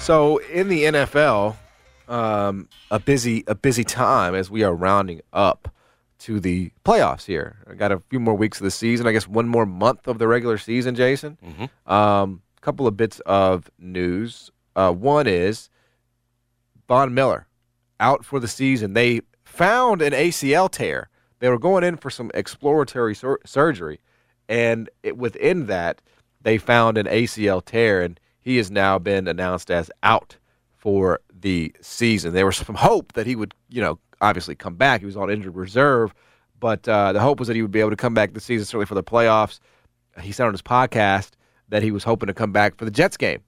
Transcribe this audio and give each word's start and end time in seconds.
So 0.00 0.38
in 0.38 0.68
the 0.68 0.84
NFL, 0.84 1.56
um, 2.08 2.68
a 2.90 2.98
busy 2.98 3.44
a 3.46 3.54
busy 3.54 3.84
time 3.84 4.34
as 4.34 4.50
we 4.50 4.64
are 4.64 4.74
rounding 4.74 5.20
up 5.32 5.72
to 6.20 6.40
the 6.40 6.72
playoffs 6.84 7.26
here. 7.26 7.58
I 7.70 7.74
got 7.74 7.92
a 7.92 8.00
few 8.08 8.18
more 8.18 8.34
weeks 8.34 8.58
of 8.58 8.64
the 8.64 8.70
season. 8.70 9.06
I 9.06 9.12
guess 9.12 9.28
one 9.28 9.46
more 9.46 9.66
month 9.66 10.08
of 10.08 10.18
the 10.18 10.26
regular 10.26 10.58
season. 10.58 10.94
Jason, 10.94 11.38
a 11.86 11.94
um, 11.94 12.42
couple 12.60 12.86
of 12.86 12.96
bits 12.96 13.20
of 13.20 13.70
news. 13.78 14.50
Uh, 14.74 14.90
one 14.92 15.26
is 15.26 15.68
Von 16.88 17.14
Miller 17.14 17.46
out 18.00 18.24
for 18.24 18.40
the 18.40 18.48
season. 18.48 18.94
They 18.94 19.20
found 19.44 20.02
an 20.02 20.12
ACL 20.12 20.70
tear. 20.70 21.10
They 21.40 21.48
were 21.48 21.58
going 21.58 21.84
in 21.84 21.96
for 21.96 22.10
some 22.10 22.30
exploratory 22.34 23.14
sur- 23.14 23.40
surgery, 23.44 24.00
and 24.48 24.90
it, 25.02 25.16
within 25.16 25.66
that, 25.66 26.00
they 26.40 26.58
found 26.58 26.98
an 26.98 27.06
ACL 27.06 27.64
tear, 27.64 28.02
and 28.02 28.18
he 28.40 28.56
has 28.56 28.70
now 28.70 28.98
been 28.98 29.28
announced 29.28 29.70
as 29.70 29.90
out 30.02 30.36
for 30.76 31.20
the 31.32 31.74
season. 31.80 32.32
There 32.32 32.46
was 32.46 32.56
some 32.56 32.74
hope 32.74 33.12
that 33.12 33.26
he 33.26 33.36
would, 33.36 33.54
you 33.68 33.80
know, 33.80 33.98
obviously 34.20 34.54
come 34.54 34.76
back. 34.76 35.00
He 35.00 35.06
was 35.06 35.16
on 35.16 35.30
injured 35.30 35.54
reserve, 35.56 36.14
but 36.58 36.86
uh, 36.88 37.12
the 37.12 37.20
hope 37.20 37.38
was 37.38 37.48
that 37.48 37.56
he 37.56 37.62
would 37.62 37.70
be 37.70 37.80
able 37.80 37.90
to 37.90 37.96
come 37.96 38.14
back 38.14 38.32
this 38.32 38.44
season, 38.44 38.64
certainly 38.66 38.86
for 38.86 38.94
the 38.94 39.02
playoffs. 39.02 39.60
He 40.20 40.32
said 40.32 40.46
on 40.46 40.52
his 40.52 40.62
podcast 40.62 41.32
that 41.68 41.82
he 41.82 41.90
was 41.90 42.04
hoping 42.04 42.26
to 42.26 42.34
come 42.34 42.52
back 42.52 42.76
for 42.76 42.84
the 42.84 42.90
Jets 42.90 43.16
game 43.16 43.40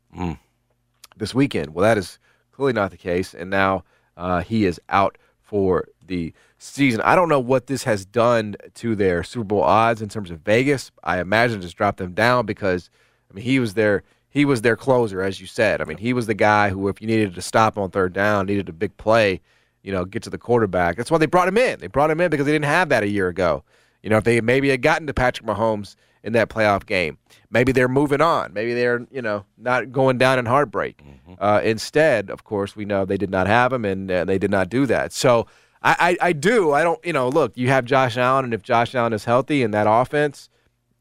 this 1.16 1.34
weekend. 1.34 1.74
Well, 1.74 1.82
that 1.82 1.98
is 1.98 2.18
clearly 2.52 2.72
not 2.72 2.90
the 2.90 2.96
case, 2.96 3.34
and 3.34 3.50
now 3.50 3.84
uh, 4.16 4.42
he 4.42 4.64
is 4.64 4.80
out 4.88 5.18
for 5.40 5.88
the 6.06 6.32
season. 6.58 7.00
I 7.02 7.14
don't 7.14 7.28
know 7.28 7.40
what 7.40 7.66
this 7.66 7.84
has 7.84 8.04
done 8.06 8.56
to 8.74 8.94
their 8.94 9.22
Super 9.22 9.44
Bowl 9.44 9.62
odds 9.62 10.00
in 10.00 10.08
terms 10.08 10.30
of 10.30 10.40
Vegas. 10.40 10.90
I 11.02 11.20
imagine 11.20 11.60
just 11.60 11.76
dropped 11.76 11.98
them 11.98 12.12
down 12.12 12.46
because 12.46 12.90
I 13.30 13.34
mean 13.34 13.44
he 13.44 13.58
was 13.58 13.74
their 13.74 14.02
he 14.32 14.44
was 14.46 14.62
their 14.62 14.76
closer, 14.76 15.22
as 15.22 15.40
you 15.40 15.46
said. 15.46 15.80
I 15.80 15.84
mean 15.84 15.98
he 15.98 16.12
was 16.12 16.26
the 16.26 16.34
guy 16.34 16.70
who, 16.70 16.88
if 16.88 17.00
you 17.00 17.06
needed 17.06 17.34
to 17.34 17.42
stop 17.42 17.76
on 17.78 17.90
third 17.90 18.12
down, 18.12 18.46
needed 18.46 18.68
a 18.68 18.72
big 18.72 18.96
play, 18.96 19.40
you 19.82 19.92
know, 19.92 20.04
get 20.04 20.22
to 20.24 20.30
the 20.30 20.38
quarterback. 20.38 20.96
That's 20.96 21.10
why 21.10 21.18
they 21.18 21.26
brought 21.26 21.48
him 21.48 21.58
in. 21.58 21.78
They 21.78 21.86
brought 21.86 22.10
him 22.10 22.20
in 22.20 22.30
because 22.30 22.46
they 22.46 22.52
didn't 22.52 22.64
have 22.64 22.88
that 22.88 23.02
a 23.02 23.08
year 23.08 23.28
ago. 23.28 23.62
You 24.02 24.10
know, 24.10 24.16
if 24.16 24.24
they 24.24 24.40
maybe 24.40 24.70
had 24.70 24.82
gotten 24.82 25.06
to 25.06 25.14
Patrick 25.14 25.46
Mahomes 25.46 25.96
in 26.24 26.32
that 26.32 26.48
playoff 26.48 26.86
game, 26.86 27.18
maybe 27.50 27.72
they're 27.72 27.88
moving 27.88 28.20
on. 28.20 28.52
Maybe 28.52 28.74
they're 28.74 29.06
you 29.10 29.22
know 29.22 29.44
not 29.58 29.92
going 29.92 30.18
down 30.18 30.38
in 30.38 30.46
heartbreak. 30.46 31.02
Uh, 31.38 31.60
instead, 31.62 32.30
of 32.30 32.44
course, 32.44 32.74
we 32.74 32.84
know 32.84 33.04
they 33.04 33.16
did 33.16 33.30
not 33.30 33.46
have 33.46 33.72
him, 33.72 33.84
and 33.84 34.10
uh, 34.10 34.24
they 34.24 34.38
did 34.38 34.50
not 34.50 34.68
do 34.68 34.86
that. 34.86 35.12
So 35.12 35.46
I, 35.82 36.16
I, 36.20 36.28
I 36.28 36.32
do. 36.32 36.72
I 36.72 36.82
don't. 36.82 37.04
You 37.04 37.12
know, 37.12 37.28
look, 37.28 37.56
you 37.56 37.68
have 37.68 37.84
Josh 37.84 38.16
Allen, 38.16 38.44
and 38.44 38.54
if 38.54 38.62
Josh 38.62 38.94
Allen 38.94 39.12
is 39.12 39.24
healthy 39.24 39.62
in 39.62 39.72
that 39.72 39.86
offense, 39.88 40.48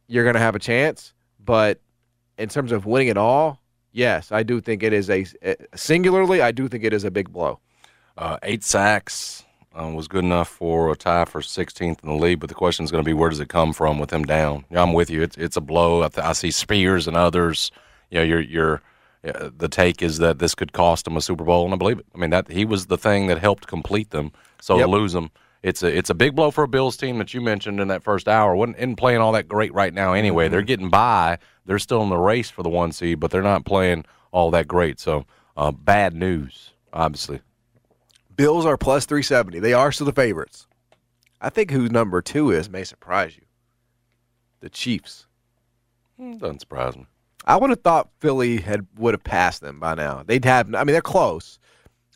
you're 0.08 0.24
going 0.24 0.36
to 0.36 0.40
have 0.42 0.56
a 0.56 0.60
chance. 0.60 1.14
But 1.44 1.80
in 2.38 2.50
terms 2.50 2.72
of 2.72 2.86
winning 2.86 3.08
it 3.10 3.18
all, 3.18 3.60
yes, 3.92 4.32
I 4.32 4.44
do 4.44 4.62
think 4.62 4.84
it 4.84 4.94
is 4.94 5.10
a 5.10 5.26
singularly. 5.76 6.42
I 6.42 6.52
do 6.52 6.68
think 6.68 6.84
it 6.84 6.94
is 6.94 7.04
a 7.04 7.12
big 7.12 7.32
blow. 7.32 7.60
Uh, 8.18 8.38
eight 8.44 8.64
sacks 8.64 9.44
uh, 9.80 9.88
was 9.90 10.08
good 10.08 10.24
enough 10.24 10.50
for 10.50 10.92
a 10.92 10.96
tie 10.96 11.26
for 11.26 11.42
16th 11.42 12.04
in 12.04 12.10
the 12.10 12.16
league, 12.16 12.40
but 12.40 12.50
the 12.50 12.56
question 12.56 12.84
is 12.84 12.92
going 12.92 13.04
to 13.04 13.08
be 13.10 13.14
where 13.14 13.30
does 13.30 13.40
it 13.40 13.48
come 13.50 13.74
from 13.74 14.00
with 14.00 14.12
him 14.12 14.24
down? 14.24 14.66
Yeah, 14.70 14.82
I'm 14.82 14.94
with 14.94 15.10
you. 15.10 15.22
It's 15.22 15.38
it's 15.38 15.58
a 15.58 15.62
blow. 15.62 16.04
I, 16.04 16.10
th- 16.10 16.26
I 16.26 16.34
see 16.34 16.52
Spears 16.52 17.08
and 17.08 17.16
others. 17.18 17.72
You 18.10 18.20
know, 18.20 18.24
you're 18.24 18.42
you're. 18.42 18.82
Uh, 19.24 19.52
the 19.56 19.68
take 19.70 20.02
is 20.02 20.18
that 20.18 20.40
this 20.40 20.56
could 20.56 20.74
cost 20.74 21.06
him 21.06 21.16
a 21.16 21.22
Super 21.22 21.44
Bowl, 21.44 21.64
and 21.66 21.74
I 21.76 21.78
believe 21.78 22.00
it. 22.00 22.08
I 22.16 22.18
mean 22.18 22.32
that 22.32 22.50
he 22.50 22.66
was 22.66 22.88
the 22.88 22.98
thing 22.98 23.28
that 23.28 23.38
helped 23.38 23.68
complete 23.68 24.10
them. 24.10 24.32
So 24.60 24.78
Yep. 24.78 24.86
to 24.88 24.92
lose 24.92 25.14
them, 25.14 25.30
it's 25.64 25.84
a 25.84 25.96
it's 25.96 26.10
a 26.10 26.16
big 26.16 26.36
blow 26.36 26.52
for 26.52 26.64
a 26.64 26.68
Bills 26.68 26.98
team 26.98 27.18
that 27.20 27.34
you 27.34 27.42
mentioned 27.42 27.80
in 27.80 27.88
that 27.90 28.04
first 28.04 28.28
hour. 28.28 28.56
wasn't 28.56 28.78
isn't 28.78 28.96
playing 28.96 29.20
all 29.22 29.32
that 29.34 29.48
great 29.48 29.74
right 29.74 29.94
now 29.94 30.14
anyway. 30.14 30.48
They're 30.50 30.62
getting 30.62 30.90
by. 30.90 31.38
They're 31.66 31.80
still 31.80 32.02
in 32.02 32.10
the 32.10 32.18
race 32.18 32.50
for 32.50 32.64
the 32.64 32.70
one 32.70 32.92
seed, 32.92 33.20
but 33.20 33.30
they're 33.32 33.44
not 33.44 33.66
playing 33.66 34.06
all 34.32 34.50
that 34.52 34.68
great. 34.68 35.00
So 35.00 35.26
uh, 35.56 35.72
bad 35.72 36.16
news, 36.16 36.72
obviously. 36.92 37.42
Bills 38.36 38.66
are 38.66 38.78
plus 38.78 39.06
three 39.06 39.22
seventy. 39.24 39.60
They 39.60 39.74
are 39.74 39.92
still 39.92 40.06
the 40.08 40.14
favorites. 40.14 40.68
I 41.40 41.50
think 41.50 41.72
who 41.72 41.90
number 41.90 42.22
two 42.22 42.52
is 42.52 42.70
may 42.70 42.84
surprise 42.84 43.36
you. 43.36 43.44
The 44.62 44.70
Chiefs. 44.70 45.26
Mm, 46.20 46.40
Doesn't 46.40 46.60
surprise 46.62 46.96
me. 46.96 47.06
I 47.46 47.58
would 47.58 47.72
have 47.72 47.82
thought 47.82 48.10
Philly 48.20 48.58
had 48.62 48.86
would 48.98 49.14
have 49.14 49.24
passed 49.24 49.62
them 49.62 49.80
by 49.80 49.96
now. 49.96 50.24
They'd 50.26 50.46
have. 50.46 50.74
I 50.74 50.84
mean, 50.84 50.94
they're 50.94 51.02
close. 51.02 51.60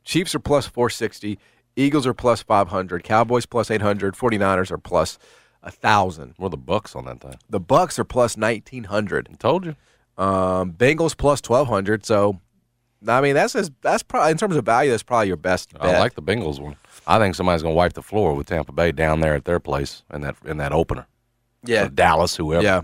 Chiefs 0.04 0.36
are 0.36 0.40
plus 0.40 0.68
460. 0.68 1.40
Eagles 1.76 2.08
are 2.08 2.14
plus 2.14 2.42
500. 2.42 3.04
Cowboys 3.04 3.46
plus 3.46 3.70
800. 3.70 4.16
49ers 4.16 4.72
are 4.72 4.78
plus 4.78 5.18
1,000. 5.62 6.36
We're 6.38 6.50
the 6.50 6.58
Bucs 6.58 6.96
on 6.96 7.06
that 7.06 7.22
thing. 7.22 7.36
The 7.50 7.60
Bucs 7.60 8.00
are 8.00 8.04
plus 8.04 8.38
1,900. 8.38 9.28
I 9.32 9.36
told 9.36 9.66
you. 9.66 9.76
Um, 10.18 10.72
Bengals 10.72 11.18
plus 11.18 11.42
1,200. 11.46 12.06
So, 12.06 12.40
I 13.08 13.20
mean, 13.20 13.36
that's 13.36 13.56
as, 13.56 13.72
that's 13.82 14.04
probably 14.04 14.32
in 14.32 14.38
terms 14.38 14.56
of 14.56 14.66
value. 14.66 14.92
That's 14.92 15.04
probably 15.04 15.28
your 15.28 15.36
best 15.38 15.74
bet. 15.74 15.82
I 15.82 16.00
like 16.00 16.16
the 16.16 16.22
Bengals 16.22 16.60
one. 16.60 16.78
I 17.06 17.20
think 17.20 17.36
somebody's 17.36 17.62
going 17.62 17.74
to 17.74 17.78
wipe 17.78 17.94
the 17.94 18.02
floor 18.02 18.34
with 18.34 18.48
Tampa 18.48 18.72
Bay 18.72 18.92
down 18.92 19.20
there 19.20 19.34
at 19.36 19.46
their 19.46 19.60
place 19.60 20.04
in 20.14 20.22
that 20.22 20.36
in 20.46 20.58
that 20.58 20.72
opener. 20.72 21.06
yeah, 21.64 21.90
Dallas, 21.94 22.36
whoever. 22.36 22.64
Yeah. 22.64 22.82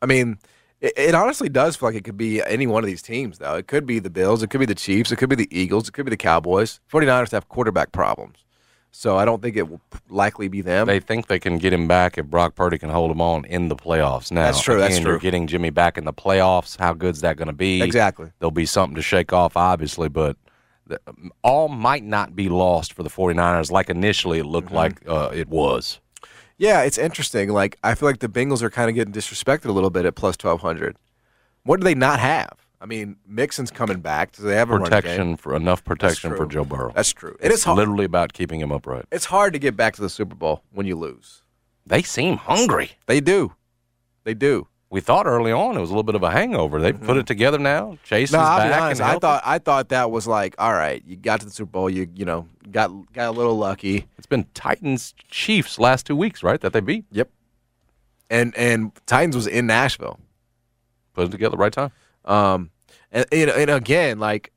I 0.00 0.06
mean, 0.06 0.38
it, 0.82 0.92
it 0.96 1.14
honestly 1.14 1.48
does 1.48 1.76
feel 1.76 1.88
like 1.88 1.96
it 1.96 2.04
could 2.04 2.18
be 2.18 2.42
any 2.42 2.66
one 2.66 2.82
of 2.84 2.86
these 2.86 3.00
teams, 3.00 3.38
though. 3.38 3.54
It 3.54 3.66
could 3.66 3.86
be 3.86 3.98
the 3.98 4.10
Bills, 4.10 4.42
it 4.42 4.50
could 4.50 4.60
be 4.60 4.66
the 4.66 4.74
Chiefs, 4.74 5.10
it 5.10 5.16
could 5.16 5.30
be 5.30 5.36
the 5.36 5.48
Eagles, 5.50 5.88
it 5.88 5.92
could 5.92 6.04
be 6.04 6.10
the 6.10 6.16
Cowboys. 6.18 6.80
49ers 6.92 7.30
have 7.30 7.48
quarterback 7.48 7.92
problems. 7.92 8.36
So 8.94 9.16
I 9.16 9.24
don't 9.24 9.40
think 9.40 9.56
it 9.56 9.70
will 9.70 9.80
likely 10.10 10.48
be 10.48 10.60
them. 10.60 10.86
They 10.86 11.00
think 11.00 11.26
they 11.28 11.38
can 11.38 11.56
get 11.56 11.72
him 11.72 11.88
back 11.88 12.18
if 12.18 12.26
Brock 12.26 12.54
Purdy 12.54 12.76
can 12.76 12.90
hold 12.90 13.10
him 13.10 13.22
on 13.22 13.46
in 13.46 13.68
the 13.68 13.74
playoffs. 13.76 14.30
Now, 14.30 14.42
That's 14.42 14.60
true, 14.60 14.78
that's 14.78 14.96
again, 14.96 15.06
true. 15.06 15.18
getting 15.18 15.46
Jimmy 15.46 15.70
back 15.70 15.96
in 15.96 16.04
the 16.04 16.12
playoffs. 16.12 16.78
How 16.78 16.92
good's 16.92 17.22
that 17.22 17.38
going 17.38 17.46
to 17.46 17.54
be? 17.54 17.80
Exactly. 17.80 18.30
There'll 18.38 18.50
be 18.50 18.66
something 18.66 18.94
to 18.96 19.00
shake 19.00 19.32
off, 19.32 19.56
obviously, 19.56 20.10
but 20.10 20.36
the, 20.86 21.00
all 21.42 21.68
might 21.68 22.04
not 22.04 22.36
be 22.36 22.50
lost 22.50 22.92
for 22.92 23.02
the 23.02 23.08
49ers 23.08 23.70
like 23.70 23.88
initially 23.88 24.40
it 24.40 24.42
Mm-hmm. 24.42 24.50
looked 24.52 24.72
like 24.72 25.08
uh, 25.08 25.30
it 25.32 25.48
was. 25.48 25.98
Yeah, 26.58 26.82
it's 26.82 26.98
interesting. 26.98 27.50
Like, 27.50 27.78
I 27.82 27.94
feel 27.94 28.08
like 28.08 28.20
the 28.20 28.28
Bengals 28.28 28.62
are 28.62 28.70
kind 28.70 28.88
of 28.88 28.94
getting 28.94 29.12
disrespected 29.12 29.66
a 29.66 29.72
little 29.72 29.90
bit 29.90 30.04
at 30.06 30.14
plus 30.14 30.36
1,200. 30.42 30.96
What 31.64 31.80
do 31.80 31.84
they 31.84 31.94
not 31.94 32.18
have? 32.20 32.50
I 32.80 32.86
mean, 32.86 33.16
Mixon's 33.26 33.70
coming 33.70 34.00
back. 34.00 34.32
Do 34.32 34.42
they 34.42 34.56
have 34.56 34.70
a? 34.70 34.78
Protection 34.78 35.36
for 35.36 35.54
enough 35.54 35.84
protection 35.84 36.34
for. 36.34 36.46
Joe 36.46 36.64
Burrow. 36.64 36.92
That's 36.92 37.12
true. 37.12 37.36
It 37.40 37.46
it's 37.46 37.58
is 37.58 37.64
hard. 37.64 37.78
literally 37.78 38.04
about 38.04 38.32
keeping 38.32 38.60
him 38.60 38.72
upright. 38.72 39.04
It's 39.12 39.26
hard 39.26 39.52
to 39.52 39.60
get 39.60 39.76
back 39.76 39.94
to 39.94 40.02
the 40.02 40.10
Super 40.10 40.34
Bowl 40.34 40.64
when 40.72 40.86
you 40.86 40.96
lose. 40.96 41.42
They 41.86 42.02
seem 42.02 42.38
hungry. 42.38 42.92
They 43.06 43.20
do. 43.20 43.54
They 44.24 44.34
do. 44.34 44.66
We 44.92 45.00
thought 45.00 45.26
early 45.26 45.52
on 45.52 45.74
it 45.78 45.80
was 45.80 45.88
a 45.88 45.94
little 45.94 46.02
bit 46.02 46.16
of 46.16 46.22
a 46.22 46.30
hangover. 46.30 46.78
They 46.78 46.92
put 46.92 47.16
it 47.16 47.26
together 47.26 47.58
now. 47.58 47.96
Chase 48.04 48.30
Mm-hmm. 48.30 48.36
No, 48.36 48.42
is 48.42 48.48
I'll 48.48 48.58
back. 48.58 48.68
be 48.68 48.82
honest. 48.82 49.00
I 49.00 49.18
thought 49.18 49.42
I 49.46 49.58
thought 49.58 49.88
that 49.88 50.10
was 50.10 50.26
like, 50.26 50.54
all 50.58 50.74
right, 50.74 51.02
you 51.06 51.16
got 51.16 51.40
to 51.40 51.46
the 51.46 51.50
Super 51.52 51.70
Bowl, 51.70 51.88
you 51.88 52.08
you 52.14 52.26
know 52.26 52.46
got 52.70 52.90
got 53.14 53.28
a 53.28 53.30
little 53.30 53.56
lucky. 53.56 54.06
it's 54.18 54.26
been 54.26 54.44
Titans 54.52 55.14
Chiefs 55.30 55.78
last 55.78 56.04
two 56.04 56.14
weeks, 56.14 56.42
right? 56.42 56.60
That 56.60 56.74
they 56.74 56.80
beat. 56.80 57.06
Yep. 57.10 57.30
And 58.28 58.54
and 58.54 58.92
Titans 59.06 59.34
was 59.34 59.46
in 59.46 59.66
Nashville. 59.66 60.20
Put 61.14 61.26
it 61.26 61.30
together 61.30 61.56
right 61.56 61.72
time. 61.72 61.90
Um, 62.26 62.70
and 63.10 63.24
and, 63.32 63.48
and 63.48 63.70
again, 63.70 64.18
like 64.18 64.52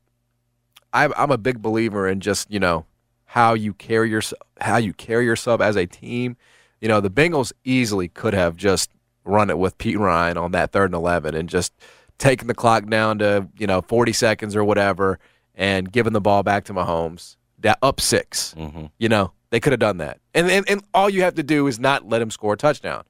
I'm 0.92 1.14
I'm 1.16 1.30
a 1.30 1.38
big 1.38 1.62
believer 1.62 2.06
in 2.06 2.20
just 2.20 2.50
you 2.50 2.60
know 2.60 2.84
how 3.24 3.54
you 3.54 3.72
carry 3.72 4.10
your 4.10 4.22
how 4.60 4.76
you 4.76 4.92
carry 4.92 5.24
yourself 5.24 5.62
as 5.62 5.76
a 5.76 5.86
team. 5.86 6.36
You 6.82 6.88
know, 6.88 7.00
the 7.00 7.10
Bengals 7.10 7.52
easily 7.64 8.08
could 8.08 8.34
have 8.34 8.54
just 8.54 8.90
run 9.26 9.50
it 9.50 9.58
with 9.58 9.76
Pete 9.78 9.98
Ryan 9.98 10.38
on 10.38 10.52
that 10.52 10.72
third 10.72 10.86
and 10.86 10.94
eleven 10.94 11.34
and 11.34 11.48
just 11.48 11.72
taking 12.18 12.48
the 12.48 12.54
clock 12.54 12.86
down 12.86 13.18
to 13.18 13.48
you 13.58 13.66
know 13.66 13.82
40 13.82 14.12
seconds 14.12 14.56
or 14.56 14.64
whatever, 14.64 15.18
and 15.54 15.90
giving 15.92 16.12
the 16.14 16.20
ball 16.20 16.42
back 16.42 16.64
to 16.64 16.74
Mahomes, 16.74 17.36
that 17.58 17.78
up 17.82 18.00
6 18.00 18.54
Mhm. 18.56 18.90
You 18.98 19.08
know 19.08 19.32
they 19.50 19.60
could 19.60 19.72
have 19.72 19.80
done 19.80 19.98
that, 19.98 20.18
and, 20.34 20.50
and 20.50 20.68
and 20.68 20.82
all 20.94 21.10
you 21.10 21.22
have 21.22 21.34
to 21.34 21.42
do 21.42 21.66
is 21.66 21.78
not 21.78 22.08
let 22.08 22.22
him 22.22 22.30
score 22.30 22.54
a 22.54 22.56
touchdown. 22.56 23.04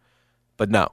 But 0.57 0.71
no, 0.71 0.89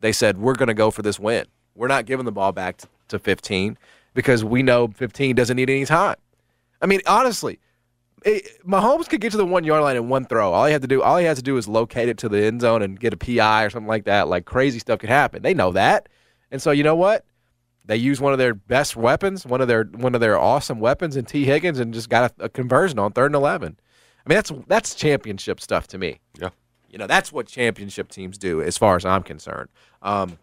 they 0.00 0.12
said 0.12 0.38
we're 0.38 0.54
going 0.54 0.68
to 0.68 0.74
go 0.74 0.90
for 0.90 1.02
this 1.02 1.18
win. 1.18 1.46
We're 1.74 1.88
not 1.88 2.06
giving 2.06 2.24
the 2.24 2.32
ball 2.32 2.52
back 2.52 2.78
to, 2.78 2.88
to 3.08 3.18
15 3.18 3.76
because 4.14 4.44
we 4.44 4.62
know 4.62 4.88
15 4.88 5.34
doesn't 5.36 5.56
need 5.56 5.70
any 5.70 5.84
time. 5.84 6.16
I 6.82 6.86
mean, 6.86 7.00
honestly, 7.06 7.58
it, 8.24 8.66
Mahomes 8.66 9.08
could 9.08 9.20
get 9.20 9.32
to 9.32 9.36
the 9.36 9.46
one 9.46 9.64
yard 9.64 9.82
line 9.82 9.96
in 9.96 10.08
one 10.08 10.24
throw. 10.24 10.52
All 10.52 10.66
he 10.66 10.72
had 10.72 10.82
to 10.82 10.88
do, 10.88 11.02
all 11.02 11.16
he 11.16 11.24
has 11.26 11.38
to 11.38 11.42
do 11.42 11.56
is 11.56 11.68
locate 11.68 12.08
it 12.08 12.18
to 12.18 12.28
the 12.28 12.44
end 12.44 12.60
zone 12.60 12.82
and 12.82 12.98
get 12.98 13.12
a 13.12 13.16
PI 13.16 13.64
or 13.64 13.70
something 13.70 13.88
like 13.88 14.04
that. 14.04 14.28
Like 14.28 14.44
crazy 14.44 14.78
stuff 14.78 14.98
could 15.00 15.10
happen. 15.10 15.42
They 15.42 15.54
know 15.54 15.72
that, 15.72 16.08
and 16.50 16.60
so 16.60 16.70
you 16.70 16.82
know 16.82 16.96
what? 16.96 17.24
They 17.84 17.96
use 17.96 18.20
one 18.20 18.32
of 18.32 18.38
their 18.38 18.52
best 18.52 18.96
weapons, 18.96 19.46
one 19.46 19.60
of 19.60 19.68
their 19.68 19.84
one 19.84 20.14
of 20.14 20.20
their 20.20 20.38
awesome 20.38 20.78
weapons 20.78 21.16
in 21.16 21.24
Tee 21.24 21.44
Higgins, 21.44 21.78
and 21.78 21.94
just 21.94 22.10
got 22.10 22.32
a, 22.38 22.44
a 22.44 22.48
conversion 22.48 22.98
on 22.98 23.12
third 23.12 23.26
and 23.26 23.34
eleven. 23.34 23.78
I 24.24 24.28
mean, 24.28 24.36
that's 24.36 24.52
that's 24.66 24.94
championship 24.94 25.60
stuff 25.60 25.86
to 25.88 25.98
me. 25.98 26.20
Yeah. 26.38 26.50
You 26.90 26.98
know, 26.98 27.06
that's 27.06 27.32
what 27.32 27.46
championship 27.46 28.10
teams 28.10 28.36
do, 28.38 28.60
as 28.60 28.76
far 28.76 28.96
as 28.96 29.04
I'm 29.04 29.22
concerned. 29.22 29.68
Um, 30.02 30.38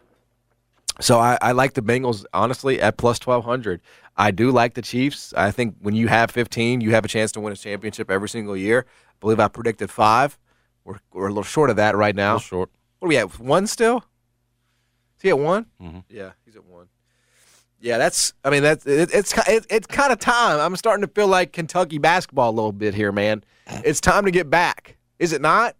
so 0.99 1.19
I, 1.19 1.37
I 1.41 1.51
like 1.51 1.73
the 1.73 1.81
Bengals 1.81 2.25
honestly 2.33 2.81
at 2.81 2.97
plus 2.97 3.19
twelve 3.19 3.45
hundred. 3.45 3.81
I 4.17 4.31
do 4.31 4.51
like 4.51 4.73
the 4.75 4.81
Chiefs. 4.81 5.33
I 5.35 5.51
think 5.51 5.75
when 5.81 5.95
you 5.95 6.07
have 6.07 6.31
fifteen, 6.31 6.81
you 6.81 6.91
have 6.91 7.03
a 7.05 7.07
chance 7.07 7.31
to 7.33 7.39
win 7.41 7.51
a 7.53 7.55
championship 7.55 8.09
every 8.09 8.29
single 8.29 8.55
year. 8.55 8.85
I 8.87 9.13
believe 9.19 9.39
I 9.39 9.47
predicted 9.47 9.89
five. 9.89 10.37
We're 10.83 10.99
we're 11.11 11.25
a 11.27 11.29
little 11.29 11.43
short 11.43 11.69
of 11.69 11.75
that 11.77 11.95
right 11.95 12.13
A 12.15 12.17
now. 12.17 12.33
little 12.33 12.39
short. 12.39 12.69
What 12.99 13.07
are 13.07 13.09
we 13.09 13.17
at? 13.17 13.39
One 13.39 13.67
still? 13.67 13.97
Is 15.17 15.21
he 15.23 15.29
at 15.29 15.39
one? 15.39 15.65
Mhm. 15.81 16.03
Yeah, 16.09 16.31
he's 16.45 16.55
at 16.55 16.65
one. 16.65 16.87
Yeah, 17.79 17.97
that's. 17.97 18.33
I 18.43 18.49
mean, 18.49 18.63
that's 18.63 18.85
it, 18.85 19.09
it's 19.13 19.33
it, 19.47 19.65
it's 19.69 19.87
kind 19.87 20.11
of 20.13 20.19
time. 20.19 20.59
I'm 20.59 20.75
starting 20.77 21.05
to 21.05 21.11
feel 21.13 21.27
like 21.27 21.51
Kentucky 21.51 21.97
basketball 21.97 22.49
a 22.49 22.55
little 22.55 22.71
bit 22.71 22.93
here, 22.93 23.11
man. 23.11 23.43
It's 23.83 23.99
time 23.99 24.25
to 24.25 24.31
get 24.31 24.49
back. 24.49 24.97
Is 25.19 25.33
it 25.33 25.41
not? 25.41 25.75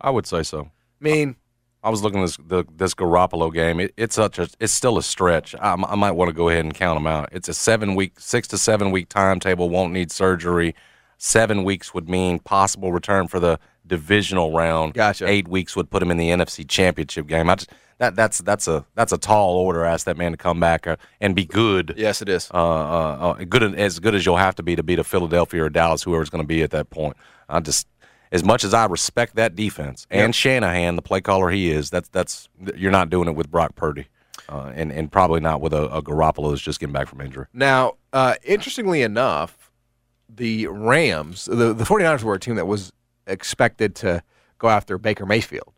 I 0.00 0.10
would 0.10 0.26
say 0.26 0.42
so. 0.42 0.62
I 0.62 0.68
mean, 1.04 1.36
I 1.82 1.90
was 1.90 2.02
looking 2.02 2.20
at 2.20 2.26
this 2.26 2.36
the, 2.36 2.64
this 2.76 2.94
Garoppolo 2.94 3.52
game. 3.52 3.80
It, 3.80 3.94
it's 3.96 4.14
such 4.14 4.38
a 4.38 4.48
it's 4.58 4.72
still 4.72 4.98
a 4.98 5.02
stretch. 5.02 5.54
I, 5.54 5.72
I 5.72 5.94
might 5.94 6.12
want 6.12 6.28
to 6.28 6.34
go 6.34 6.48
ahead 6.48 6.64
and 6.64 6.74
count 6.74 6.96
them 6.96 7.06
out. 7.06 7.28
It's 7.32 7.48
a 7.48 7.54
seven 7.54 7.94
week, 7.94 8.20
six 8.20 8.48
to 8.48 8.58
seven 8.58 8.90
week 8.90 9.08
timetable. 9.08 9.70
Won't 9.70 9.92
need 9.92 10.10
surgery. 10.10 10.74
Seven 11.18 11.64
weeks 11.64 11.92
would 11.92 12.08
mean 12.08 12.38
possible 12.38 12.92
return 12.92 13.28
for 13.28 13.40
the 13.40 13.58
divisional 13.86 14.52
round. 14.52 14.94
Gotcha. 14.94 15.28
Eight 15.28 15.48
weeks 15.48 15.76
would 15.76 15.90
put 15.90 16.02
him 16.02 16.10
in 16.10 16.16
the 16.16 16.30
NFC 16.30 16.66
Championship 16.66 17.26
game. 17.26 17.50
I 17.50 17.56
just, 17.56 17.70
that 17.98 18.16
that's 18.16 18.38
that's 18.38 18.66
a 18.66 18.84
that's 18.94 19.12
a 19.12 19.18
tall 19.18 19.56
order. 19.56 19.84
Ask 19.84 20.06
that 20.06 20.16
man 20.16 20.32
to 20.32 20.38
come 20.38 20.58
back 20.58 20.86
uh, 20.86 20.96
and 21.20 21.36
be 21.36 21.44
good. 21.44 21.94
yes, 21.96 22.22
it 22.22 22.28
is. 22.30 22.50
Uh, 22.52 22.56
uh, 22.56 23.36
uh, 23.38 23.44
good 23.44 23.62
as 23.74 23.98
good 24.00 24.14
as 24.14 24.24
you'll 24.24 24.36
have 24.36 24.54
to 24.56 24.62
be 24.62 24.74
to 24.74 24.82
beat 24.82 24.98
a 24.98 25.04
Philadelphia 25.04 25.64
or 25.64 25.68
Dallas, 25.68 26.02
whoever's 26.02 26.30
going 26.30 26.42
to 26.42 26.48
be 26.48 26.62
at 26.62 26.70
that 26.70 26.88
point. 26.88 27.16
I 27.48 27.60
just, 27.60 27.86
as 28.32 28.44
much 28.44 28.64
as 28.64 28.72
I 28.72 28.86
respect 28.86 29.36
that 29.36 29.56
defense 29.56 30.06
and 30.10 30.34
Shanahan, 30.34 30.96
the 30.96 31.02
play 31.02 31.20
caller 31.20 31.50
he 31.50 31.70
is, 31.70 31.90
that's 31.90 32.08
that's 32.08 32.48
you're 32.76 32.90
not 32.92 33.10
doing 33.10 33.28
it 33.28 33.34
with 33.34 33.50
Brock 33.50 33.74
Purdy, 33.74 34.06
uh, 34.48 34.72
and 34.74 34.92
and 34.92 35.10
probably 35.10 35.40
not 35.40 35.60
with 35.60 35.72
a, 35.72 35.84
a 35.94 36.02
Garoppolo 36.02 36.50
who's 36.50 36.62
just 36.62 36.80
getting 36.80 36.92
back 36.92 37.08
from 37.08 37.20
injury. 37.20 37.46
Now, 37.52 37.94
uh, 38.12 38.34
interestingly 38.44 39.02
enough, 39.02 39.70
the 40.28 40.66
Rams, 40.68 41.46
the, 41.46 41.74
the 41.74 41.84
49ers 41.84 42.22
were 42.22 42.34
a 42.34 42.40
team 42.40 42.54
that 42.56 42.66
was 42.66 42.92
expected 43.26 43.94
to 43.96 44.22
go 44.58 44.68
after 44.68 44.98
Baker 44.98 45.26
Mayfield, 45.26 45.72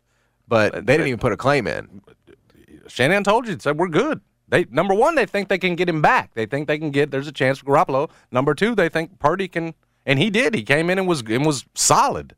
but 0.47 0.73
they 0.73 0.93
didn't 0.93 1.07
even 1.07 1.19
put 1.19 1.31
a 1.31 1.37
claim 1.37 1.67
in. 1.67 2.01
Shanahan 2.87 3.23
told 3.23 3.47
you, 3.47 3.57
said 3.59 3.77
we're 3.77 3.87
good. 3.87 4.21
They 4.47 4.65
number 4.69 4.93
one, 4.93 5.15
they 5.15 5.25
think 5.25 5.47
they 5.47 5.57
can 5.57 5.75
get 5.75 5.89
him 5.89 6.01
back. 6.01 6.35
They 6.35 6.45
think 6.45 6.67
they 6.67 6.77
can 6.77 6.91
get. 6.91 7.09
There's 7.09 7.27
a 7.27 7.31
chance 7.31 7.59
for 7.59 7.65
Garoppolo. 7.65 8.11
Number 8.31 8.53
two, 8.53 8.75
they 8.75 8.89
think 8.89 9.17
Purdy 9.17 9.47
can, 9.47 9.73
and 10.05 10.19
he 10.19 10.29
did. 10.29 10.53
He 10.53 10.61
came 10.61 10.91
in 10.91 10.99
and 10.99 11.07
was 11.07 11.21
and 11.21 11.45
was 11.45 11.65
solid. 11.73 12.35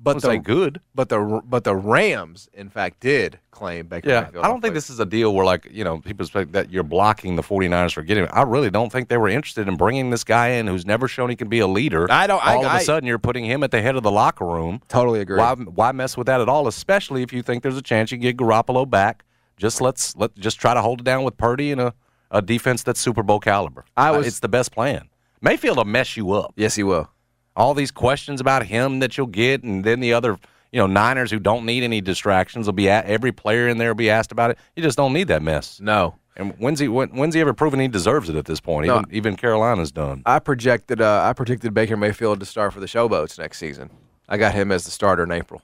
But 0.00 0.22
But 0.22 0.22
the, 0.30 0.38
good. 0.38 0.80
but 0.94 1.08
the 1.08 1.40
but 1.44 1.64
the 1.64 1.74
Rams, 1.74 2.48
in 2.54 2.68
fact, 2.68 3.00
did 3.00 3.40
claim 3.50 3.88
Baker 3.88 4.08
Yeah, 4.08 4.20
Mayfield. 4.22 4.44
I 4.44 4.48
don't 4.48 4.60
think 4.60 4.74
this 4.74 4.90
is 4.90 5.00
a 5.00 5.04
deal 5.04 5.34
where 5.34 5.44
like 5.44 5.66
you 5.72 5.82
know 5.82 5.98
people 5.98 6.24
expect 6.24 6.52
that 6.52 6.70
you're 6.70 6.84
blocking 6.84 7.34
the 7.34 7.42
49ers 7.42 7.94
for 7.94 8.02
getting 8.02 8.22
him. 8.24 8.30
I 8.32 8.42
really 8.42 8.70
don't 8.70 8.92
think 8.92 9.08
they 9.08 9.16
were 9.16 9.28
interested 9.28 9.66
in 9.66 9.76
bringing 9.76 10.10
this 10.10 10.22
guy 10.22 10.50
in 10.50 10.68
who's 10.68 10.86
never 10.86 11.08
shown 11.08 11.30
he 11.30 11.34
can 11.36 11.48
be 11.48 11.58
a 11.58 11.66
leader. 11.66 12.06
I 12.10 12.28
don't- 12.28 12.44
I- 12.46 12.54
All 12.54 12.64
of 12.64 12.70
a 12.72 12.74
I- 12.76 12.82
sudden, 12.82 13.08
you're 13.08 13.18
putting 13.18 13.44
him 13.44 13.64
at 13.64 13.72
the 13.72 13.82
head 13.82 13.96
of 13.96 14.04
the 14.04 14.10
locker 14.12 14.44
room. 14.46 14.82
totally 14.86 15.18
agree. 15.20 15.38
Why 15.38 15.54
why 15.54 15.90
mess 15.90 16.16
with 16.16 16.28
that 16.28 16.40
at 16.40 16.48
all? 16.48 16.68
Especially 16.68 17.22
if 17.24 17.32
you 17.32 17.42
think 17.42 17.64
there's 17.64 17.76
a 17.76 17.82
chance 17.82 18.12
you 18.12 18.18
can 18.18 18.22
get 18.22 18.36
Garoppolo 18.36 18.88
back. 18.88 19.24
Just 19.56 19.80
let's 19.80 20.14
let 20.16 20.32
just 20.36 20.60
try 20.60 20.74
to 20.74 20.80
hold 20.80 21.00
it 21.00 21.04
down 21.04 21.24
with 21.24 21.36
Purdy 21.36 21.72
and 21.72 21.80
a, 21.80 21.92
a 22.30 22.40
defense 22.40 22.84
that's 22.84 23.00
Super 23.00 23.24
Bowl 23.24 23.40
caliber. 23.40 23.84
I 23.96 24.10
Uh, 24.10 24.18
was- 24.18 24.28
it's 24.28 24.38
the 24.38 24.48
best 24.48 24.70
plan. 24.70 25.08
Mayfield 25.40 25.76
will 25.76 25.84
mess 25.84 26.16
you 26.16 26.30
up. 26.32 26.52
Yes, 26.56 26.76
he 26.76 26.84
will. 26.84 27.10
All 27.58 27.74
these 27.74 27.90
questions 27.90 28.40
about 28.40 28.64
him 28.66 29.00
that 29.00 29.16
you'll 29.18 29.26
get, 29.26 29.62
and 29.64 29.84
then 29.84 30.00
the 30.00 30.12
other, 30.12 30.38
you 30.72 30.78
know, 30.78 30.86
Niners 30.86 31.30
who 31.30 31.38
don't 31.40 31.66
need 31.66 31.82
any 31.82 32.00
distractions 32.00 32.66
will 32.66 32.72
be 32.72 32.88
at 32.88 33.04
every 33.06 33.32
player 33.32 33.68
in 33.68 33.78
there 33.78 33.88
will 33.88 33.94
be 33.96 34.10
asked 34.10 34.30
about 34.32 34.50
it. 34.50 34.58
You 34.76 34.82
just 34.82 34.96
don't 34.96 35.12
need 35.12 35.28
that 35.28 35.42
mess. 35.42 35.80
No, 35.80 36.14
And 36.36 36.54
when's 36.58 36.78
he 36.78 36.86
when, 36.88 37.08
when's 37.10 37.34
he 37.34 37.40
ever 37.40 37.52
proven 37.52 37.80
he 37.80 37.88
deserves 37.88 38.28
it 38.28 38.36
at 38.36 38.44
this 38.44 38.60
point? 38.60 38.86
No. 38.86 38.98
Even 39.00 39.04
even 39.14 39.36
Carolina's 39.36 39.90
done. 39.90 40.22
I 40.24 40.38
projected 40.38 41.00
uh, 41.00 41.22
I 41.28 41.32
predicted 41.32 41.74
Baker 41.74 41.96
Mayfield 41.96 42.38
to 42.40 42.46
start 42.46 42.72
for 42.72 42.80
the 42.80 42.86
Showboats 42.86 43.38
next 43.38 43.58
season. 43.58 43.90
I 44.28 44.36
got 44.36 44.54
him 44.54 44.70
as 44.70 44.84
the 44.84 44.90
starter 44.92 45.24
in 45.24 45.32
April. 45.32 45.60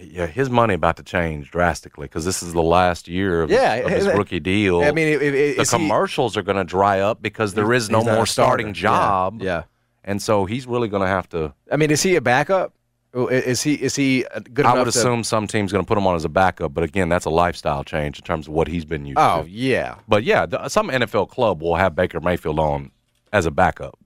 Yeah, 0.00 0.26
his 0.26 0.48
money 0.48 0.74
about 0.74 0.96
to 0.98 1.02
change 1.02 1.50
drastically 1.50 2.04
because 2.04 2.24
this 2.24 2.40
is 2.42 2.52
the 2.52 2.62
last 2.62 3.08
year 3.08 3.42
of, 3.42 3.50
Yeah, 3.50 3.76
his, 3.76 3.84
of 3.84 3.90
his 3.90 4.06
and- 4.06 4.18
rookie 4.18 4.38
deal. 4.38 4.80
I 4.82 4.92
mean, 4.92 5.08
it, 5.08 5.22
it, 5.22 5.56
the 5.56 5.62
is 5.62 5.70
he- 5.72 5.76
commercials 5.76 6.36
are 6.36 6.42
going 6.42 6.56
to 6.58 6.62
dry 6.64 7.00
up 7.00 7.20
because 7.20 7.54
there 7.54 7.72
is 7.72 7.90
no 7.90 8.04
more 8.04 8.26
starting 8.26 8.74
job. 8.74 9.40
Yeah. 9.42 9.46
yeah. 9.46 9.62
And 10.08 10.20
so 10.20 10.44
he's 10.44 10.66
really 10.66 10.88
going 10.88 11.02
to 11.02 11.06
have 11.08 11.28
to. 11.28 11.54
I 11.70 11.76
mean, 11.76 11.92
is 11.92 12.02
he 12.02 12.16
a 12.16 12.20
backup? 12.20 12.72
Is 13.14 13.62
he 13.62 13.74
is 13.74 13.94
he 13.96 14.24
uh, 14.26 14.40
good 14.52 14.66
I 14.66 14.74
would 14.74 14.82
to- 14.82 14.88
assume 14.90 15.22
some 15.24 15.46
team's 15.46 15.70
going 15.72 15.84
to 15.84 15.88
put 15.88 15.96
him 15.96 16.06
on 16.06 16.14
as 16.16 16.24
a 16.24 16.28
backup, 16.28 16.74
but 16.74 16.82
again, 16.84 17.08
that's 17.08 17.24
a 17.24 17.30
lifestyle 17.30 17.82
change 17.84 18.18
in 18.18 18.24
terms 18.24 18.48
of 18.48 18.52
what 18.54 18.68
he's 18.68 18.84
been 18.84 19.06
used 19.06 19.18
Oh 19.18 19.44
to. 19.44 19.48
yeah, 19.50 19.94
But 20.08 20.24
yeah, 20.24 20.44
th- 20.46 20.70
some 20.70 20.88
NFL 20.90 21.28
club 21.30 21.62
will 21.62 21.76
have 21.76 21.94
Baker 21.94 22.20
Mayfield 22.20 22.58
on 22.58 22.90
as 23.32 23.46
a 23.46 23.50
backup, 23.50 23.98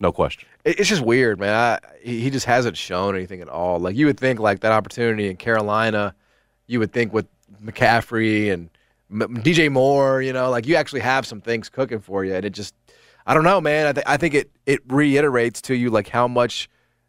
no 0.00 0.10
question. 0.12 0.48
It's 0.64 0.88
just 0.88 1.02
weird, 1.02 1.38
man. 1.38 1.54
I, 1.54 1.78
he 2.02 2.20
he 2.20 2.30
just 2.30 2.46
hasn't 2.46 2.76
shown 2.76 3.14
anything 3.14 3.40
at 3.42 3.48
all. 3.48 3.78
Like 3.78 3.94
you 3.96 4.06
would 4.06 4.18
think, 4.18 4.40
like 4.40 4.60
that 4.60 4.72
opportunity 4.72 5.28
in 5.30 5.36
Carolina, 5.36 6.14
you 6.66 6.78
would 6.80 6.92
think 6.92 7.12
with 7.12 7.26
McCaffrey 7.64 8.52
and 8.52 8.70
M- 9.10 9.36
DJ 9.42 9.70
Moore, 9.70 10.20
you 10.22 10.32
know, 10.32 10.50
like 10.50 10.66
you 10.66 10.74
actually 10.76 11.00
have 11.00 11.26
some 11.26 11.40
things 11.40 11.68
cooking 11.68 12.00
for 12.00 12.24
you, 12.24 12.34
and 12.34 12.44
it 12.44 12.50
just, 12.50 12.74
I 13.26 13.34
don't 13.34 13.44
know, 13.44 13.60
man. 13.60 13.86
I, 13.86 13.92
th- 13.92 14.06
I 14.06 14.16
think 14.16 14.34
it 14.34 14.50
it 14.66 14.80
reiterates 14.88 15.60
to 15.62 15.74
you 15.74 15.90
like 15.90 16.08
how 16.08 16.26
much 16.28 16.68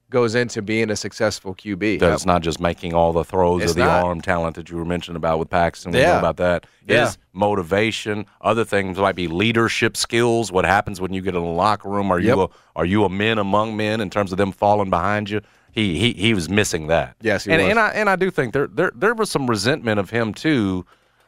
goes 0.09 0.35
into 0.35 0.61
being 0.61 0.89
a 0.89 0.95
successful 0.95 1.55
QB. 1.55 1.99
That 1.99 2.11
it's 2.11 2.25
not 2.25 2.41
just 2.41 2.59
making 2.59 2.93
all 2.93 3.13
the 3.13 3.23
throws 3.23 3.63
It's 3.63 3.71
or 3.71 3.75
the 3.75 3.85
not. 3.85 4.03
arm 4.03 4.19
talent 4.19 4.57
that 4.57 4.69
you 4.69 4.75
were 4.75 4.83
mentioning 4.83 5.15
about 5.15 5.39
with 5.39 5.49
Paxton. 5.49 5.93
We 5.93 5.99
know 5.99 6.03
Yeah. 6.05 6.19
about 6.19 6.35
that. 6.37 6.65
Yeah. 6.85 7.05
His 7.05 7.17
motivation, 7.31 8.25
other 8.41 8.65
things 8.65 8.97
might 8.97 9.15
be 9.15 9.27
leadership 9.29 9.95
skills. 9.95 10.51
What 10.51 10.65
happens 10.65 10.99
when 10.99 11.13
you 11.13 11.21
get 11.21 11.33
in 11.35 11.41
the 11.41 11.47
locker 11.49 11.87
room? 11.89 12.11
Are 12.11 12.19
you 12.19 12.41
a, 12.41 12.49
are 12.75 12.85
you 12.85 13.05
a 13.05 13.09
man 13.09 13.37
among 13.37 13.77
men 13.77 14.01
in 14.01 14.09
terms 14.09 14.31
of 14.33 14.37
them 14.37 14.51
falling 14.51 14.89
behind 14.89 15.29
you? 15.29 15.39
He 15.71 15.97
he 15.97 16.11
he 16.11 16.33
was 16.33 16.49
missing 16.49 16.87
that. 16.87 17.15
Yes, 17.21 17.45
he 17.45 17.51
and 17.53 17.61
was. 17.61 17.69
and 17.69 17.79
I 17.79 17.89
and 17.91 18.09
I 18.09 18.17
do 18.17 18.29
think 18.31 18.51
there 18.51 18.67
there 18.67 18.91
there 18.93 19.13
was 19.13 19.31
some 19.31 19.49
resentment 19.49 19.97
of 20.01 20.09
him 20.09 20.33
too, 20.33 20.85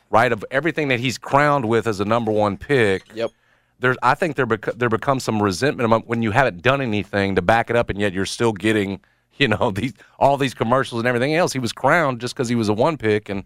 right? 0.10 0.34
Of 0.34 0.44
everything 0.52 0.90
that 0.90 1.00
he's 1.00 1.18
crowned 1.18 1.64
with 1.64 1.88
as 1.88 2.02
a 2.02 2.06
number 2.06 2.34
one 2.34 2.58
pick. 2.58 3.04
Yep. 3.16 3.32
There's, 3.80 3.98
I 4.02 4.14
think 4.16 4.36
there 4.36 4.46
bec- 4.46 4.76
there 4.78 4.90
becomes 4.90 5.24
some 5.24 5.42
resentment 5.42 5.86
among- 5.86 6.04
when 6.04 6.22
you 6.22 6.32
haven't 6.32 6.62
done 6.62 6.82
anything 6.82 7.36
to 7.36 7.42
back 7.42 7.70
it 7.70 7.76
up, 7.76 7.90
and 7.90 8.00
yet 8.00 8.14
you're 8.14 8.26
still 8.26 8.54
getting, 8.54 9.00
you 9.38 9.48
know, 9.48 9.72
these 9.76 9.94
all 10.20 10.38
these 10.38 10.54
commercials 10.54 11.00
and 11.00 11.08
everything 11.08 11.36
else. 11.36 11.52
He 11.54 11.60
was 11.60 11.74
crowned 11.74 12.22
just 12.22 12.36
because 12.36 12.48
he 12.50 12.56
was 12.56 12.70
a 12.70 12.74
one 12.74 12.98
pick, 12.98 13.30
and 13.30 13.40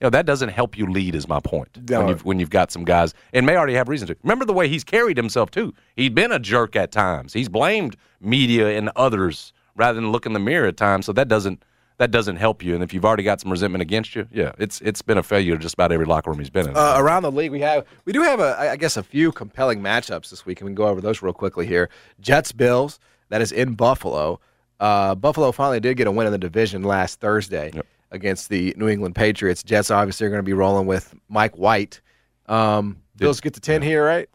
you 0.00 0.06
know 0.06 0.10
that 0.10 0.24
doesn't 0.26 0.48
help 0.48 0.78
you 0.78 0.86
lead. 0.86 1.14
Is 1.14 1.28
my 1.28 1.40
point 1.40 1.78
No. 1.90 1.98
when 2.00 2.08
you've 2.08 2.24
when 2.24 2.38
you've 2.40 2.50
got 2.50 2.70
some 2.72 2.84
guys 2.84 3.12
and 3.32 3.44
may 3.44 3.56
already 3.56 3.74
have 3.74 3.88
reason 3.88 4.08
to. 4.08 4.16
Remember 4.22 4.44
the 4.44 4.52
way 4.54 4.68
he's 4.68 4.84
carried 4.84 5.16
himself 5.16 5.50
too. 5.50 5.74
He'd 5.96 6.14
been 6.14 6.32
a 6.32 6.38
jerk 6.38 6.74
at 6.74 6.90
times. 6.92 7.32
He's 7.32 7.48
blamed 7.48 7.96
media 8.20 8.76
and 8.78 8.90
others 8.96 9.52
rather 9.76 9.94
than 10.00 10.10
look 10.12 10.26
in 10.26 10.32
the 10.32 10.38
mirror 10.40 10.66
at 10.68 10.76
times. 10.76 11.06
So 11.06 11.12
that 11.12 11.28
doesn't 11.28 11.62
that 12.02 12.10
doesn't 12.10 12.34
help 12.34 12.64
you. 12.64 12.74
And 12.74 12.82
if 12.82 12.92
you've 12.92 13.04
already 13.04 13.22
got 13.22 13.40
some 13.40 13.48
resentment 13.52 13.80
against 13.80 14.16
you, 14.16 14.26
yeah, 14.32 14.50
it's 14.58 14.80
it's 14.80 15.02
been 15.02 15.18
a 15.18 15.22
failure 15.22 15.56
just 15.56 15.74
about 15.74 15.92
every 15.92 16.04
locker 16.04 16.30
room 16.30 16.40
he's 16.40 16.50
been 16.50 16.68
in. 16.68 16.76
Uh, 16.76 16.94
around 16.96 17.22
the 17.22 17.30
league, 17.30 17.52
we 17.52 17.60
have 17.60 17.86
we 18.04 18.12
do 18.12 18.22
have 18.22 18.40
a 18.40 18.56
I 18.58 18.74
guess 18.76 18.96
a 18.96 19.04
few 19.04 19.30
compelling 19.30 19.80
matchups 19.80 20.28
this 20.30 20.44
week, 20.44 20.60
and 20.60 20.66
we 20.66 20.70
can 20.70 20.74
go 20.74 20.88
over 20.88 21.00
those 21.00 21.22
real 21.22 21.32
quickly 21.32 21.64
here. 21.64 21.88
Jets 22.20 22.50
Bills 22.50 22.98
that 23.28 23.40
is 23.40 23.52
in 23.52 23.74
Buffalo. 23.74 24.40
Uh, 24.80 25.14
Buffalo 25.14 25.52
finally 25.52 25.78
did 25.78 25.96
get 25.96 26.08
a 26.08 26.10
win 26.10 26.26
in 26.26 26.32
the 26.32 26.38
division 26.38 26.82
last 26.82 27.20
Thursday 27.20 27.70
Yep. 27.72 27.86
against 28.10 28.48
the 28.48 28.74
New 28.76 28.88
England 28.88 29.14
Patriots. 29.14 29.62
Jets 29.62 29.92
obviously 29.92 30.26
are 30.26 30.30
going 30.30 30.40
to 30.40 30.42
be 30.42 30.54
rolling 30.54 30.88
with 30.88 31.14
Mike 31.28 31.56
White. 31.56 32.00
Um, 32.46 33.00
Bills 33.16 33.40
get 33.40 33.54
to 33.54 33.60
ten 33.60 33.80
here, 33.80 34.04
right? 34.04 34.28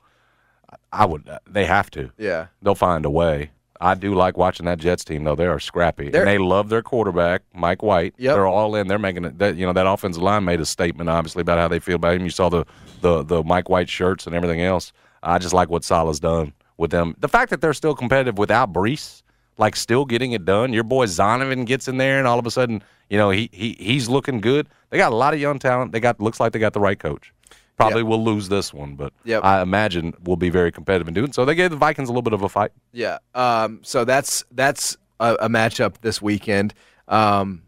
I 0.93 1.05
would. 1.05 1.27
Uh, 1.27 1.39
they 1.45 1.65
have 1.65 1.91
to. 1.91 2.11
Yeah. 2.17 2.47
They'll 2.61 2.75
find 2.75 3.03
a 3.05 3.09
way. 3.09 3.51
I 3.79 3.93
do 3.95 4.15
like 4.15 4.37
watching 4.37 4.65
that 4.65 4.79
Jets 4.79 5.03
team 5.03 5.23
though. 5.23 5.35
They 5.35 5.45
are 5.45 5.59
scrappy, 5.59 6.09
They're- 6.09 6.21
and 6.21 6.29
they 6.29 6.37
love 6.37 6.69
their 6.69 6.81
quarterback, 6.81 7.43
Mike 7.53 7.83
White. 7.83 8.13
Yep. 8.17 8.35
They're 8.35 8.47
all 8.47 8.75
in. 8.75 8.87
They're 8.87 8.97
making 8.99 9.25
it. 9.25 9.37
That, 9.39 9.55
you 9.55 9.65
know 9.65 9.73
that 9.73 9.85
offensive 9.87 10.21
line 10.23 10.45
made 10.45 10.59
a 10.59 10.65
statement, 10.65 11.09
obviously, 11.09 11.41
about 11.41 11.57
how 11.59 11.67
they 11.67 11.79
feel 11.79 11.95
about 11.95 12.15
him. 12.15 12.23
You 12.23 12.29
saw 12.29 12.49
the 12.49 12.65
the 13.01 13.23
the 13.23 13.43
Mike 13.43 13.69
White 13.69 13.89
shirts 13.89 14.25
and 14.25 14.35
everything 14.35 14.61
else. 14.61 14.91
I 15.23 15.37
just 15.39 15.53
like 15.53 15.69
what 15.69 15.83
Salah's 15.83 16.19
done 16.19 16.53
with 16.77 16.91
them. 16.91 17.15
The 17.19 17.27
fact 17.27 17.49
that 17.49 17.61
they're 17.61 17.73
still 17.73 17.95
competitive 17.95 18.37
without 18.37 18.71
Breece, 18.73 19.21
like 19.57 19.75
still 19.75 20.05
getting 20.05 20.31
it 20.31 20.45
done. 20.45 20.73
Your 20.73 20.83
boy 20.83 21.05
Zonovan 21.05 21.65
gets 21.65 21.87
in 21.87 21.97
there, 21.97 22.17
and 22.19 22.27
all 22.27 22.39
of 22.39 22.45
a 22.45 22.51
sudden, 22.51 22.81
you 23.09 23.17
know 23.17 23.29
he 23.29 23.49
he 23.51 23.75
he's 23.79 24.09
looking 24.09 24.41
good. 24.41 24.67
They 24.89 24.97
got 24.97 25.11
a 25.11 25.15
lot 25.15 25.33
of 25.33 25.39
young 25.39 25.59
talent. 25.59 25.91
They 25.91 25.99
got 25.99 26.19
looks 26.19 26.39
like 26.39 26.51
they 26.53 26.59
got 26.59 26.73
the 26.73 26.79
right 26.79 26.97
coach. 26.97 27.31
Probably 27.77 28.03
will 28.03 28.23
lose 28.23 28.49
this 28.49 28.73
one, 28.73 28.95
but 28.95 29.13
Yep. 29.23 29.43
I 29.43 29.61
imagine 29.61 30.13
will 30.23 30.35
be 30.35 30.49
very 30.49 30.71
competitive 30.71 31.07
in 31.07 31.13
doing 31.13 31.31
so. 31.31 31.45
They 31.45 31.55
gave 31.55 31.69
the 31.69 31.77
Vikings 31.77 32.09
a 32.09 32.11
little 32.11 32.23
bit 32.23 32.33
of 32.33 32.41
a 32.41 32.49
fight. 32.49 32.71
Yeah. 32.91 33.19
Um, 33.35 33.79
so 33.83 34.03
that's 34.03 34.43
that's 34.51 34.97
a, 35.19 35.35
a 35.41 35.49
matchup 35.49 35.97
this 36.01 36.21
weekend. 36.21 36.73
Um, 37.07 37.61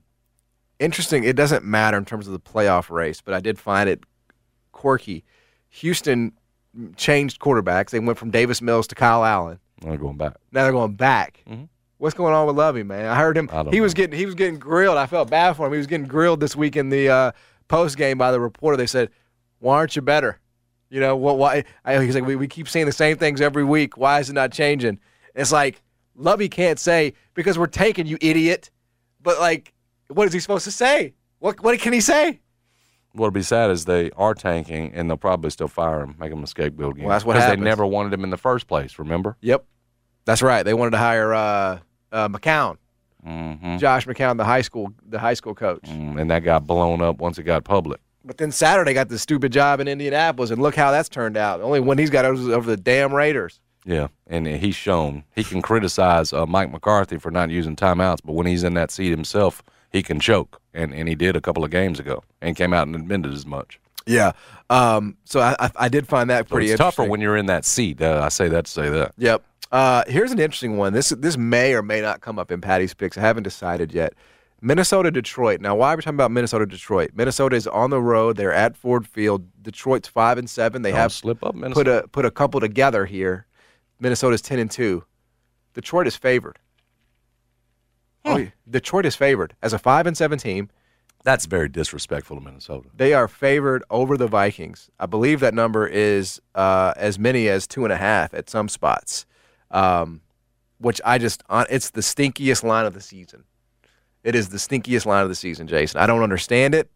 interesting. 0.79 1.23
It 1.23 1.35
doesn't 1.35 1.63
matter 1.63 1.97
in 1.97 2.05
terms 2.05 2.27
of 2.27 2.33
the 2.33 2.39
playoff 2.39 2.89
race, 2.89 3.21
but 3.21 3.33
I 3.33 3.39
did 3.39 3.59
find 3.59 3.87
it 3.87 4.03
quirky. 4.71 5.23
Houston 5.69 6.33
changed 6.95 7.39
quarterbacks. 7.39 7.91
They 7.91 7.99
went 7.99 8.17
from 8.17 8.31
Davis 8.31 8.61
Mills 8.61 8.87
to 8.87 8.95
Kyle 8.95 9.23
Allen. 9.23 9.59
I'm 9.85 9.97
going 9.97 10.17
back. 10.17 10.35
Now 10.51 10.63
they're 10.63 10.71
going 10.71 10.95
back. 10.95 11.43
What's 11.99 12.15
going 12.15 12.33
on 12.33 12.47
with 12.47 12.55
Lovie, 12.55 12.83
man? 12.83 13.05
I 13.05 13.15
heard 13.15 13.37
him. 13.37 13.49
I 13.51 13.63
He 13.69 13.81
was 13.81 13.93
getting 13.93 14.17
he 14.17 14.25
was 14.25 14.35
getting 14.35 14.57
grilled. 14.57 14.97
I 14.97 15.05
felt 15.05 15.29
bad 15.29 15.53
for 15.53 15.67
him. 15.67 15.73
He 15.73 15.77
was 15.77 15.87
getting 15.87 16.07
grilled 16.07 16.39
this 16.39 16.55
week 16.55 16.75
in 16.75 16.89
the 16.89 17.09
uh, 17.09 17.31
post 17.67 17.97
game 17.97 18.17
by 18.17 18.31
the 18.31 18.39
reporter. 18.39 18.77
They 18.77 18.87
said, 18.87 19.09
"Why 19.59 19.75
aren't 19.75 19.95
you 19.95 20.01
better?" 20.01 20.39
You 20.89 20.99
know 20.99 21.15
what? 21.15 21.37
Why? 21.37 21.65
I, 21.85 22.03
he's 22.03 22.15
like, 22.15 22.25
we, 22.25 22.35
we 22.35 22.47
keep 22.47 22.67
saying 22.67 22.87
the 22.87 22.91
same 22.91 23.17
things 23.17 23.41
every 23.41 23.63
week. 23.63 23.95
Why 23.97 24.19
is 24.19 24.29
it 24.29 24.33
not 24.33 24.51
changing? 24.51 24.99
It's 25.35 25.51
like 25.51 25.81
Lovie 26.15 26.49
can't 26.49 26.79
say 26.79 27.13
because 27.35 27.59
we're 27.59 27.67
tanking, 27.67 28.07
you 28.07 28.17
idiot. 28.21 28.71
But 29.21 29.39
like, 29.39 29.73
what 30.07 30.25
is 30.27 30.33
he 30.33 30.39
supposed 30.39 30.65
to 30.65 30.71
say? 30.71 31.13
What 31.39 31.61
what 31.61 31.79
can 31.79 31.93
he 31.93 32.01
say? 32.01 32.39
What'll 33.13 33.31
be 33.31 33.41
sad 33.41 33.71
is 33.71 33.85
they 33.85 34.11
are 34.11 34.33
tanking, 34.33 34.91
and 34.93 35.09
they'll 35.09 35.17
probably 35.17 35.49
still 35.49 35.67
fire 35.67 36.01
him, 36.01 36.15
make 36.19 36.31
him 36.31 36.43
a 36.43 36.47
scapegoat 36.47 36.93
again. 36.95 37.05
Well, 37.05 37.13
that's 37.15 37.25
what 37.25 37.33
Because 37.33 37.49
they 37.49 37.55
never 37.55 37.85
wanted 37.85 38.13
him 38.13 38.23
in 38.23 38.29
the 38.29 38.37
first 38.37 38.67
place. 38.67 38.99
Remember? 38.99 39.35
Yep, 39.41 39.65
that's 40.25 40.41
right. 40.41 40.63
They 40.63 40.73
wanted 40.75 40.91
to 40.91 40.97
hire 40.97 41.33
uh, 41.33 41.79
uh, 42.11 42.29
McCown, 42.29 42.77
Mm-hmm. 43.27 43.77
Josh 43.77 44.05
McCown, 44.07 44.37
the 44.37 44.45
high 44.45 44.61
school 44.61 44.93
the 45.07 45.19
high 45.19 45.33
school 45.33 45.53
coach. 45.53 45.87
And 45.87 46.31
that 46.31 46.39
got 46.39 46.65
blown 46.65 47.01
up 47.01 47.17
once 47.19 47.37
it 47.37 47.43
got 47.43 47.63
public. 47.63 47.99
But 48.25 48.37
then 48.37 48.51
Saturday 48.51 48.93
got 48.93 49.09
the 49.09 49.17
stupid 49.17 49.51
job 49.51 49.79
in 49.79 49.87
Indianapolis, 49.87 50.51
and 50.51 50.61
look 50.61 50.75
how 50.75 50.91
that's 50.91 51.09
turned 51.09 51.37
out. 51.37 51.59
The 51.59 51.63
only 51.63 51.79
one 51.79 51.97
he's 51.97 52.09
got 52.09 52.25
over, 52.25 52.53
over 52.53 52.69
the 52.69 52.77
damn 52.77 53.13
Raiders. 53.13 53.59
Yeah, 53.85 54.09
and 54.27 54.45
he's 54.45 54.75
shown 54.75 55.23
he 55.35 55.43
can 55.43 55.61
criticize 55.61 56.33
uh, 56.33 56.45
Mike 56.45 56.71
McCarthy 56.71 57.17
for 57.17 57.31
not 57.31 57.49
using 57.49 57.75
timeouts, 57.75 58.19
but 58.23 58.33
when 58.33 58.45
he's 58.45 58.63
in 58.63 58.73
that 58.73 58.91
seat 58.91 59.09
himself, 59.09 59.63
he 59.91 60.03
can 60.03 60.19
choke, 60.19 60.61
and 60.73 60.93
and 60.93 61.07
he 61.07 61.15
did 61.15 61.35
a 61.35 61.41
couple 61.41 61.63
of 61.63 61.71
games 61.71 61.99
ago, 61.99 62.23
and 62.41 62.55
came 62.55 62.73
out 62.73 62.87
and 62.87 62.95
admitted 62.95 63.33
as 63.33 63.45
much. 63.45 63.79
Yeah. 64.05 64.33
Um, 64.69 65.17
so 65.23 65.39
I, 65.39 65.71
I, 65.75 65.89
did 65.89 66.07
find 66.07 66.29
that 66.29 66.47
So 66.47 66.55
pretty 66.55 66.71
it's 66.71 66.77
tougher 66.77 67.03
when 67.03 67.21
you're 67.21 67.37
in 67.37 67.47
that 67.47 67.65
seat. 67.65 68.01
Uh, 68.01 68.21
I 68.23 68.29
say 68.29 68.47
that 68.47 68.65
to 68.65 68.71
say 68.71 68.89
that. 68.89 69.13
Yep. 69.17 69.43
Uh, 69.71 70.03
here's 70.07 70.31
an 70.31 70.39
interesting 70.39 70.77
one. 70.77 70.93
This 70.93 71.09
this 71.09 71.37
may 71.37 71.73
or 71.73 71.81
may 71.81 72.01
not 72.01 72.21
come 72.21 72.39
up 72.39 72.51
in 72.51 72.59
Patty's 72.59 72.93
picks. 72.93 73.17
I 73.17 73.21
haven't 73.21 73.43
decided 73.43 73.93
yet. 73.93 74.13
Minnesota 74.61 75.11
Detroit. 75.11 75.61
Now, 75.61 75.75
why 75.75 75.93
are 75.93 75.95
we 75.95 76.01
talking 76.01 76.15
about 76.15 76.31
Minnesota 76.31 76.65
Detroit? 76.65 77.11
Minnesota 77.13 77.55
is 77.55 77.67
on 77.67 77.89
the 77.89 78.01
road. 78.01 78.35
They're 78.37 78.53
at 78.53 78.75
Ford 78.75 79.07
Field. 79.07 79.47
Detroit's 79.61 80.07
five 80.07 80.37
and 80.37 80.49
seven. 80.49 80.81
They 80.81 80.91
Don't 80.91 80.99
have 80.99 81.11
slip 81.13 81.43
up, 81.43 81.55
Minnesota. 81.55 81.73
put 82.01 82.05
a 82.05 82.07
put 82.09 82.25
a 82.25 82.31
couple 82.31 82.59
together 82.59 83.05
here. 83.05 83.45
Minnesota's 83.99 84.41
ten 84.41 84.59
and 84.59 84.69
two. 84.69 85.03
Detroit 85.73 86.07
is 86.07 86.15
favored. 86.15 86.59
Oh, 88.25 88.37
yeah. 88.37 88.49
Detroit 88.69 89.05
is 89.05 89.15
favored 89.15 89.55
as 89.61 89.73
a 89.73 89.79
five 89.79 90.05
and 90.05 90.15
seven 90.17 90.37
team. 90.37 90.69
That's 91.23 91.45
very 91.45 91.67
disrespectful 91.67 92.37
to 92.37 92.43
Minnesota. 92.43 92.89
They 92.95 93.13
are 93.13 93.27
favored 93.27 93.83
over 93.89 94.15
the 94.17 94.27
Vikings. 94.27 94.89
I 94.99 95.05
believe 95.05 95.41
that 95.41 95.53
number 95.53 95.85
is 95.85 96.41
uh, 96.55 96.93
as 96.95 97.19
many 97.19 97.49
as 97.49 97.67
two 97.67 97.83
and 97.83 97.91
a 97.91 97.97
half 97.97 98.33
at 98.33 98.49
some 98.49 98.69
spots, 98.69 99.25
um, 99.71 100.21
which 100.79 101.01
I 101.03 101.17
just 101.17 101.43
uh, 101.49 101.65
it's 101.69 101.89
the 101.89 102.01
stinkiest 102.01 102.63
line 102.63 102.85
of 102.85 102.93
the 102.93 103.01
season. 103.01 103.43
It 104.23 104.35
is 104.35 104.49
the 104.49 104.57
stinkiest 104.57 105.05
line 105.05 105.23
of 105.23 105.29
the 105.29 105.35
season, 105.35 105.67
Jason. 105.67 105.99
I 106.01 106.05
don't 106.07 106.23
understand 106.23 106.75
it. 106.75 106.89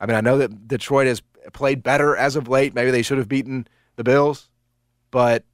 I 0.00 0.06
mean, 0.06 0.16
I 0.16 0.20
know 0.20 0.38
that 0.38 0.68
Detroit 0.68 1.06
has 1.06 1.22
played 1.52 1.82
better 1.82 2.16
as 2.16 2.36
of 2.36 2.48
late. 2.48 2.74
Maybe 2.74 2.90
they 2.90 3.02
should 3.02 3.18
have 3.18 3.28
beaten 3.28 3.66
the 3.96 4.04
Bills, 4.04 4.50
but 5.10 5.44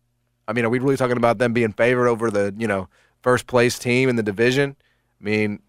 I 0.48 0.52
mean, 0.52 0.64
are 0.64 0.68
we 0.70 0.80
really 0.80 0.96
talking 0.96 1.16
about 1.16 1.38
them 1.38 1.52
being 1.52 1.72
favored 1.72 2.08
over 2.08 2.30
the 2.30 2.52
you 2.58 2.66
know 2.66 2.88
first 3.22 3.46
place 3.46 3.78
team 3.78 4.08
in 4.08 4.16
the 4.16 4.22
division? 4.22 4.74
I 5.20 5.24
mean, 5.24 5.60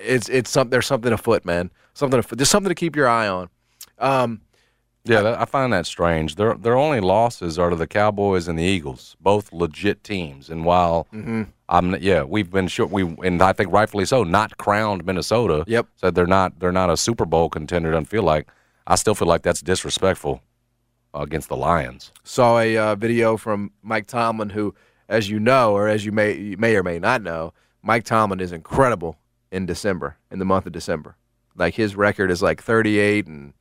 it's 0.00 0.28
it's 0.28 0.50
some 0.50 0.70
there's 0.70 0.86
something 0.86 1.12
afoot, 1.12 1.44
man. 1.44 1.70
Something 1.94 2.20
afoot. 2.20 2.38
There's 2.38 2.50
something 2.50 2.68
to 2.68 2.74
keep 2.74 2.94
your 2.94 3.08
eye 3.08 3.26
on. 3.26 3.48
Um, 3.98 4.42
Yeah, 5.04 5.22
that, 5.22 5.40
I 5.40 5.44
find 5.46 5.72
that 5.72 5.86
strange. 5.86 6.36
Their 6.36 6.54
their 6.54 6.76
only 6.76 7.00
losses 7.00 7.58
are 7.58 7.70
to 7.70 7.76
the 7.76 7.88
Cowboys 7.88 8.46
and 8.46 8.56
the 8.56 8.62
Eagles, 8.62 9.16
both 9.20 9.52
legit 9.52 10.04
teams. 10.04 10.48
And 10.48 10.64
while 10.64 11.08
Mm-hmm. 11.12 11.42
I'm 11.68 11.96
yeah, 12.00 12.22
we've 12.22 12.50
been 12.50 12.68
sure 12.68 12.86
we 12.86 13.02
and 13.24 13.42
I 13.42 13.52
think 13.52 13.72
rightfully 13.72 14.04
so, 14.04 14.22
not 14.22 14.56
crowned 14.56 15.04
Minnesota. 15.04 15.64
Yep. 15.66 15.86
Said 15.96 16.14
they're 16.14 16.26
not 16.26 16.60
they're 16.60 16.72
not 16.72 16.90
a 16.90 16.96
Super 16.96 17.24
Bowl 17.24 17.48
contender. 17.48 17.90
Doesn't 17.90 18.06
feel 18.06 18.22
like. 18.22 18.48
I 18.88 18.94
still 18.94 19.16
feel 19.16 19.26
like 19.26 19.42
that's 19.42 19.60
disrespectful 19.60 20.42
uh, 21.12 21.20
against 21.20 21.48
the 21.48 21.56
Lions. 21.56 22.12
saw 22.22 22.60
a 22.60 22.76
uh, 22.76 22.94
video 22.94 23.36
from 23.36 23.72
Mike 23.82 24.06
Tomlin, 24.06 24.50
who, 24.50 24.74
as 25.08 25.28
you 25.28 25.40
know, 25.40 25.72
or 25.72 25.88
as 25.88 26.04
you 26.04 26.12
may 26.12 26.34
you 26.36 26.56
may 26.56 26.76
or 26.76 26.82
may 26.82 26.98
not 26.98 27.22
know, 27.22 27.52
Mike 27.82 28.04
Tomlin 28.04 28.40
is 28.40 28.52
incredible 28.52 29.18
in 29.50 29.66
December, 29.66 30.16
in 30.30 30.38
the 30.38 30.44
month 30.44 30.66
of 30.66 30.72
December. 30.72 31.16
Like 31.56 31.74
his 31.74 31.96
record 31.96 32.30
is 32.30 32.42
like 32.42 32.62
38 32.62 33.26
and 33.26 33.54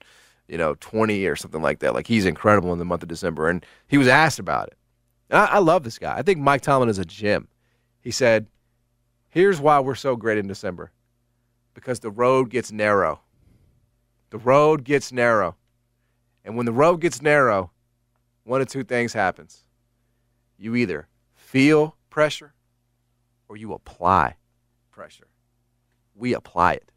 you 0.47 0.57
know 0.57 0.75
20 0.79 1.25
or 1.25 1.35
something 1.35 1.61
like 1.61 1.79
that. 1.79 1.93
Like 1.93 2.07
he's 2.07 2.25
incredible 2.25 2.71
in 2.73 2.79
the 2.79 2.85
month 2.85 3.01
of 3.01 3.09
December, 3.09 3.49
and 3.49 3.65
he 3.87 3.97
was 3.97 4.07
asked 4.07 4.39
about 4.39 4.67
it. 4.67 4.77
And 5.29 5.39
I, 5.39 5.45
I 5.45 5.59
love 5.59 5.83
this 5.83 5.97
guy. 5.97 6.15
I 6.15 6.21
think 6.21 6.39
Mike 6.39 6.61
Tomlin 6.61 6.89
is 6.89 6.99
a 6.99 7.05
gem. 7.05 7.47
He 8.05 8.11
said, 8.11 8.47
"Here's 9.27 9.59
why 9.59 9.81
we're 9.81 9.95
so 9.95 10.15
great 10.15 10.37
in 10.37 10.47
December, 10.47 10.93
because 11.73 11.99
the 11.99 12.11
road 12.11 12.49
gets 12.49 12.71
narrow. 12.71 13.19
The 14.29 14.37
road 14.37 14.85
gets 14.85 15.11
narrow, 15.11 15.57
and 16.45 16.55
when 16.55 16.65
the 16.65 16.71
road 16.71 17.01
gets 17.01 17.21
narrow." 17.21 17.71
one 18.45 18.61
of 18.61 18.67
two 18.69 18.83
things 18.83 19.11
happens. 19.11 19.63
You 20.57 20.75
either 20.75 21.07
feel 21.33 21.97
pressure 22.09 22.53
or 23.49 23.57
you 23.57 23.73
apply 23.73 24.37
pressure. 24.91 25.27
We 26.15 26.33
apply 26.33 26.73
it. 26.73 26.91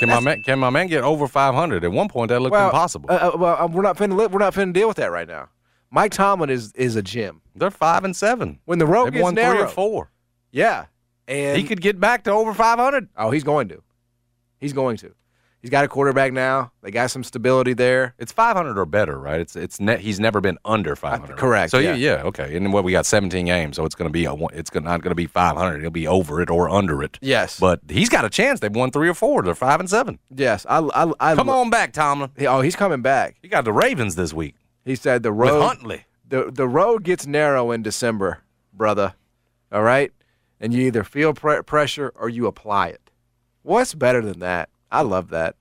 Can 0.00 0.10
my 0.10 0.20
man 0.20 0.42
can 0.44 0.58
my 0.58 0.70
man 0.70 0.86
get 0.86 1.02
over 1.02 1.26
500? 1.26 1.82
At 1.82 1.90
one 1.90 2.08
point, 2.08 2.28
that 2.28 2.40
looked 2.40 2.54
impossible. 2.54 3.10
Uh, 3.10 3.30
uh, 3.34 3.36
well, 3.36 3.56
um, 3.58 3.72
we're 3.72 3.82
not 3.82 3.96
finna 3.96 4.30
we're 4.30 4.38
not 4.38 4.54
finna 4.54 4.72
deal 4.72 4.86
with 4.86 4.98
that 4.98 5.10
right 5.10 5.26
now. 5.26 5.48
Mike 5.90 6.12
Tomlin 6.12 6.50
is 6.50 6.72
is 6.74 6.96
a 6.96 7.02
gem. 7.02 7.40
they're 7.56 7.70
five 7.70 8.04
and 8.04 8.14
seven. 8.14 8.58
When 8.66 8.78
the 8.78 8.86
road 8.86 9.06
They've 9.06 9.14
gets 9.14 9.22
won 9.22 9.34
narrow, 9.34 9.54
three 9.54 9.64
or 9.64 9.68
four. 9.68 10.10
Yeah, 10.52 10.86
and 11.26 11.56
he 11.56 11.64
could 11.64 11.80
get 11.80 12.00
back 12.00 12.24
to 12.24 12.32
over 12.32 12.54
500. 12.54 13.08
Oh, 13.16 13.30
he's 13.30 13.44
going 13.44 13.68
to. 13.68 13.82
He's 14.58 14.72
going 14.72 14.96
to. 14.98 15.14
He's 15.60 15.70
got 15.70 15.84
a 15.84 15.88
quarterback 15.88 16.32
now. 16.32 16.70
They 16.82 16.92
got 16.92 17.10
some 17.10 17.24
stability 17.24 17.72
there. 17.74 18.14
It's 18.16 18.30
500 18.30 18.78
or 18.78 18.86
better, 18.86 19.18
right? 19.18 19.40
It's 19.40 19.56
it's 19.56 19.80
ne- 19.80 19.96
he's 19.98 20.20
never 20.20 20.40
been 20.40 20.56
under 20.64 20.94
500. 20.94 21.36
correct, 21.36 21.72
So 21.72 21.78
yeah. 21.78 21.94
yeah, 21.94 22.14
yeah, 22.18 22.22
okay. 22.26 22.56
And 22.56 22.72
what 22.72 22.84
we 22.84 22.92
got 22.92 23.06
17 23.06 23.44
games, 23.46 23.74
so 23.74 23.84
it's 23.84 23.96
going 23.96 24.08
to 24.08 24.12
be 24.12 24.24
a, 24.24 24.34
it's 24.52 24.70
gonna, 24.70 24.84
not 24.84 25.02
going 25.02 25.10
to 25.10 25.16
be 25.16 25.26
500. 25.26 25.78
It'll 25.78 25.90
be 25.90 26.06
over 26.06 26.40
it 26.40 26.48
or 26.48 26.68
under 26.70 27.02
it. 27.02 27.18
Yes, 27.20 27.58
But 27.58 27.80
he's 27.88 28.08
got 28.08 28.24
a 28.24 28.30
chance. 28.30 28.60
They've 28.60 28.74
won 28.74 28.92
three 28.92 29.08
or 29.08 29.14
four. 29.14 29.42
They're 29.42 29.54
five 29.56 29.80
and 29.80 29.90
seven. 29.90 30.20
yes. 30.32 30.64
I, 30.68 30.78
I, 30.78 31.12
I 31.18 31.34
Come 31.34 31.50
on 31.50 31.70
back, 31.70 31.92
Tomlin. 31.92 32.30
Oh, 32.46 32.60
he's 32.60 32.76
coming 32.76 33.02
back. 33.02 33.36
He 33.42 33.48
got 33.48 33.64
the 33.64 33.72
Ravens 33.72 34.14
this 34.14 34.32
week 34.32 34.54
He 34.84 34.94
said 34.94 35.24
the 35.24 35.32
road 35.32 35.54
with 35.54 35.62
Huntley. 35.62 36.04
the 36.26 36.52
the 36.52 36.68
road 36.68 37.02
gets 37.02 37.26
narrow 37.26 37.72
in 37.72 37.82
December, 37.82 38.42
brother. 38.72 39.14
All 39.72 39.82
right, 39.82 40.12
and 40.60 40.72
you 40.72 40.82
either 40.86 41.04
feel 41.04 41.34
pre- 41.34 41.62
pressure 41.62 42.12
or 42.16 42.28
you 42.28 42.46
apply 42.46 42.88
it. 42.88 43.10
What's 43.62 43.94
better 43.94 44.22
than 44.22 44.40
that? 44.40 44.68
I 44.90 45.02
love 45.02 45.30
that. 45.30 45.56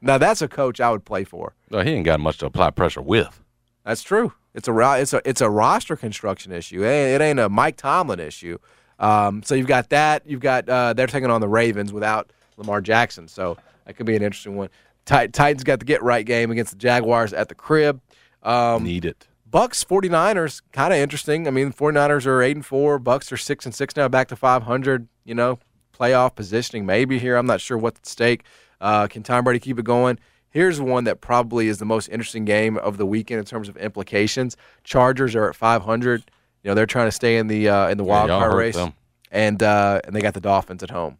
Now 0.00 0.18
that's 0.18 0.42
a 0.42 0.48
coach 0.48 0.80
I 0.80 0.90
would 0.90 1.04
play 1.04 1.24
for. 1.24 1.54
Well, 1.70 1.84
he 1.84 1.90
ain't 1.92 2.04
got 2.04 2.20
much 2.20 2.38
to 2.38 2.46
apply 2.46 2.70
pressure 2.70 3.02
with. 3.02 3.40
That's 3.84 4.02
true. 4.02 4.32
It's 4.54 4.68
a 4.68 5.00
it's 5.00 5.12
a 5.12 5.22
it's 5.24 5.40
a 5.40 5.48
roster 5.48 5.96
construction 5.96 6.52
issue. 6.52 6.84
It 6.84 7.20
ain't, 7.20 7.38
a 7.38 7.48
Mike 7.48 7.76
Tomlin 7.76 8.20
issue. 8.20 8.58
Um, 8.98 9.42
so 9.42 9.54
you've 9.54 9.66
got 9.66 9.88
that. 9.90 10.26
You've 10.26 10.40
got 10.40 10.68
uh, 10.68 10.92
they're 10.92 11.06
taking 11.06 11.30
on 11.30 11.40
the 11.40 11.48
Ravens 11.48 11.92
without 11.92 12.32
Lamar 12.56 12.80
Jackson. 12.80 13.28
So 13.28 13.56
that 13.86 13.94
could 13.94 14.06
be 14.06 14.14
an 14.14 14.22
interesting 14.22 14.56
one. 14.56 14.68
Tit- 15.04 15.32
Titans 15.32 15.64
got 15.64 15.78
the 15.78 15.84
get 15.84 16.02
right 16.02 16.24
game 16.24 16.50
against 16.50 16.72
the 16.72 16.78
Jaguars 16.78 17.32
at 17.32 17.48
the 17.48 17.54
crib. 17.54 18.00
Um, 18.42 18.84
Need 18.84 19.04
it. 19.04 19.26
Bucs 19.52 19.84
49ers 19.84 20.62
kind 20.72 20.94
of 20.94 20.98
interesting. 20.98 21.46
I 21.46 21.50
mean, 21.50 21.72
49ers 21.72 22.24
are 22.24 22.42
8 22.42 22.56
and 22.56 22.66
4, 22.66 22.98
Bucs 22.98 23.30
are 23.30 23.36
6 23.36 23.66
and 23.66 23.74
6 23.74 23.96
now 23.96 24.08
back 24.08 24.28
to 24.28 24.36
500, 24.36 25.08
you 25.24 25.34
know, 25.34 25.58
playoff 25.92 26.34
positioning 26.34 26.86
maybe 26.86 27.18
here. 27.18 27.36
I'm 27.36 27.46
not 27.46 27.60
sure 27.60 27.76
what's 27.76 28.00
at 28.00 28.06
stake. 28.06 28.44
Uh, 28.80 29.06
can 29.08 29.22
Tom 29.22 29.44
Brady 29.44 29.60
keep 29.60 29.78
it 29.78 29.84
going? 29.84 30.18
Here's 30.48 30.80
one 30.80 31.04
that 31.04 31.20
probably 31.20 31.68
is 31.68 31.78
the 31.78 31.84
most 31.84 32.08
interesting 32.08 32.46
game 32.46 32.78
of 32.78 32.96
the 32.96 33.04
weekend 33.04 33.40
in 33.40 33.44
terms 33.44 33.68
of 33.68 33.76
implications. 33.76 34.56
Chargers 34.84 35.34
are 35.34 35.50
at 35.50 35.54
500. 35.54 36.24
You 36.62 36.70
know, 36.70 36.74
they're 36.74 36.86
trying 36.86 37.08
to 37.08 37.12
stay 37.12 37.36
in 37.36 37.46
the 37.48 37.68
uh, 37.68 37.88
in 37.88 37.98
the 37.98 38.04
wild 38.04 38.28
card 38.28 38.54
race. 38.54 38.74
them. 38.76 38.94
and 39.30 39.62
uh, 39.62 40.00
and 40.04 40.14
they 40.16 40.20
got 40.20 40.34
the 40.34 40.40
Dolphins 40.40 40.82
at 40.82 40.90
home, 40.90 41.18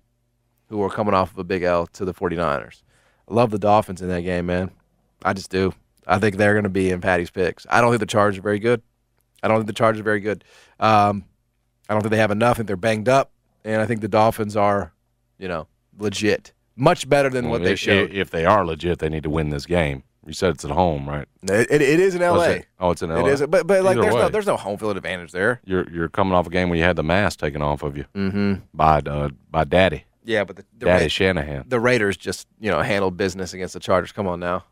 who 0.68 0.82
are 0.82 0.90
coming 0.90 1.14
off 1.14 1.32
of 1.32 1.38
a 1.38 1.44
big 1.44 1.62
L 1.62 1.86
to 1.88 2.04
the 2.04 2.14
49ers. 2.14 2.82
I 3.28 3.34
love 3.34 3.50
the 3.50 3.58
Dolphins 3.58 4.02
in 4.02 4.08
that 4.08 4.22
game, 4.22 4.46
man. 4.46 4.70
I 5.24 5.32
just 5.32 5.50
do. 5.50 5.74
I 6.06 6.18
think 6.18 6.36
they're 6.36 6.54
going 6.54 6.64
to 6.64 6.68
be 6.70 6.90
in 6.90 7.00
Patty's 7.00 7.30
picks. 7.30 7.66
I 7.70 7.80
don't 7.80 7.90
think 7.90 8.00
the 8.00 8.06
Chargers 8.06 8.38
are 8.38 8.42
very 8.42 8.58
good. 8.58 8.82
I 9.42 9.48
don't 9.48 9.58
think 9.58 9.66
the 9.68 9.72
Chargers 9.72 10.00
are 10.00 10.04
very 10.04 10.20
good. 10.20 10.44
Um, 10.80 11.24
I 11.88 11.94
don't 11.94 12.02
think 12.02 12.10
they 12.12 12.18
have 12.18 12.30
enough. 12.30 12.52
I 12.52 12.58
think 12.58 12.66
they're 12.68 12.76
banged 12.76 13.08
up, 13.08 13.32
and 13.64 13.80
I 13.80 13.86
think 13.86 14.00
the 14.00 14.08
Dolphins 14.08 14.56
are, 14.56 14.92
you 15.38 15.48
know, 15.48 15.66
legit, 15.98 16.52
much 16.76 17.08
better 17.08 17.28
than 17.28 17.48
what 17.48 17.62
they 17.62 17.76
showed. 17.76 18.10
If 18.12 18.30
they 18.30 18.44
are 18.44 18.64
legit, 18.64 18.98
they 19.00 19.08
need 19.08 19.22
to 19.24 19.30
win 19.30 19.50
this 19.50 19.66
game. 19.66 20.04
You 20.24 20.32
said 20.32 20.50
it's 20.54 20.64
at 20.64 20.70
home, 20.70 21.08
right? 21.08 21.26
It, 21.42 21.68
it, 21.70 21.82
it 21.82 21.98
is 22.00 22.14
in 22.14 22.22
L.A. 22.22 22.50
it? 22.58 22.66
Oh, 22.78 22.92
it's 22.92 23.02
in 23.02 23.10
L.A. 23.10 23.26
It 23.28 23.32
is, 23.32 23.40
but 23.48 23.66
but 23.66 23.82
like 23.82 23.96
Either 23.96 24.02
there's 24.02 24.14
no 24.14 24.28
there's 24.28 24.46
no 24.46 24.56
home 24.56 24.78
field 24.78 24.96
advantage 24.96 25.32
there. 25.32 25.60
You're 25.64 25.90
you're 25.90 26.08
coming 26.08 26.32
off 26.32 26.46
a 26.46 26.50
game 26.50 26.68
where 26.68 26.78
you 26.78 26.84
had 26.84 26.94
the 26.94 27.02
mask 27.02 27.40
taken 27.40 27.60
off 27.60 27.82
of 27.82 27.96
you 27.96 28.04
Mm-hmm. 28.14 28.54
by 28.72 28.98
uh, 28.98 29.30
by 29.50 29.64
Daddy, 29.64 30.04
Yeah, 30.24 30.44
but 30.44 30.54
the 30.56 30.64
the, 30.78 30.86
Daddy 30.86 31.04
Ra- 31.04 31.08
Shanahan. 31.08 31.64
the 31.66 31.80
Raiders 31.80 32.16
just 32.16 32.46
you 32.60 32.70
know 32.70 32.80
handled 32.82 33.16
business 33.16 33.52
against 33.52 33.74
the 33.74 33.80
Chargers. 33.80 34.12
Come 34.12 34.28
on 34.28 34.38
now, 34.38 34.62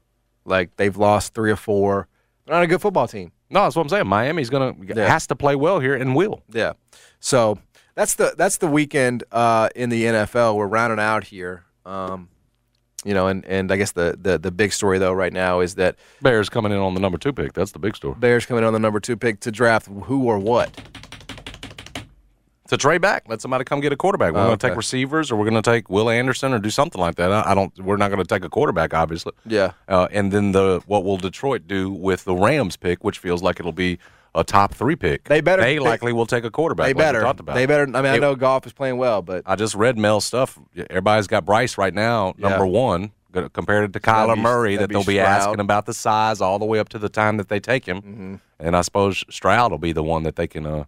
like 0.45 0.77
they've 0.77 0.97
lost 0.97 1.35
three 1.35 1.51
or 1.51 1.57
four. 1.57 2.09
They're 2.47 2.55
not 2.57 2.63
a 2.63 2.67
good 2.67 2.81
football 2.81 3.07
team. 3.09 3.33
No, 3.51 3.63
that's 3.63 3.77
what 3.77 3.83
I'm 3.83 3.89
saying. 3.89 4.07
Miami's 4.07 4.51
gonna 4.51 4.75
Yeah. 4.85 5.07
has 5.09 5.27
to 5.29 5.37
play 5.37 5.57
well 5.57 5.81
here 5.81 5.95
and 5.95 6.15
will. 6.15 6.43
Yeah. 6.51 6.73
So 7.21 7.59
that's 7.95 8.15
the 8.15 8.35
that's 8.37 8.59
the 8.59 8.69
weekend 8.69 9.25
uh, 9.33 9.69
in 9.75 9.91
the 9.91 10.05
NFL. 10.05 10.57
We're 10.57 10.67
rounding 10.69 11.01
out 11.01 11.25
here. 11.25 11.65
Um, 11.85 12.29
you 13.05 13.15
know, 13.15 13.29
and, 13.29 13.45
and 13.47 13.73
I 13.73 13.77
guess 13.77 13.93
the, 13.93 14.17
the 14.21 14.39
the 14.39 14.51
big 14.51 14.73
story 14.73 14.99
though 14.99 15.13
right 15.13 15.33
now 15.33 15.61
is 15.61 15.75
that 15.77 15.97
Bears 16.23 16.49
coming 16.49 16.71
in 16.71 16.79
on 16.79 16.95
the 16.95 17.01
number 17.01 17.19
two 17.19 17.33
pick. 17.33 17.55
That's 17.55 17.73
the 17.73 17.79
big 17.79 17.97
story. 17.97 18.15
Bears 18.19 18.45
coming 18.47 18.63
in 18.63 18.67
on 18.67 18.73
the 18.75 18.79
number 18.79 19.01
two 19.01 19.17
pick 19.17 19.41
to 19.41 19.51
draft 19.51 19.87
who 20.05 20.25
or 20.25 20.39
what. 20.39 20.71
To 22.71 22.77
trade 22.77 23.01
back, 23.01 23.25
let 23.29 23.41
somebody 23.41 23.65
come 23.65 23.81
get 23.81 23.93
a 23.93 23.97
quarterback. 23.97 24.33
We're 24.33 24.41
Oh, 24.41 24.47
going 24.47 24.59
to 24.59 24.67
okay. 24.67 24.71
take 24.73 24.77
receivers, 24.77 25.31
or 25.31 25.37
we're 25.37 25.49
going 25.51 25.61
to 25.61 25.71
take 25.71 25.91
Will 25.91 26.09
Anderson, 26.09 26.53
or 26.53 26.59
do 26.59 26.71
something 26.71 27.01
like 27.01 27.17
that. 27.17 27.31
I, 27.33 27.53
don't. 27.55 27.77
We're 27.81 27.97
not 27.97 28.09
going 28.11 28.23
to 28.23 28.25
take 28.27 28.45
a 28.45 28.49
quarterback, 28.49 28.95
obviously. 28.95 29.33
Yeah. 29.45 29.73
Uh, 29.89 30.07
and 30.13 30.33
then 30.33 30.53
the 30.53 30.81
what 30.87 31.03
will 31.05 31.17
Detroit 31.17 31.67
do 31.67 31.91
with 31.91 32.25
the 32.25 32.35
Rams 32.35 32.77
pick, 32.77 33.03
which 33.05 33.19
feels 33.19 33.43
like 33.43 33.59
it'll 33.61 33.73
be 33.73 33.99
a 34.37 34.45
top 34.45 34.73
three 34.73 34.95
pick. 34.95 35.25
They 35.25 35.41
better- 35.41 35.63
They 35.63 35.75
they- 35.75 35.79
likely 35.81 36.13
will 36.13 36.27
take 36.27 36.45
a 36.45 36.51
quarterback. 36.51 36.87
They 36.87 36.93
like 36.95 36.99
better. 37.05 37.21
talked 37.23 37.41
about. 37.41 37.57
They 37.57 37.67
better. 37.67 37.83
I 37.93 38.03
mean, 38.03 38.13
I 38.13 38.19
know 38.19 38.37
Goff 38.37 38.65
is 38.67 38.73
playing 38.73 38.97
well, 38.99 39.21
but 39.23 39.43
I 39.47 39.57
just 39.57 39.75
read 39.75 39.99
Mel's 39.99 40.25
stuff. 40.25 40.57
Everybody's 40.89 41.27
got 41.27 41.45
Bryce 41.45 41.77
right 41.77 41.93
now, 41.93 42.35
Yeah. 42.39 42.51
number 42.51 42.65
one, 42.67 43.11
go- 43.33 43.49
compared 43.49 43.93
to 43.93 43.99
Kyler 43.99 44.37
be- 44.37 44.43
Murray, 44.43 44.77
that 44.77 44.89
they'll 44.91 45.03
be 45.03 45.15
Stroud. 45.15 45.27
asking 45.27 45.59
about 45.61 45.87
the 45.87 45.95
size 45.95 46.41
all 46.41 46.61
the 46.61 46.67
way 46.67 46.79
up 46.79 46.89
to 46.91 46.99
the 47.01 47.09
time 47.09 47.37
that 47.39 47.49
they 47.49 47.59
take 47.59 47.87
him. 47.87 47.97
Mm-hmm. 48.01 48.35
And 48.61 48.77
I 48.77 48.83
suppose 48.83 49.25
Stroud 49.29 49.73
will 49.73 49.79
be 49.79 49.93
the 49.93 50.05
one 50.05 50.23
that 50.23 50.37
they 50.37 50.47
can, 50.47 50.65
uh, 50.65 50.85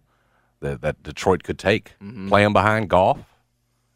that, 0.63 0.81
that 0.81 1.03
Detroit 1.03 1.43
could 1.43 1.59
take. 1.59 1.93
Mm-hmm. 2.01 2.27
Playing 2.29 2.53
behind 2.53 2.89
Goff 2.89 3.19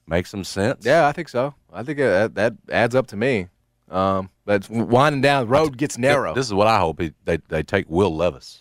makes 0.08 0.30
some 0.30 0.44
sense. 0.44 0.86
yeah, 0.86 1.08
I 1.08 1.12
think 1.12 1.28
so. 1.30 1.54
I 1.74 1.84
think 1.84 2.00
uh, 2.00 2.28
that, 2.30 2.36
that 2.36 2.54
adds 2.72 2.96
up 2.96 3.08
to 3.08 3.18
me. 3.18 3.48
Um, 3.90 4.30
but 4.46 4.70
winding 4.70 5.22
down, 5.22 5.44
the 5.44 5.48
road 5.48 5.78
gets 5.78 5.98
narrow. 5.98 6.34
This 6.34 6.46
is 6.46 6.54
what 6.54 6.68
I 6.68 6.78
hope. 6.80 7.02
They 7.26 7.38
they 7.48 7.64
take 7.64 7.86
Will 7.90 8.16
Levis. 8.16 8.60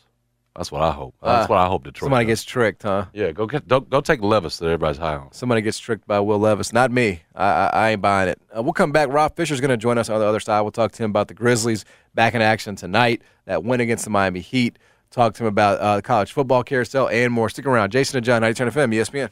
That's 0.54 0.72
what 0.72 0.80
I 0.82 0.90
hope. 0.90 1.14
That's 1.22 1.44
Ah, 1.44 1.52
what 1.52 1.58
I 1.58 1.66
hope 1.66 1.84
Detroit. 1.84 2.06
Somebody 2.06 2.24
does. 2.24 2.40
gets 2.40 2.44
tricked, 2.44 2.82
huh? 2.84 3.04
yeah. 3.12 3.30
Go 3.32 3.46
get 3.46 3.68
go, 3.68 3.80
go 3.80 4.00
take 4.00 4.22
Levis 4.22 4.56
that 4.58 4.66
everybody's 4.66 4.96
high 4.98 5.16
on. 5.16 5.30
Somebody 5.32 5.60
gets 5.60 5.78
tricked 5.78 6.06
by 6.06 6.18
Will 6.20 6.38
Levis. 6.38 6.72
Not 6.72 6.90
me. 6.90 7.20
I, 7.34 7.44
I, 7.46 7.66
I 7.66 7.90
ain't 7.90 8.00
buying 8.00 8.28
it. 8.30 8.40
Uh, 8.56 8.62
we'll 8.62 8.72
come 8.72 8.90
back. 8.90 9.08
Rob 9.10 9.36
Fisher's 9.36 9.60
going 9.60 9.68
to 9.70 9.76
join 9.76 9.98
us 9.98 10.08
on 10.08 10.18
the 10.18 10.24
other 10.26 10.40
side. 10.40 10.62
We'll 10.62 10.70
talk 10.70 10.92
to 10.92 11.02
him 11.04 11.10
about 11.10 11.28
the 11.28 11.34
Grizzlies 11.34 11.84
back 12.14 12.34
in 12.34 12.40
action 12.40 12.74
tonight, 12.74 13.20
that 13.44 13.64
win 13.64 13.80
against 13.80 14.04
the 14.04 14.10
Miami 14.10 14.40
Heat. 14.40 14.78
Talk 15.10 15.34
to 15.34 15.44
him 15.44 15.48
about 15.48 15.80
uh, 15.80 16.00
college 16.02 16.32
football 16.32 16.62
carousel 16.62 17.08
and 17.08 17.32
more. 17.32 17.48
Stick 17.48 17.66
around. 17.66 17.90
Jason 17.90 18.18
and 18.18 18.26
John, 18.26 18.42
90 18.42 18.64
FM, 18.64 18.94
ESPN. 18.94 19.30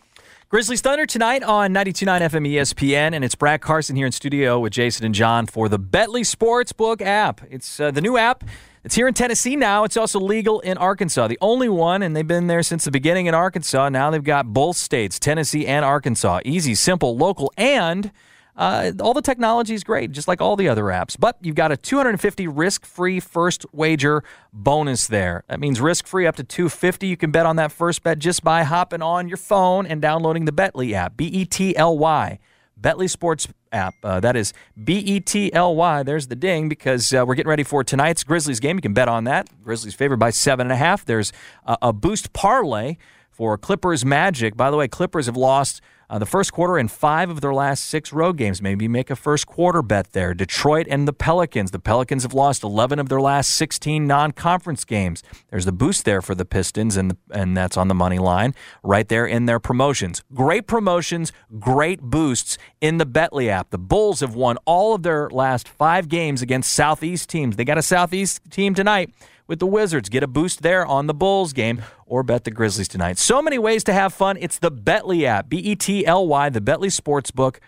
Grizzlies 0.49 0.81
Thunder 0.81 1.05
tonight 1.05 1.43
on 1.43 1.75
92.9 1.75 2.21
FM 2.21 2.49
ESPN, 2.49 3.13
and 3.15 3.25
it's 3.25 3.35
Brad 3.35 3.61
Carson 3.61 3.97
here 3.97 4.07
in 4.07 4.13
studio 4.13 4.61
with 4.61 4.73
Jason 4.73 5.05
and 5.05 5.15
John 5.15 5.47
for 5.47 5.69
the 5.69 5.79
Betly 5.79 6.21
Sportsbook 6.21 7.01
app. 7.03 7.41
It's 7.51 7.81
uh, 7.81 7.91
the 7.91 8.01
new 8.01 8.17
app. 8.17 8.45
It's 8.85 8.95
here 8.95 9.09
in 9.09 9.15
Tennessee 9.15 9.57
now. 9.57 9.85
It's 9.85 9.97
also 9.97 10.21
legal 10.21 10.61
in 10.61 10.77
Arkansas, 10.77 11.27
the 11.27 11.39
only 11.41 11.69
one, 11.69 12.03
and 12.03 12.15
they've 12.15 12.27
been 12.27 12.47
there 12.47 12.63
since 12.63 12.85
the 12.85 12.91
beginning 12.91 13.27
in 13.27 13.35
Arkansas. 13.35 13.89
Now 13.89 14.11
they've 14.11 14.23
got 14.23 14.53
both 14.53 14.77
states, 14.77 15.19
Tennessee 15.19 15.67
and 15.67 15.85
Arkansas. 15.85 16.41
Easy, 16.45 16.75
simple, 16.75 17.17
local, 17.17 17.51
and 17.57 18.13
uh, 18.57 18.93
all 19.01 19.15
the 19.15 19.23
technology 19.23 19.75
is 19.75 19.83
great, 19.83 20.13
just 20.13 20.29
like 20.29 20.41
all 20.41 20.57
the 20.57 20.69
other 20.69 20.85
apps. 20.85 21.17
But 21.19 21.37
you've 21.41 21.57
got 21.57 21.73
a 21.73 21.77
250 21.77 22.47
risk-free 22.47 23.21
first 23.21 23.67
wager 23.73 24.23
bonus 24.53 25.07
there. 25.07 25.45
That 25.49 25.61
means 25.61 25.81
risk-free 25.81 26.27
up 26.27 26.37
to 26.37 26.45
250. 26.45 27.07
You 27.07 27.17
can 27.17 27.31
bet 27.31 27.47
on 27.47 27.57
that 27.57 27.73
first 27.73 28.03
bet 28.03 28.19
just 28.19 28.45
by 28.45 28.63
hopping 28.63 29.03
on 29.03 29.29
your 29.29 29.37
phone 29.37 29.87
and 29.87 30.01
downloading 30.01 30.45
the 30.45 30.53
Betly 30.53 30.93
app. 30.93 31.17
B 31.17 31.27
E 31.27 31.45
T 31.45 31.77
L 31.77 31.99
Y. 31.99 32.39
Betly 32.81 33.09
Sports 33.09 33.49
app. 33.73 33.95
Uh, 34.03 34.21
that 34.21 34.37
is 34.37 34.53
B 34.83 34.99
E 34.99 35.21
T 35.21 35.53
L 35.53 35.75
Y. 35.75 36.03
There's 36.03 36.29
the 36.29 36.37
ding 36.37 36.69
because 36.69 37.13
uh, 37.13 37.25
we're 37.27 37.35
getting 37.35 37.51
ready 37.51 37.65
for 37.65 37.83
tonight's 37.83 38.23
Grizzlies 38.23 38.61
game. 38.61 38.77
You 38.77 38.83
can 38.83 38.95
bet 38.95 39.09
on 39.09 39.25
that. 39.25 39.49
Grizzlies 39.63 39.95
favored 39.95 40.19
by 40.19 40.31
seven 40.31 40.67
and 40.67 40.73
a 40.73 40.77
half. 40.77 41.05
There's 41.05 41.33
a 41.67 41.93
boost 41.93 42.33
parlay 42.33 42.97
for 43.31 43.59
Clippers 43.59 44.05
Magic. 44.05 44.57
By 44.57 44.71
the 44.71 44.77
way, 44.77 44.87
Clippers 44.87 45.27
have 45.27 45.37
lost 45.37 45.81
uh, 46.11 46.19
the 46.19 46.27
first 46.27 46.53
quarter 46.53 46.79
in 46.79 46.89
five 46.89 47.31
of 47.31 47.41
their 47.41 47.55
last 47.55 47.85
six 47.85 48.13
road 48.13 48.37
games. 48.37 48.61
Maybe 48.61 48.89
make 48.89 49.11
a 49.11 49.17
first 49.17 49.47
quarter 49.47 49.83
bet 49.83 50.13
there. 50.13 50.35
Detroit 50.35 50.87
and 50.89 51.09
the 51.09 51.13
Pelicans. 51.13 51.71
The 51.71 51.79
Pelicans 51.79 52.23
have 52.23 52.35
lost 52.35 52.63
11 52.63 52.99
of 52.99 53.09
their 53.09 53.21
last 53.21 53.51
16 53.53 54.07
non 54.07 54.33
conference 54.33 54.85
games. 54.85 55.23
There's 55.51 55.65
the 55.65 55.73
boost 55.73 56.05
there 56.05 56.23
for 56.23 56.35
the 56.35 56.45
Pistons, 56.45 56.97
and, 56.97 57.11
the, 57.11 57.17
and 57.31 57.57
that's 57.57 57.77
on 57.77 57.89
the 57.89 57.95
money 57.95 58.19
line 58.19 58.55
right 58.83 59.09
there 59.09 59.27
in 59.27 59.47
their 59.47 59.61
promotions. 59.61 60.23
Great 60.33 60.67
promotions, 60.67 61.33
great 61.59 62.01
boosts 62.01 62.59
in 62.81 62.99
the 62.99 63.07
Betly 63.07 63.49
app. 63.49 63.71
The 63.71 63.79
Bulls 63.79 64.21
have 64.21 64.35
won 64.35 64.57
all 64.65 64.95
of 64.95 65.03
their 65.03 65.29
last 65.31 65.69
five 65.69 66.09
games 66.09 66.43
against 66.43 66.73
Southeast 66.73 67.29
teams. 67.29 67.57
They 67.57 67.65
got 67.65 67.79
a 67.79 67.83
Southeast 67.83 68.41
team 68.51 68.75
tonight 68.75 69.11
with 69.47 69.59
the 69.59 69.67
Wizards. 69.67 70.09
Get 70.09 70.23
a 70.23 70.27
boost 70.27 70.63
there 70.63 70.85
on 70.87 71.07
the 71.07 71.15
Bulls 71.15 71.53
game 71.53 71.83
or 72.07 72.23
bet 72.23 72.45
the 72.45 72.51
Grizzlies 72.51 72.89
tonight. 72.89 73.19
So 73.19 73.43
many 73.43 73.59
ways 73.59 73.85
to 73.85 73.93
have 73.93 74.13
fun. 74.15 74.37
It's 74.41 74.59
the 74.59 74.71
Betly 74.73 75.25
app, 75.25 75.49
B 75.49 75.59
E 75.59 75.75
T 75.77 76.07
L 76.07 76.27
Y, 76.27 76.49
the 76.49 76.61
Betly 76.61 76.89
Sportsbook. 76.89 77.59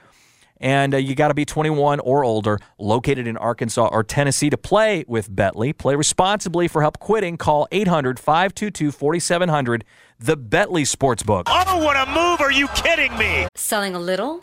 And 0.59 0.95
uh, 0.95 0.97
you 0.97 1.15
got 1.15 1.29
to 1.29 1.35
be 1.35 1.45
21 1.45 2.01
or 2.01 2.25
older, 2.25 2.59
located 2.79 3.27
in 3.27 3.37
Arkansas 3.37 3.89
or 3.93 4.03
Tennessee 4.03 4.49
to 4.49 4.57
play 4.57 5.05
with 5.07 5.31
Betly. 5.31 5.77
Play 5.77 5.97
responsibly 5.97 6.67
for 6.67 6.81
help 6.81 6.99
quitting. 6.99 7.37
Call 7.37 7.69
800 7.73 8.19
522 8.19 8.91
4700, 8.91 9.85
the 10.19 10.37
Betly 10.37 10.91
Sportsbook. 10.91 11.43
Oh, 11.47 11.85
what 11.85 11.97
a 11.97 12.11
move! 12.11 12.41
Are 12.41 12.53
you 12.53 12.69
kidding 12.69 13.17
me? 13.19 13.47
Selling 13.55 13.95
a 13.95 14.01
little 14.01 14.41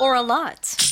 or 0.00 0.14
a 0.14 0.22
lot? 0.22 0.91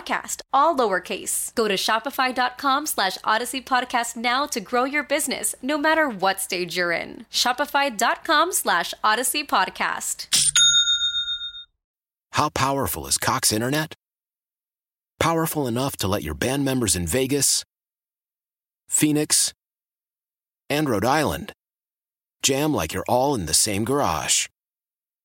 all 0.51 0.75
lowercase. 0.75 1.53
Go 1.55 1.67
to 1.67 1.75
shopify.com 1.75 2.85
slash 2.85 3.17
odyssey 3.23 3.61
podcast 3.61 4.15
now 4.15 4.45
to 4.47 4.59
grow 4.59 4.83
your 4.83 5.03
business, 5.03 5.55
no 5.61 5.77
matter 5.77 6.09
what 6.09 6.39
stage 6.39 6.75
you're 6.75 6.91
in. 6.91 7.25
Shopify.com 7.31 8.51
slash 8.53 8.93
odyssey 9.03 9.43
podcast. 9.43 10.27
How 12.33 12.49
powerful 12.49 13.07
is 13.07 13.17
Cox 13.17 13.51
Internet? 13.51 13.93
Powerful 15.19 15.67
enough 15.67 15.97
to 15.97 16.07
let 16.07 16.23
your 16.23 16.33
band 16.33 16.65
members 16.65 16.95
in 16.95 17.05
Vegas, 17.05 17.63
Phoenix, 18.89 19.53
and 20.69 20.89
Rhode 20.89 21.05
Island 21.05 21.53
jam 22.41 22.73
like 22.73 22.93
you're 22.93 23.05
all 23.07 23.35
in 23.35 23.45
the 23.45 23.53
same 23.53 23.83
garage. 23.83 24.47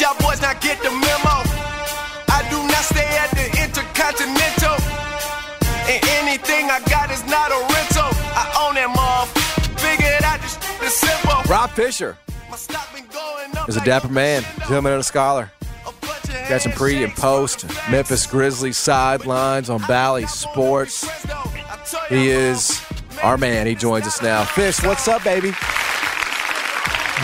Did 0.00 0.06
y'all 0.06 0.30
boys 0.30 0.40
not 0.40 0.62
get 0.62 0.78
the 0.82 0.88
memo? 0.88 1.44
I 2.32 2.40
do 2.48 2.56
not 2.56 2.84
stay 2.88 3.04
at 3.20 3.28
the 3.32 3.44
Intercontinental. 3.62 4.80
And 5.92 6.00
anything 6.16 6.70
I 6.70 6.80
got 6.88 7.10
is 7.10 7.22
not 7.26 7.50
a 7.50 7.60
rental. 7.68 8.08
I 8.32 8.48
own. 8.64 8.76
Figured 9.76 10.22
out 10.24 10.40
this 10.40 10.56
is 10.82 10.94
simple. 10.94 11.42
Rob 11.50 11.68
Fisher 11.72 12.16
My 12.50 12.56
stock 12.56 12.88
been 12.94 13.04
going 13.08 13.54
up 13.54 13.68
is 13.68 13.76
a 13.76 13.84
dapper 13.84 14.08
man, 14.08 14.42
gentleman 14.60 14.94
and 14.94 15.00
a 15.00 15.04
scholar. 15.04 15.52
a 15.86 15.92
bunch 16.00 16.30
of 16.30 16.48
Got 16.48 16.62
some 16.62 16.72
pre 16.72 17.04
and 17.04 17.14
post 17.14 17.66
Memphis 17.90 18.26
Grizzlies 18.26 18.78
sidelines 18.78 19.68
on 19.68 19.82
Bally 19.82 20.24
Sports. 20.24 21.06
He 22.08 22.30
is 22.30 22.80
our 23.22 23.36
man. 23.36 23.66
He 23.66 23.74
joins 23.74 24.06
us 24.06 24.22
now. 24.22 24.44
Fish, 24.44 24.82
what's 24.82 25.06
up, 25.08 25.22
baby? 25.24 25.52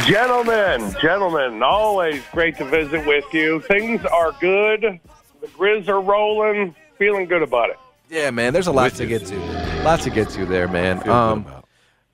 Gentlemen, 0.05 0.95
gentlemen, 1.01 1.63
always 1.63 2.23
great 2.31 2.57
to 2.59 2.65
visit 2.65 3.07
with 3.07 3.25
you. 3.33 3.61
Things 3.63 4.05
are 4.05 4.33
good. 4.41 5.01
The 5.41 5.47
Grizz 5.49 5.89
are 5.89 6.01
rolling. 6.01 6.75
Feeling 6.99 7.27
good 7.27 7.43
about 7.43 7.71
it. 7.71 7.79
Yeah, 8.11 8.31
man. 8.31 8.53
There's 8.53 8.67
a 8.67 8.73
lot 8.73 8.85
With 8.85 8.97
to 8.99 9.03
you. 9.07 9.19
get 9.19 9.27
to. 9.29 9.83
Lots 9.83 10.05
to 10.05 10.11
get 10.11 10.29
to 10.31 10.45
there, 10.47 10.69
man. 10.69 10.99
Um, 11.09 11.41
about 11.47 11.65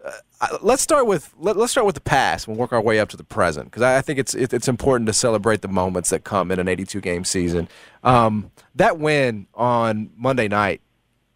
it. 0.05 0.14
I- 0.40 0.59
let's 0.62 0.81
start 0.83 1.07
with 1.07 1.35
let, 1.38 1.57
us 1.57 1.71
start 1.73 1.85
with 1.87 1.97
the 1.97 2.01
past. 2.01 2.47
We'll 2.49 2.57
work 2.57 2.73
our 2.73 2.81
way 2.81 2.99
up 3.01 3.09
to 3.11 3.16
the 3.16 3.25
present 3.25 3.66
because 3.66 3.83
I, 3.83 3.99
I 3.99 4.01
think 4.01 4.18
it's 4.18 4.35
it, 4.35 4.53
it's 4.55 4.68
important 4.68 5.07
to 5.09 5.12
celebrate 5.12 5.61
the 5.62 5.68
moments 5.68 6.11
that 6.11 6.25
come 6.25 6.51
in 6.51 6.59
an 6.61 6.68
82 6.68 7.01
game 7.01 7.25
season. 7.25 7.68
Um, 8.05 8.51
that 8.77 8.99
win 8.99 9.49
on 9.55 10.11
Monday 10.16 10.49
night, 10.49 10.81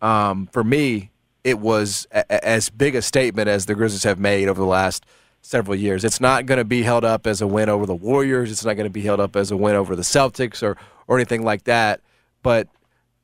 um, 0.01 0.49
for 0.53 0.65
me, 0.65 1.11
it 1.45 1.59
was 1.59 2.07
a, 2.13 2.21
a- 2.31 2.47
as 2.49 2.71
big 2.71 2.95
a 2.95 3.03
statement 3.03 3.49
as 3.49 3.67
the 3.67 3.75
Grizzlies 3.75 4.05
have 4.05 4.19
made 4.21 4.49
over 4.49 4.61
the 4.61 4.67
last 4.67 5.05
several 5.47 5.77
years. 5.77 6.05
It's 6.05 6.21
not 6.21 6.47
going 6.47 6.59
to 6.59 6.65
be 6.65 6.83
held 6.83 7.05
up 7.05 7.27
as 7.27 7.41
a 7.41 7.47
win 7.47 7.69
over 7.69 7.87
the 7.87 7.95
Warriors. 7.95 8.51
It's 8.51 8.65
not 8.65 8.75
going 8.75 8.87
to 8.87 8.91
be 8.91 9.03
held 9.03 9.21
up 9.21 9.37
as 9.37 9.51
a 9.51 9.57
win 9.57 9.77
over 9.77 9.95
the 9.97 10.03
Celtics 10.03 10.63
or 10.63 10.77
or 11.07 11.17
anything 11.17 11.45
like 11.45 11.65
that. 11.65 12.01
But 12.43 12.69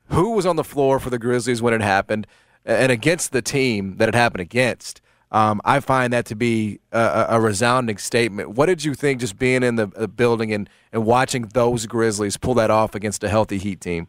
who 0.07 0.33
was 0.33 0.47
on 0.47 0.57
the 0.57 0.65
floor 0.65 1.01
for 1.01 1.11
the 1.11 1.19
Grizzlies 1.19 1.61
when 1.61 1.75
it 1.75 1.83
happened, 1.83 2.27
and 2.65 2.93
against 2.93 3.33
the 3.33 3.43
team 3.43 3.97
that 3.97 4.09
it 4.09 4.15
happened 4.15 4.41
against. 4.41 5.01
Um, 5.31 5.63
I 5.65 5.81
find 5.81 6.13
that 6.13 6.27
to 6.27 6.35
be 6.35 6.81
a, 6.93 7.27
a 7.31 7.41
resounding 7.41 7.97
statement. 7.97 8.51
What 8.51 8.67
did 8.67 8.85
you 8.85 8.93
think 8.93 9.21
just 9.21 9.39
being 9.39 9.63
in 9.63 9.77
the, 9.77 9.87
the 9.87 10.07
building 10.07 10.53
and, 10.53 10.69
and 10.93 11.07
watching 11.07 11.45
those 11.55 11.87
Grizzlies 11.87 12.37
pull 12.37 12.53
that 12.55 12.71
off 12.71 12.95
against 12.95 13.25
a 13.25 13.31
healthy 13.31 13.57
Heat 13.57 13.81
team? 13.81 14.09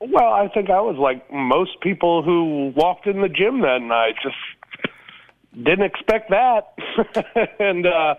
Well, 0.00 0.32
I 0.32 0.48
think 0.48 0.70
I 0.70 0.80
was 0.80 0.96
like 0.96 1.32
most 1.32 1.80
people 1.80 2.24
who 2.24 2.72
walked 2.74 3.06
in 3.06 3.22
the 3.22 3.28
gym 3.28 3.60
that 3.60 3.80
night. 3.80 4.16
Just 4.22 4.34
didn't 5.54 5.84
expect 5.84 6.30
that, 6.30 6.74
and 7.58 7.86
uh, 7.86 8.14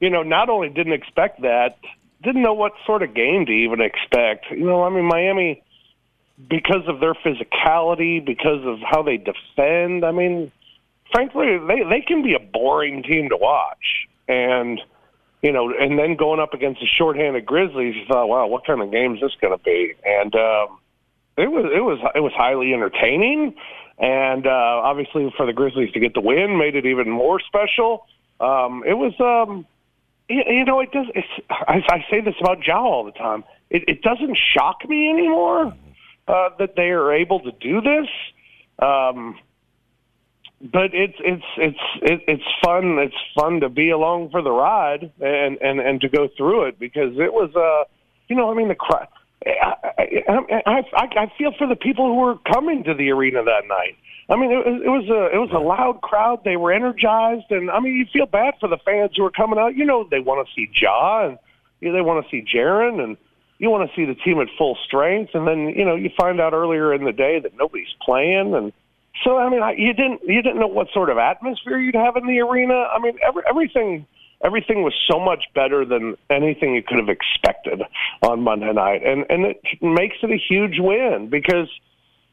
you 0.00 0.10
know, 0.10 0.22
not 0.22 0.48
only 0.48 0.68
didn't 0.68 0.92
expect 0.92 1.42
that, 1.42 1.78
didn't 2.22 2.42
know 2.42 2.54
what 2.54 2.72
sort 2.86 3.02
of 3.02 3.14
game 3.14 3.46
to 3.46 3.52
even 3.52 3.80
expect. 3.80 4.46
You 4.50 4.64
know, 4.64 4.82
I 4.82 4.90
mean, 4.90 5.04
Miami, 5.04 5.62
because 6.48 6.86
of 6.86 7.00
their 7.00 7.14
physicality, 7.14 8.24
because 8.24 8.64
of 8.64 8.78
how 8.80 9.02
they 9.02 9.16
defend. 9.16 10.04
I 10.04 10.12
mean, 10.12 10.52
frankly, 11.12 11.58
they 11.58 11.82
they 11.88 12.00
can 12.00 12.22
be 12.22 12.34
a 12.34 12.40
boring 12.40 13.02
team 13.02 13.28
to 13.28 13.36
watch, 13.36 14.06
and 14.28 14.80
you 15.42 15.52
know, 15.52 15.72
and 15.72 15.98
then 15.98 16.16
going 16.16 16.40
up 16.40 16.54
against 16.54 16.80
the 16.80 16.86
shorthanded 16.86 17.46
Grizzlies, 17.46 17.94
you 17.96 18.04
thought, 18.06 18.28
wow, 18.28 18.46
what 18.46 18.66
kind 18.66 18.82
of 18.82 18.90
game 18.90 19.14
is 19.14 19.20
this 19.20 19.32
going 19.40 19.56
to 19.56 19.64
be? 19.64 19.94
And 20.04 20.34
um, 20.34 20.78
it 21.36 21.50
was 21.50 21.70
it 21.74 21.80
was 21.80 21.98
it 22.14 22.20
was 22.20 22.32
highly 22.32 22.74
entertaining, 22.74 23.54
and 24.00 24.46
uh, 24.46 24.50
obviously 24.50 25.32
for 25.36 25.44
the 25.46 25.52
Grizzlies 25.52 25.92
to 25.92 26.00
get 26.00 26.14
the 26.14 26.22
win 26.22 26.58
made 26.58 26.74
it 26.74 26.86
even 26.86 27.10
more 27.10 27.38
special. 27.38 28.06
Um, 28.40 28.82
it 28.86 28.94
was, 28.94 29.12
um, 29.20 29.66
you, 30.28 30.42
you 30.48 30.64
know, 30.64 30.80
it 30.80 30.90
does. 30.90 31.06
It's, 31.14 31.28
I, 31.50 31.82
I 31.86 32.04
say 32.10 32.22
this 32.22 32.34
about 32.40 32.62
Jow 32.62 32.82
all 32.82 33.04
the 33.04 33.12
time. 33.12 33.44
It, 33.68 33.84
it 33.86 34.02
doesn't 34.02 34.36
shock 34.54 34.88
me 34.88 35.10
anymore 35.10 35.74
uh, 36.26 36.48
that 36.58 36.76
they 36.76 36.88
are 36.88 37.12
able 37.12 37.40
to 37.40 37.52
do 37.52 37.82
this. 37.82 38.08
Um, 38.78 39.38
but 40.62 40.94
it's 40.94 41.16
it's 41.20 41.44
it's 41.56 41.78
it's 42.02 42.42
fun. 42.62 42.98
It's 42.98 43.14
fun 43.34 43.60
to 43.60 43.68
be 43.68 43.90
along 43.90 44.30
for 44.30 44.42
the 44.42 44.50
ride 44.50 45.10
and 45.20 45.58
and 45.60 45.80
and 45.80 46.00
to 46.02 46.08
go 46.08 46.28
through 46.36 46.66
it 46.66 46.78
because 46.78 47.14
it 47.18 47.32
was 47.32 47.50
uh 47.56 47.88
you 48.28 48.36
know 48.36 48.50
I 48.50 48.54
mean 48.54 48.68
the 48.68 48.74
crowd. 48.74 49.08
I, 49.46 49.74
I, 50.66 50.84
I, 50.94 51.08
I 51.16 51.32
feel 51.38 51.52
for 51.56 51.66
the 51.66 51.76
people 51.76 52.06
who 52.06 52.16
were 52.20 52.36
coming 52.52 52.84
to 52.84 52.94
the 52.94 53.10
arena 53.10 53.42
that 53.44 53.62
night. 53.68 53.96
I 54.28 54.36
mean, 54.36 54.52
it, 54.52 54.56
was- 54.66 54.82
it 54.84 54.88
was 54.88 55.08
a 55.08 55.34
it 55.34 55.38
was 55.38 55.50
a 55.52 55.58
loud 55.58 56.00
crowd. 56.02 56.44
They 56.44 56.56
were 56.56 56.72
energized, 56.72 57.50
and 57.50 57.70
I 57.70 57.80
mean, 57.80 57.94
you 57.94 58.06
feel 58.12 58.26
bad 58.26 58.54
for 58.60 58.68
the 58.68 58.78
fans 58.78 59.12
who 59.16 59.24
are 59.24 59.30
coming 59.30 59.58
out. 59.58 59.74
You 59.74 59.84
know, 59.84 60.06
they 60.08 60.20
want 60.20 60.46
to 60.46 60.54
see 60.54 60.70
Ja, 60.80 61.26
and 61.26 61.38
you 61.80 61.88
know, 61.88 61.94
they 61.94 62.00
want 62.02 62.24
to 62.24 62.30
see 62.30 62.44
Jaren, 62.46 63.02
and 63.02 63.16
you 63.58 63.70
want 63.70 63.88
to 63.90 63.96
see 63.96 64.04
the 64.04 64.14
team 64.14 64.40
at 64.40 64.48
full 64.56 64.76
strength. 64.86 65.34
And 65.34 65.48
then 65.48 65.70
you 65.70 65.84
know, 65.84 65.96
you 65.96 66.10
find 66.16 66.40
out 66.40 66.52
earlier 66.52 66.94
in 66.94 67.04
the 67.04 67.12
day 67.12 67.40
that 67.40 67.56
nobody's 67.56 67.92
playing, 68.02 68.54
and 68.54 68.72
so 69.24 69.36
I 69.38 69.48
mean, 69.48 69.62
I, 69.62 69.72
you 69.72 69.92
didn't 69.94 70.20
you 70.24 70.42
didn't 70.42 70.60
know 70.60 70.68
what 70.68 70.88
sort 70.92 71.10
of 71.10 71.18
atmosphere 71.18 71.78
you'd 71.78 71.96
have 71.96 72.16
in 72.16 72.26
the 72.26 72.40
arena. 72.40 72.74
I 72.74 72.98
mean, 73.00 73.18
every, 73.26 73.42
everything 73.48 74.06
everything 74.44 74.82
was 74.82 74.94
so 75.10 75.20
much 75.20 75.44
better 75.54 75.84
than 75.84 76.16
anything 76.28 76.74
you 76.74 76.82
could 76.82 76.98
have 76.98 77.08
expected 77.08 77.82
on 78.22 78.42
Monday 78.42 78.72
night, 78.72 79.04
and 79.04 79.24
and 79.28 79.46
it 79.46 79.62
makes 79.80 80.16
it 80.22 80.30
a 80.30 80.38
huge 80.38 80.78
win 80.78 81.28
because 81.30 81.68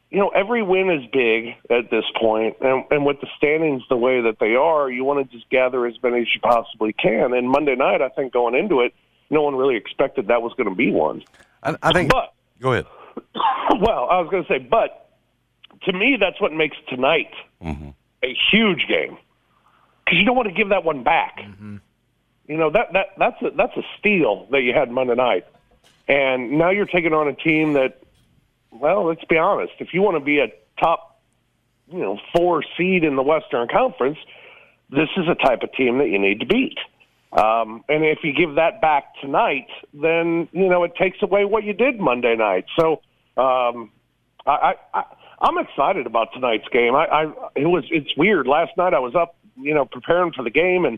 you 0.09 0.19
know 0.19 0.29
every 0.29 0.63
win 0.63 0.89
is 0.89 1.05
big 1.11 1.55
at 1.69 1.89
this 1.91 2.05
point, 2.19 2.57
and 2.61 2.85
and 2.91 3.05
with 3.05 3.19
the 3.21 3.27
standings 3.37 3.83
the 3.89 3.97
way 3.97 4.21
that 4.21 4.37
they 4.39 4.55
are, 4.55 4.89
you 4.89 5.03
want 5.03 5.29
to 5.29 5.35
just 5.35 5.49
gather 5.49 5.85
as 5.85 5.95
many 6.01 6.21
as 6.21 6.27
you 6.33 6.41
possibly 6.41 6.93
can. 6.93 7.33
And 7.33 7.49
Monday 7.49 7.75
night, 7.75 8.01
I 8.01 8.09
think 8.09 8.33
going 8.33 8.55
into 8.55 8.81
it, 8.81 8.93
no 9.29 9.41
one 9.41 9.55
really 9.55 9.75
expected 9.75 10.27
that 10.27 10.41
was 10.41 10.53
going 10.53 10.69
to 10.69 10.75
be 10.75 10.91
one. 10.91 11.23
I, 11.63 11.75
I 11.81 11.91
think. 11.91 12.11
But 12.11 12.33
Go 12.59 12.73
ahead. 12.73 12.85
well, 13.79 14.07
I 14.09 14.19
was 14.19 14.29
going 14.31 14.43
to 14.43 14.49
say, 14.49 14.59
but 14.59 15.09
to 15.83 15.93
me, 15.93 16.17
that's 16.19 16.39
what 16.41 16.53
makes 16.53 16.77
tonight 16.89 17.31
mm-hmm. 17.63 17.89
a 18.23 18.35
huge 18.51 18.85
game 18.87 19.17
because 20.03 20.19
you 20.19 20.25
don't 20.25 20.35
want 20.35 20.47
to 20.47 20.53
give 20.53 20.69
that 20.69 20.83
one 20.83 21.03
back. 21.03 21.39
Mm-hmm. 21.39 21.77
You 22.47 22.57
know 22.57 22.69
that 22.71 22.93
that 22.93 23.07
that's 23.17 23.41
a, 23.41 23.49
that's 23.51 23.75
a 23.75 23.83
steal 23.99 24.47
that 24.51 24.61
you 24.61 24.73
had 24.73 24.89
Monday 24.89 25.15
night, 25.15 25.45
and 26.07 26.51
now 26.51 26.69
you're 26.69 26.85
taking 26.85 27.13
on 27.13 27.27
a 27.27 27.33
team 27.33 27.73
that, 27.73 28.01
well, 28.71 29.05
let's 29.05 29.25
be 29.25 29.37
honest. 29.37 29.73
If 29.79 29.93
you 29.93 30.01
want 30.01 30.15
to 30.15 30.23
be 30.23 30.39
a 30.39 30.47
top, 30.79 31.19
you 31.91 31.99
know, 31.99 32.17
four 32.33 32.63
seed 32.77 33.03
in 33.03 33.17
the 33.17 33.21
Western 33.21 33.67
Conference, 33.67 34.17
this 34.89 35.09
is 35.17 35.27
a 35.27 35.35
type 35.35 35.63
of 35.63 35.73
team 35.73 35.97
that 35.97 36.07
you 36.07 36.19
need 36.19 36.39
to 36.39 36.45
beat. 36.45 36.77
Um, 37.33 37.83
and 37.89 38.05
if 38.05 38.19
you 38.23 38.31
give 38.31 38.55
that 38.55 38.79
back 38.79 39.15
tonight, 39.19 39.67
then 39.93 40.47
you 40.53 40.69
know 40.69 40.83
it 40.85 40.95
takes 40.95 41.21
away 41.21 41.43
what 41.43 41.65
you 41.65 41.73
did 41.73 41.99
Monday 41.99 42.35
night. 42.37 42.65
So 42.79 43.01
um, 43.35 43.91
I, 44.45 44.75
I, 44.93 45.03
I'm 45.41 45.57
excited 45.57 46.07
about 46.07 46.31
tonight's 46.33 46.67
game. 46.69 46.95
I, 46.95 47.05
I 47.05 47.23
it 47.55 47.65
was 47.65 47.83
it's 47.91 48.15
weird. 48.15 48.47
Last 48.47 48.71
night 48.77 48.93
I 48.93 48.99
was 48.99 49.15
up, 49.15 49.35
you 49.57 49.73
know, 49.73 49.83
preparing 49.83 50.31
for 50.31 50.43
the 50.43 50.49
game, 50.49 50.85
and 50.85 50.97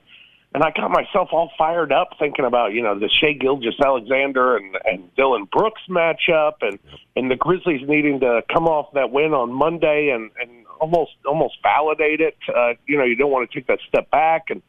and 0.53 0.63
I 0.63 0.71
got 0.71 0.89
myself 0.89 1.29
all 1.31 1.51
fired 1.57 1.91
up 1.91 2.09
thinking 2.17 2.45
about 2.45 2.73
you 2.73 2.81
know 2.81 2.97
the 2.97 3.09
Shai 3.09 3.33
Gilgeous-Alexander 3.33 4.57
and 4.57 4.77
and 4.85 5.15
Dillon 5.15 5.47
Brooks 5.51 5.81
matchup, 5.89 6.53
and 6.61 6.79
and 7.15 7.29
the 7.29 7.35
Grizzlies 7.35 7.87
needing 7.87 8.19
to 8.21 8.41
come 8.51 8.67
off 8.67 8.93
that 8.93 9.11
win 9.11 9.33
on 9.33 9.53
Monday 9.53 10.09
and 10.13 10.31
and 10.41 10.65
almost 10.79 11.11
almost 11.25 11.57
validate 11.61 12.21
it. 12.21 12.37
Uh, 12.47 12.73
you 12.87 12.97
know, 12.97 13.03
you 13.03 13.15
don't 13.15 13.31
want 13.31 13.49
to 13.49 13.55
take 13.55 13.67
that 13.67 13.79
step 13.87 14.09
back, 14.09 14.45
and 14.49 14.61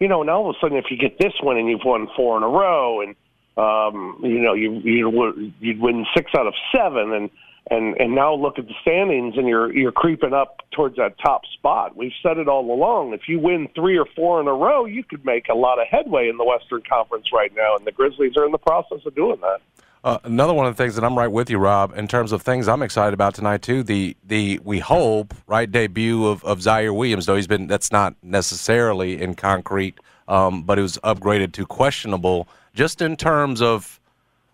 you 0.00 0.08
know, 0.08 0.20
and 0.22 0.30
all 0.30 0.50
of 0.50 0.56
a 0.56 0.58
sudden 0.60 0.76
if 0.76 0.86
you 0.90 0.96
get 0.96 1.18
this 1.18 1.34
win 1.42 1.56
and 1.56 1.68
you've 1.68 1.84
won 1.84 2.08
four 2.16 2.36
in 2.36 2.42
a 2.42 2.48
row, 2.48 3.00
and 3.00 3.14
um, 3.56 4.18
you 4.24 4.40
know 4.40 4.54
you 4.54 4.80
you 4.82 5.52
you'd 5.60 5.80
win 5.80 6.04
six 6.16 6.32
out 6.36 6.48
of 6.48 6.54
seven, 6.74 7.12
and 7.12 7.30
and 7.70 7.96
and 8.00 8.14
now 8.14 8.34
look 8.34 8.58
at 8.58 8.66
the 8.66 8.74
standings 8.82 9.36
and 9.36 9.46
you're 9.46 9.72
you're 9.72 9.92
creeping 9.92 10.32
up 10.32 10.62
towards 10.72 10.96
that 10.96 11.14
top 11.24 11.42
spot. 11.52 11.96
We've 11.96 12.12
said 12.22 12.38
it 12.38 12.48
all 12.48 12.70
along. 12.72 13.12
If 13.12 13.28
you 13.28 13.38
win 13.38 13.68
three 13.74 13.96
or 13.96 14.06
four 14.16 14.40
in 14.40 14.48
a 14.48 14.52
row, 14.52 14.84
you 14.84 15.04
could 15.04 15.24
make 15.24 15.48
a 15.48 15.54
lot 15.54 15.80
of 15.80 15.86
headway 15.88 16.28
in 16.28 16.36
the 16.36 16.44
Western 16.44 16.82
Conference 16.88 17.26
right 17.32 17.52
now, 17.54 17.76
and 17.76 17.86
the 17.86 17.92
Grizzlies 17.92 18.36
are 18.36 18.44
in 18.44 18.52
the 18.52 18.58
process 18.58 19.00
of 19.06 19.14
doing 19.14 19.40
that. 19.42 19.60
Uh, 20.04 20.18
another 20.24 20.52
one 20.52 20.66
of 20.66 20.76
the 20.76 20.82
things 20.82 20.96
that 20.96 21.04
I'm 21.04 21.16
right 21.16 21.30
with 21.30 21.48
you, 21.48 21.58
Rob, 21.58 21.96
in 21.96 22.08
terms 22.08 22.32
of 22.32 22.42
things 22.42 22.66
I'm 22.66 22.82
excited 22.82 23.14
about 23.14 23.34
tonight 23.34 23.62
too. 23.62 23.84
The 23.84 24.16
the 24.26 24.60
we 24.64 24.80
hope 24.80 25.32
right 25.46 25.70
debut 25.70 26.26
of, 26.26 26.44
of 26.44 26.58
Ziaire 26.58 26.94
Williams, 26.94 27.26
though 27.26 27.36
he's 27.36 27.46
been 27.46 27.68
that's 27.68 27.92
not 27.92 28.16
necessarily 28.22 29.22
in 29.22 29.34
concrete, 29.34 29.98
um, 30.26 30.64
but 30.64 30.78
it 30.78 30.82
was 30.82 30.98
upgraded 31.04 31.52
to 31.52 31.66
questionable. 31.66 32.48
Just 32.74 33.00
in 33.00 33.16
terms 33.16 33.62
of 33.62 34.00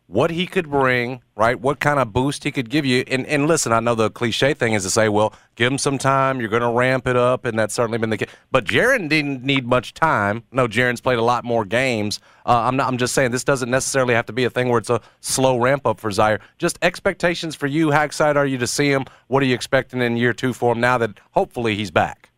what 0.09 0.31
he 0.31 0.47
could 0.47 0.71
bring, 0.71 1.21
right? 1.37 1.61
What 1.61 1.81
kind 1.81 2.01
of 2.01 2.15
boost 2.15 2.43
he 2.43 2.51
could 2.51 2.71
give 2.71 2.87
you. 2.87 3.05
And, 3.07 3.27
and 3.27 3.47
listen, 3.47 3.73
I 3.73 3.81
know 3.81 3.95
the 3.95 4.11
cliche 4.11 4.55
thing 4.55 4.73
is 4.73 4.83
to 4.85 4.91
say, 4.91 5.11
well, 5.11 5.35
give 5.55 5.71
him 5.71 5.77
some 5.77 5.99
time. 5.99 6.41
You're 6.41 6.49
going 6.49 6.63
to 6.63 6.71
ramp 6.71 7.07
it 7.07 7.15
up, 7.15 7.45
and 7.45 7.59
that's 7.59 7.75
certainly 7.75 7.99
been 7.99 8.09
the 8.09 8.17
case. 8.17 8.31
But 8.51 8.65
Jaren 8.65 9.11
didn't 9.11 9.45
need 9.45 9.67
much 9.67 9.93
time. 9.93 10.45
No, 10.51 10.67
Jaren's 10.67 11.03
played 11.03 11.19
a 11.19 11.23
lot 11.23 11.45
more 11.45 11.67
games. 11.67 12.21
Uh, 12.47 12.63
I'm 12.63 12.75
not. 12.75 12.89
I'm 12.89 12.97
just 12.97 13.15
saying 13.15 13.33
this 13.33 13.45
doesn't 13.45 13.71
necessarily 13.71 14.15
have 14.15 14.25
to 14.27 14.33
be 14.33 14.45
a 14.45 14.51
thing 14.51 14.71
where 14.71 14.79
it's 14.79 14.89
a 14.89 15.03
slow 15.21 15.59
ramp 15.59 15.87
up 15.87 16.01
for 16.01 16.09
Ziaire. 16.09 16.41
Just 16.57 16.79
expectations 16.81 17.55
for 17.55 17.67
you. 17.67 17.91
How 17.91 18.05
excited 18.05 18.39
are 18.39 18.47
you 18.47 18.57
to 18.59 18.67
see 18.67 18.91
him? 18.91 19.05
What 19.27 19.43
are 19.43 19.47
you 19.47 19.55
expecting 19.55 20.01
in 20.01 20.17
year 20.17 20.33
two 20.33 20.55
for 20.55 20.73
him 20.73 20.81
now 20.81 20.97
that 20.97 21.21
hopefully 21.33 21.77
he's 21.77 21.91
back? 21.91 22.31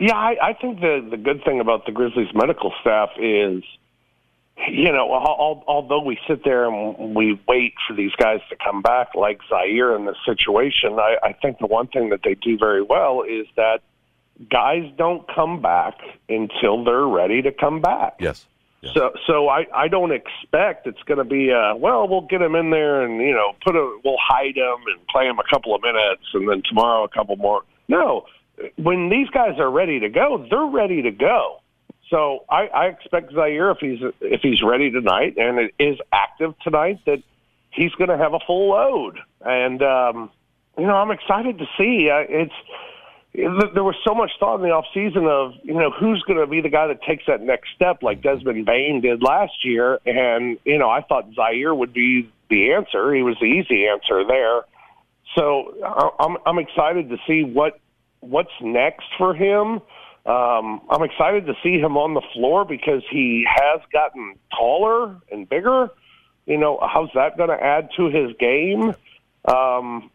Yeah, 0.00 0.16
I, 0.16 0.34
I 0.42 0.52
think 0.54 0.80
the 0.80 1.06
the 1.08 1.16
good 1.16 1.44
thing 1.44 1.60
about 1.60 1.86
the 1.86 1.92
Grizzlies 1.92 2.34
medical 2.34 2.72
staff 2.80 3.10
is– 3.16 3.62
you 4.68 4.92
know, 4.92 5.12
al- 5.14 5.64
although 5.66 6.02
we 6.02 6.18
sit 6.28 6.44
there 6.44 6.68
and 6.68 7.14
we 7.14 7.40
wait 7.48 7.74
for 7.86 7.94
these 7.94 8.12
guys 8.12 8.40
to 8.50 8.56
come 8.56 8.82
back, 8.82 9.14
like 9.14 9.40
Ziaire 9.50 9.96
in 9.96 10.06
this 10.06 10.16
situation, 10.26 10.98
I, 10.98 11.16
I 11.22 11.32
think 11.32 11.58
the 11.58 11.66
one 11.66 11.86
thing 11.86 12.10
that 12.10 12.20
they 12.24 12.34
do 12.34 12.58
very 12.58 12.82
well 12.82 13.22
is 13.22 13.46
that 13.56 13.80
guys 14.50 14.90
don't 14.96 15.26
come 15.32 15.60
back 15.60 15.94
until 16.28 16.84
they're 16.84 17.06
ready 17.06 17.42
to 17.42 17.52
come 17.52 17.80
back. 17.80 18.16
Yes. 18.20 18.46
yes. 18.80 18.94
So, 18.94 19.12
so 19.26 19.48
I, 19.48 19.66
I 19.74 19.88
don't 19.88 20.12
expect 20.12 20.86
it's 20.86 21.02
going 21.04 21.18
to 21.18 21.24
be 21.24 21.50
a 21.50 21.74
well. 21.76 22.08
We'll 22.08 22.22
get 22.22 22.42
him 22.42 22.54
in 22.54 22.70
there 22.70 23.02
and 23.02 23.20
you 23.20 23.32
know 23.32 23.54
put 23.64 23.76
a 23.76 23.98
we'll 24.04 24.16
hide 24.20 24.56
him 24.56 24.76
and 24.86 25.06
play 25.08 25.26
him 25.26 25.38
a 25.38 25.48
couple 25.50 25.74
of 25.74 25.82
minutes 25.82 26.22
and 26.34 26.48
then 26.48 26.62
tomorrow 26.68 27.04
a 27.04 27.08
couple 27.08 27.36
more. 27.36 27.62
No, 27.88 28.26
when 28.76 29.08
these 29.08 29.28
guys 29.30 29.58
are 29.58 29.70
ready 29.70 30.00
to 30.00 30.08
go, 30.08 30.46
they're 30.50 30.64
ready 30.64 31.02
to 31.02 31.10
go. 31.10 31.59
So 32.10 32.44
I, 32.50 32.66
I 32.66 32.86
expect 32.86 33.32
Ziaire, 33.32 33.72
if 33.72 33.78
he's 33.78 34.00
if 34.20 34.40
he's 34.42 34.62
ready 34.62 34.90
tonight 34.90 35.36
and 35.36 35.58
it 35.58 35.74
is 35.78 35.96
active 36.12 36.54
tonight, 36.60 36.98
that 37.06 37.22
he's 37.70 37.92
going 37.92 38.10
to 38.10 38.18
have 38.18 38.34
a 38.34 38.40
full 38.46 38.70
load. 38.70 39.18
And 39.40 39.82
um, 39.82 40.30
you 40.76 40.86
know, 40.86 40.96
I'm 40.96 41.12
excited 41.12 41.58
to 41.58 41.66
see. 41.78 42.10
Uh, 42.10 42.24
it's 42.28 42.54
it, 43.32 43.74
there 43.74 43.84
was 43.84 43.94
so 44.04 44.12
much 44.12 44.32
thought 44.40 44.56
in 44.56 44.62
the 44.62 44.70
off 44.70 44.86
season 44.92 45.26
of 45.26 45.54
you 45.62 45.74
know 45.74 45.90
who's 45.90 46.22
going 46.22 46.40
to 46.40 46.46
be 46.48 46.60
the 46.60 46.68
guy 46.68 46.88
that 46.88 47.02
takes 47.02 47.24
that 47.28 47.42
next 47.42 47.68
step, 47.76 48.02
like 48.02 48.22
Desmond 48.22 48.66
Bane 48.66 49.00
did 49.00 49.22
last 49.22 49.64
year. 49.64 50.00
And 50.04 50.58
you 50.64 50.78
know, 50.78 50.90
I 50.90 51.02
thought 51.02 51.30
Ziaire 51.32 51.76
would 51.76 51.92
be 51.92 52.28
the 52.48 52.72
answer. 52.72 53.14
He 53.14 53.22
was 53.22 53.36
the 53.40 53.46
easy 53.46 53.86
answer 53.86 54.24
there. 54.26 54.62
So 55.36 56.12
I'm 56.18 56.38
I'm 56.44 56.58
excited 56.58 57.08
to 57.10 57.18
see 57.28 57.44
what 57.44 57.78
what's 58.18 58.50
next 58.60 59.06
for 59.16 59.32
him. 59.32 59.80
Um, 60.26 60.82
I'm 60.90 61.02
excited 61.02 61.46
to 61.46 61.54
see 61.62 61.78
him 61.78 61.96
on 61.96 62.14
the 62.14 62.22
floor 62.34 62.64
because 62.64 63.02
he 63.10 63.46
has 63.48 63.80
gotten 63.92 64.34
taller 64.56 65.16
and 65.32 65.48
bigger. 65.48 65.90
You 66.46 66.58
know, 66.58 66.78
how's 66.80 67.10
that 67.14 67.36
going 67.36 67.48
to 67.48 67.62
add 67.62 67.90
to 67.96 68.06
his 68.10 68.36
game? 68.38 68.94
Um, 69.46 70.10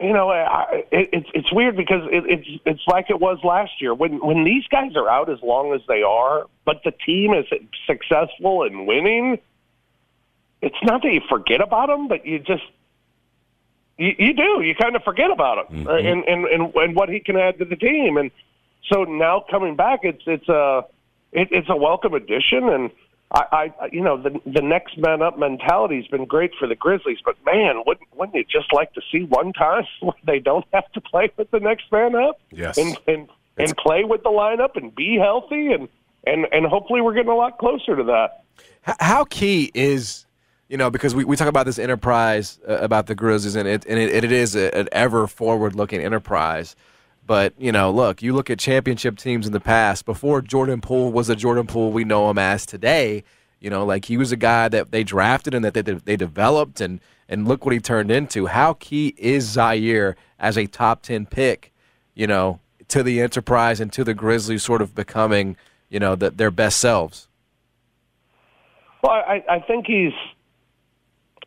you 0.00 0.14
know, 0.14 0.30
I, 0.30 0.84
it, 0.90 1.10
it's 1.12 1.28
it's 1.34 1.52
weird 1.52 1.76
because 1.76 2.08
it, 2.10 2.24
it's 2.26 2.62
it's 2.64 2.82
like 2.86 3.10
it 3.10 3.20
was 3.20 3.38
last 3.44 3.82
year 3.82 3.92
when 3.92 4.24
when 4.24 4.44
these 4.44 4.66
guys 4.68 4.96
are 4.96 5.08
out 5.10 5.28
as 5.28 5.38
long 5.42 5.74
as 5.74 5.82
they 5.88 6.02
are, 6.02 6.46
but 6.64 6.80
the 6.84 6.92
team 6.92 7.34
is 7.34 7.44
successful 7.86 8.62
and 8.62 8.86
winning. 8.86 9.38
It's 10.62 10.76
not 10.82 11.02
that 11.02 11.12
you 11.12 11.20
forget 11.28 11.60
about 11.60 11.88
them, 11.88 12.08
but 12.08 12.24
you 12.24 12.38
just 12.38 12.62
you, 13.98 14.14
you 14.18 14.32
do. 14.32 14.62
You 14.62 14.74
kind 14.74 14.96
of 14.96 15.04
forget 15.04 15.30
about 15.30 15.70
him 15.70 15.84
mm-hmm. 15.84 16.06
and, 16.06 16.24
and 16.24 16.46
and 16.46 16.74
and 16.74 16.96
what 16.96 17.10
he 17.10 17.20
can 17.20 17.36
add 17.36 17.58
to 17.58 17.66
the 17.66 17.76
team 17.76 18.16
and 18.16 18.30
so 18.88 19.04
now 19.04 19.44
coming 19.50 19.76
back, 19.76 20.00
it's 20.02 20.22
it's 20.26 20.48
a 20.48 20.84
it, 21.32 21.48
it's 21.50 21.68
a 21.68 21.76
welcome 21.76 22.14
addition, 22.14 22.68
and 22.68 22.90
I, 23.30 23.72
I 23.80 23.88
you 23.92 24.02
know 24.02 24.20
the 24.20 24.40
the 24.46 24.62
next 24.62 24.98
man 24.98 25.22
up 25.22 25.38
mentality 25.38 25.96
has 25.96 26.06
been 26.06 26.24
great 26.24 26.52
for 26.58 26.66
the 26.66 26.74
Grizzlies, 26.74 27.18
but 27.24 27.36
man, 27.44 27.82
wouldn't 27.86 28.08
wouldn't 28.16 28.34
you 28.36 28.44
just 28.44 28.72
like 28.72 28.92
to 28.94 29.00
see 29.12 29.24
one 29.24 29.52
time 29.52 29.84
where 30.00 30.14
they 30.24 30.38
don't 30.38 30.66
have 30.72 30.90
to 30.92 31.00
play 31.00 31.30
with 31.36 31.50
the 31.50 31.60
next 31.60 31.90
man 31.92 32.14
up? 32.14 32.40
Yes, 32.50 32.78
and 32.78 32.98
and 33.06 33.28
and 33.58 33.76
play 33.76 34.04
with 34.04 34.22
the 34.22 34.30
lineup 34.30 34.76
and 34.76 34.94
be 34.94 35.16
healthy 35.16 35.72
and 35.72 35.88
and 36.26 36.46
and 36.52 36.66
hopefully 36.66 37.00
we're 37.00 37.14
getting 37.14 37.30
a 37.30 37.36
lot 37.36 37.58
closer 37.58 37.96
to 37.96 38.04
that. 38.04 38.44
How 38.82 39.24
key 39.24 39.70
is 39.74 40.26
you 40.68 40.76
know 40.76 40.90
because 40.90 41.14
we, 41.14 41.24
we 41.24 41.36
talk 41.36 41.48
about 41.48 41.66
this 41.66 41.78
enterprise 41.78 42.58
uh, 42.68 42.78
about 42.78 43.06
the 43.06 43.14
Grizzlies 43.14 43.56
and 43.56 43.68
it 43.68 43.86
and 43.86 43.98
it, 43.98 44.24
it 44.24 44.32
is 44.32 44.56
a, 44.56 44.74
an 44.76 44.88
ever 44.92 45.26
forward 45.26 45.74
looking 45.74 46.00
enterprise. 46.00 46.76
But, 47.30 47.54
you 47.58 47.70
know, 47.70 47.92
look, 47.92 48.22
you 48.22 48.32
look 48.32 48.50
at 48.50 48.58
championship 48.58 49.16
teams 49.16 49.46
in 49.46 49.52
the 49.52 49.60
past, 49.60 50.04
before 50.04 50.42
Jordan 50.42 50.80
Poole 50.80 51.12
was 51.12 51.28
a 51.28 51.36
Jordan 51.36 51.64
Poole 51.64 51.92
we 51.92 52.02
know 52.02 52.28
him 52.28 52.38
as 52.38 52.66
today, 52.66 53.22
you 53.60 53.70
know, 53.70 53.86
like 53.86 54.06
he 54.06 54.16
was 54.16 54.32
a 54.32 54.36
guy 54.36 54.66
that 54.66 54.90
they 54.90 55.04
drafted 55.04 55.54
and 55.54 55.64
that 55.64 55.74
they, 55.74 55.82
they 55.82 56.16
developed, 56.16 56.80
and, 56.80 56.98
and 57.28 57.46
look 57.46 57.64
what 57.64 57.72
he 57.72 57.78
turned 57.78 58.10
into. 58.10 58.46
How 58.46 58.72
key 58.72 59.14
is 59.16 59.46
Ziaire 59.46 60.16
as 60.40 60.58
a 60.58 60.66
top 60.66 61.02
10 61.02 61.26
pick, 61.26 61.72
you 62.16 62.26
know, 62.26 62.58
to 62.88 63.04
the 63.04 63.20
enterprise 63.20 63.78
and 63.78 63.92
to 63.92 64.02
the 64.02 64.12
Grizzlies 64.12 64.64
sort 64.64 64.82
of 64.82 64.96
becoming, 64.96 65.56
you 65.88 66.00
know, 66.00 66.16
the, 66.16 66.30
their 66.32 66.50
best 66.50 66.80
selves? 66.80 67.28
Well, 69.04 69.12
I, 69.12 69.44
I 69.48 69.60
think 69.60 69.86
he's. 69.86 70.10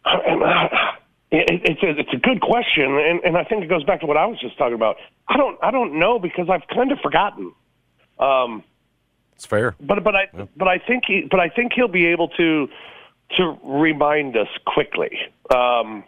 it's 1.36 1.82
a, 1.82 1.90
it's 2.00 2.14
a 2.14 2.18
good 2.18 2.42
question, 2.42 3.00
and, 3.00 3.20
and 3.24 3.38
I 3.38 3.44
think 3.44 3.64
it 3.64 3.68
goes 3.68 3.84
back 3.84 4.02
to 4.02 4.06
what 4.06 4.18
I 4.18 4.26
was 4.28 4.40
just 4.40 4.56
talking 4.58 4.76
about. 4.76 4.98
I 5.28 5.36
don't 5.36 5.58
I 5.64 5.72
don't 5.72 5.98
know 5.98 6.20
because 6.20 6.48
I've 6.50 6.68
kind 6.68 6.92
of 6.92 7.00
forgotten. 7.00 7.54
Um, 8.20 8.64
it's 9.36 9.46
fair, 9.46 9.76
but 9.82 10.04
but 10.04 10.16
I 10.16 10.28
yeah. 10.34 10.46
but 10.56 10.68
I 10.68 10.78
think 10.78 11.06
he 11.08 11.28
but 11.30 11.40
I 11.40 11.50
think 11.50 11.74
he'll 11.74 11.88
be 11.88 12.06
able 12.08 12.28
to 12.30 12.70
to 13.38 13.58
remind 13.64 14.38
us 14.38 14.48
quickly. 14.68 15.18
Um, 15.50 16.04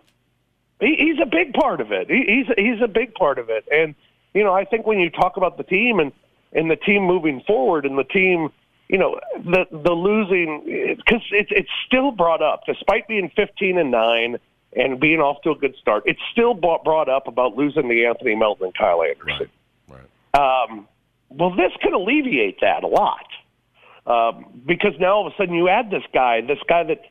he, 0.80 0.96
he's 0.96 1.20
a 1.20 1.26
big 1.26 1.54
part 1.54 1.82
of 1.82 1.92
it. 1.92 2.08
He, 2.08 2.24
he's 2.28 2.48
he's 2.56 2.82
a 2.84 2.88
big 2.88 3.16
part 3.16 3.40
of 3.40 3.50
it, 3.50 3.66
and 3.72 3.96
you 4.36 4.44
know 4.44 4.54
I 4.54 4.66
think 4.66 4.86
when 4.86 5.00
you 5.00 5.10
talk 5.10 5.38
about 5.38 5.58
the 5.58 5.64
team 5.64 6.00
and 6.00 6.12
and 6.54 6.70
the 6.70 6.76
team 6.76 7.04
moving 7.04 7.42
forward 7.48 7.86
and 7.86 7.98
the 7.98 8.04
team 8.04 8.50
you 8.90 9.00
know 9.00 9.20
the 9.44 9.66
the 9.72 9.94
losing 9.94 10.96
because 10.98 11.24
it's 11.32 11.50
it's 11.52 11.70
still 11.88 12.12
brought 12.12 12.44
up 12.44 12.62
despite 12.68 13.08
being 13.08 13.32
15 13.36 13.80
and 13.80 13.90
9 13.90 14.38
and 14.76 15.00
being 15.00 15.20
off 15.20 15.42
to 15.44 15.52
a 15.52 15.56
good 15.56 15.76
start. 15.80 16.04
It's 16.06 16.20
still 16.32 16.54
brought 16.54 17.10
up 17.10 17.28
about 17.28 17.56
losing 17.56 17.84
De'Anthony 17.84 18.38
Melton 18.38 18.68
and 18.68 18.76
Kyle 18.76 19.02
Anderson. 19.02 19.50
Right. 19.88 20.02
right. 20.34 20.70
Um, 20.70 20.88
well, 21.30 21.52
this 21.56 21.72
could 21.82 21.94
alleviate 21.94 22.60
that 22.62 22.84
a 22.84 22.88
lot 22.88 23.26
um, 24.06 24.62
because 24.66 24.94
now 25.00 25.16
all 25.16 25.28
of 25.28 25.34
a 25.34 25.36
sudden 25.36 25.56
you 25.56 25.70
add 25.70 25.90
this 25.90 26.04
guy, 26.14 26.42
this 26.42 26.60
guy 26.68 26.84
that 26.84 27.02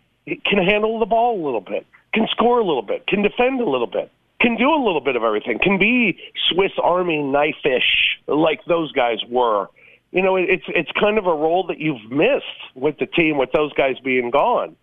can 0.44 0.59
handle 0.64 0.98
the 0.98 1.07
ball 1.07 1.40
a 1.40 1.42
little 1.44 1.61
bit, 1.61 1.87
can 2.12 2.27
score 2.31 2.59
a 2.59 2.64
little 2.64 2.83
bit, 2.83 3.07
can 3.07 3.22
defend 3.22 3.61
a 3.61 3.68
little 3.68 3.87
bit, 3.87 4.11
can 4.40 4.57
do 4.57 4.70
a 4.70 4.83
little 4.83 5.00
bit 5.00 5.16
of 5.16 5.24
everything, 5.24 5.59
can 5.59 5.79
be 5.79 6.18
Swiss 6.50 6.72
Army 6.83 7.22
knife-ish 7.22 8.20
like 8.27 8.64
those 8.66 8.92
guys 8.92 9.18
were. 9.29 9.68
You 10.12 10.22
know, 10.22 10.37
it's 10.37 10.64
it's 10.68 10.92
kind 10.92 11.18
of 11.18 11.27
a 11.27 11.35
role 11.35 11.66
that 11.66 11.81
you've 11.81 12.11
missed 12.11 12.44
with 12.77 12.98
the 12.98 13.07
team 13.07 13.37
with 13.37 13.50
those 13.50 13.72
guys 13.72 13.98
being 13.98 14.31
gone. 14.31 14.77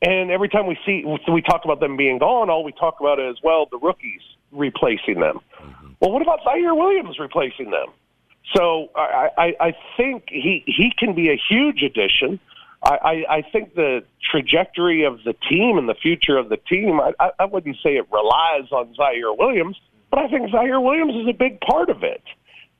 And 0.00 0.30
every 0.30 0.48
time 0.48 0.66
we 0.66 0.78
see 0.86 1.04
we 1.04 1.42
talk 1.42 1.64
about 1.64 1.80
them 1.80 1.96
being 1.96 2.18
gone, 2.18 2.50
all 2.50 2.62
we 2.62 2.72
talk 2.72 3.00
about 3.00 3.18
is 3.18 3.36
well 3.42 3.66
the 3.70 3.78
rookies 3.78 4.20
replacing 4.52 5.20
them. 5.20 5.40
Mm-hmm. 5.60 5.88
Well, 6.00 6.12
what 6.12 6.22
about 6.22 6.40
Ziaire 6.42 6.76
Williams 6.76 7.18
replacing 7.18 7.70
them? 7.70 7.88
So 8.54 8.90
I, 8.94 9.28
I, 9.36 9.56
I 9.60 9.76
think 9.96 10.24
he 10.28 10.62
he 10.66 10.92
can 10.96 11.14
be 11.14 11.30
a 11.30 11.40
huge 11.48 11.82
addition. 11.82 12.40
I, 12.82 12.88
I, 12.88 13.36
I 13.38 13.42
think 13.42 13.74
the 13.74 14.04
trajectory 14.30 15.04
of 15.04 15.24
the 15.24 15.34
team 15.48 15.78
and 15.78 15.88
the 15.88 15.94
future 15.94 16.36
of 16.36 16.48
the 16.48 16.56
team, 16.56 17.00
I, 17.00 17.12
I, 17.18 17.30
I 17.40 17.44
wouldn't 17.46 17.76
say 17.82 17.96
it 17.96 18.06
relies 18.12 18.70
on 18.70 18.94
Ziaire 18.94 19.36
Williams, 19.36 19.76
but 20.10 20.20
I 20.20 20.28
think 20.28 20.50
Ziaire 20.50 20.82
Williams 20.82 21.14
is 21.16 21.28
a 21.28 21.36
big 21.36 21.60
part 21.60 21.90
of 21.90 22.04
it. 22.04 22.22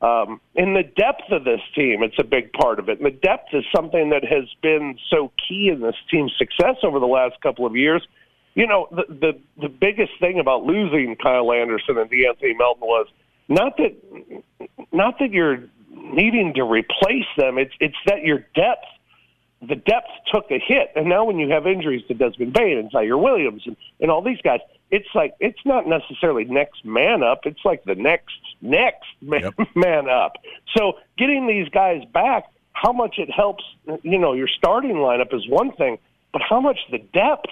Um, 0.01 0.41
in 0.55 0.75
the 0.75 0.85
depth 0.85 1.33
of 1.33 1.45
this 1.45 1.61
team, 1.75 2.03
it's 2.03 2.19
a 2.21 2.25
big 2.25 2.53
part 2.53 2.79
of 2.79 2.89
it. 2.89 2.99
And 2.99 3.07
the 3.07 3.19
depth 3.19 3.49
is 3.53 3.65
something 3.75 4.11
that 4.11 4.23
has 4.25 4.45
been 4.63 4.97
so 5.11 5.33
key 5.49 5.71
in 5.73 5.81
this 5.81 5.97
team's 6.11 6.33
success 6.39 6.77
over 6.85 7.01
the 7.01 7.07
last 7.07 7.41
couple 7.41 7.67
of 7.67 7.75
years. 7.75 8.07
You 8.55 8.67
know, 8.67 8.89
the 8.91 9.05
the, 9.09 9.33
the 9.61 9.69
biggest 9.69 10.13
thing 10.21 10.39
about 10.39 10.65
losing 10.65 11.17
Kyle 11.17 11.53
Anderson 11.53 11.99
and 11.99 12.11
De'Anthony 12.11 12.57
Melton 12.57 12.87
was 12.87 13.09
not 13.49 13.77
that 13.79 13.97
not 14.93 15.19
that 15.19 15.33
you're 15.33 15.65
needing 15.91 16.55
to 16.55 16.63
replace 16.63 17.29
them. 17.37 17.59
It's 17.59 17.75
it's 17.81 17.97
that 18.07 18.23
your 18.23 18.39
depth 18.55 18.87
the 19.61 19.75
depth 19.75 20.11
took 20.33 20.51
a 20.53 20.61
hit, 20.65 20.93
and 20.95 21.09
now 21.09 21.25
when 21.25 21.39
you 21.39 21.51
have 21.51 21.67
injuries 21.67 22.05
to 22.07 22.15
Desmond 22.15 22.53
Bane 22.53 22.79
and 22.79 22.93
Ziaire 22.93 23.21
Williams 23.21 23.63
and, 23.67 23.77
and 24.01 24.11
all 24.11 24.23
these 24.23 24.41
guys, 24.43 24.61
it's 24.91 25.09
like 25.15 25.35
it's 25.41 25.59
not 25.65 25.87
necessarily 25.87 26.45
next 26.45 26.85
man 26.85 27.23
up. 27.23 27.41
It's 27.45 27.65
like 27.65 27.85
the 27.85 27.95
next 27.95 28.39
next 28.61 29.07
man, 29.21 29.53
yep. 29.59 29.69
man 29.75 30.09
up. 30.09 30.37
So 30.77 30.99
getting 31.17 31.47
these 31.47 31.69
guys 31.69 32.05
back, 32.13 32.45
how 32.73 32.93
much 32.93 33.19
it 33.19 33.31
helps, 33.31 33.65
you 34.03 34.19
know, 34.19 34.33
your 34.33 34.49
starting 34.49 34.97
lineup 34.97 35.35
is 35.35 35.49
one 35.49 35.73
thing, 35.73 35.99
but 36.33 36.43
how 36.43 36.61
much 36.61 36.79
the 36.91 36.99
depth 36.99 37.51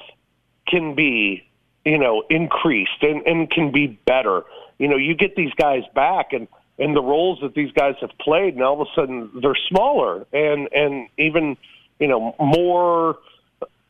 can 0.67 0.95
be, 0.95 1.47
you 1.85 1.99
know, 1.99 2.25
increased 2.31 3.03
and, 3.03 3.27
and 3.27 3.51
can 3.51 3.71
be 3.71 3.87
better. 3.87 4.45
You 4.79 4.89
know, 4.89 4.97
you 4.97 5.15
get 5.15 5.37
these 5.37 5.53
guys 5.55 5.83
back 5.95 6.33
and 6.33 6.49
and 6.79 6.95
the 6.95 7.03
roles 7.03 7.41
that 7.41 7.55
these 7.55 7.73
guys 7.73 7.95
have 8.03 8.11
played, 8.21 8.55
and 8.55 8.63
all 8.63 8.81
of 8.81 8.87
a 8.87 8.91
sudden 8.95 9.31
they're 9.41 9.57
smaller 9.69 10.27
and 10.33 10.69
and 10.73 11.09
even 11.19 11.57
you 11.99 12.09
know, 12.09 12.35
more, 12.39 13.19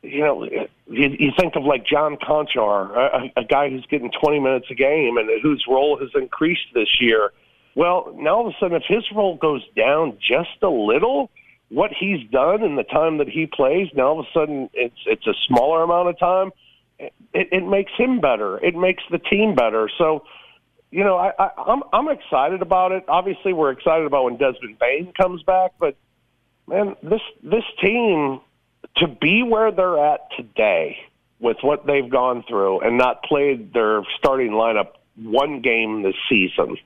you 0.03 0.21
know, 0.21 0.43
you, 0.43 0.69
you 0.87 1.31
think 1.37 1.55
of 1.55 1.63
like 1.63 1.85
John 1.85 2.17
Konchar, 2.17 2.95
a, 2.95 3.41
a 3.41 3.43
guy 3.43 3.69
who's 3.69 3.85
getting 3.89 4.11
20 4.11 4.39
minutes 4.39 4.67
a 4.69 4.75
game 4.75 5.17
and 5.17 5.29
whose 5.41 5.65
role 5.67 5.97
has 5.99 6.09
increased 6.15 6.67
this 6.73 6.89
year. 6.99 7.31
Well, 7.75 8.13
now 8.15 8.37
all 8.37 8.47
of 8.47 8.53
a 8.53 8.57
sudden, 8.59 8.77
if 8.77 8.83
his 8.87 9.03
role 9.15 9.35
goes 9.35 9.63
down 9.75 10.17
just 10.19 10.61
a 10.63 10.69
little, 10.69 11.29
what 11.69 11.91
he's 11.97 12.27
done 12.29 12.63
in 12.63 12.75
the 12.75 12.83
time 12.83 13.17
that 13.19 13.29
he 13.29 13.45
plays, 13.45 13.87
now 13.93 14.07
all 14.07 14.19
of 14.19 14.25
a 14.25 14.39
sudden 14.39 14.69
it's 14.73 14.97
it's 15.05 15.27
a 15.27 15.33
smaller 15.47 15.83
amount 15.83 16.09
of 16.09 16.17
time. 16.17 16.51
It, 16.99 17.11
it 17.33 17.67
makes 17.67 17.91
him 17.97 18.19
better. 18.19 18.57
It 18.57 18.75
makes 18.75 19.03
the 19.11 19.19
team 19.19 19.53
better. 19.53 19.89
So, 19.97 20.25
you 20.89 21.03
know, 21.03 21.17
I, 21.17 21.31
I, 21.37 21.49
I'm 21.67 21.83
I'm 21.93 22.09
excited 22.09 22.61
about 22.61 22.93
it. 22.93 23.03
Obviously, 23.07 23.53
we're 23.53 23.71
excited 23.71 24.05
about 24.05 24.23
when 24.23 24.37
Desmond 24.37 24.79
Bane 24.79 25.13
comes 25.13 25.43
back, 25.43 25.73
but 25.79 25.95
man, 26.67 26.95
this 27.03 27.21
this 27.43 27.63
team 27.83 28.41
to 28.97 29.07
be 29.07 29.43
where 29.43 29.71
they're 29.71 30.03
at 30.13 30.29
today 30.35 30.97
with 31.39 31.57
what 31.61 31.85
they've 31.85 32.09
gone 32.09 32.43
through 32.47 32.81
and 32.81 32.97
not 32.97 33.23
played 33.23 33.73
their 33.73 34.01
starting 34.17 34.51
lineup 34.51 34.93
one 35.15 35.61
game 35.61 36.03
this 36.03 36.15
season, 36.29 36.77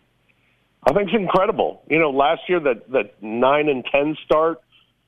I 0.84 0.94
think 0.94 1.10
it's 1.10 1.18
incredible. 1.18 1.84
You 1.88 2.00
know, 2.00 2.10
last 2.10 2.42
year 2.48 2.60
that 2.62 2.90
that 2.92 3.22
nine 3.22 3.70
and 3.70 3.86
ten 3.86 4.18
start, 4.26 4.62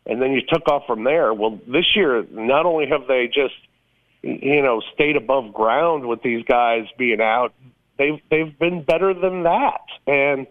and 0.06 0.22
then 0.22 0.32
you 0.32 0.42
took 0.48 0.68
off 0.68 0.86
from 0.86 1.04
there. 1.04 1.34
Well, 1.34 1.60
this 1.68 1.96
year, 1.96 2.26
not 2.32 2.66
only 2.66 2.88
have 2.88 3.08
they 3.08 3.28
just 3.28 3.56
you 4.22 4.62
know 4.62 4.82
stayed 4.94 5.16
above 5.16 5.54
ground 5.54 6.08
with 6.08 6.22
these 6.22 6.46
guys 6.46 6.86
being 6.98 7.22
out, 7.22 7.54
they've 7.98 8.20
they've 8.30 8.58
been 8.58 8.84
better 8.84 9.14
than 9.14 9.44
that, 9.44 9.82
and 10.06 10.48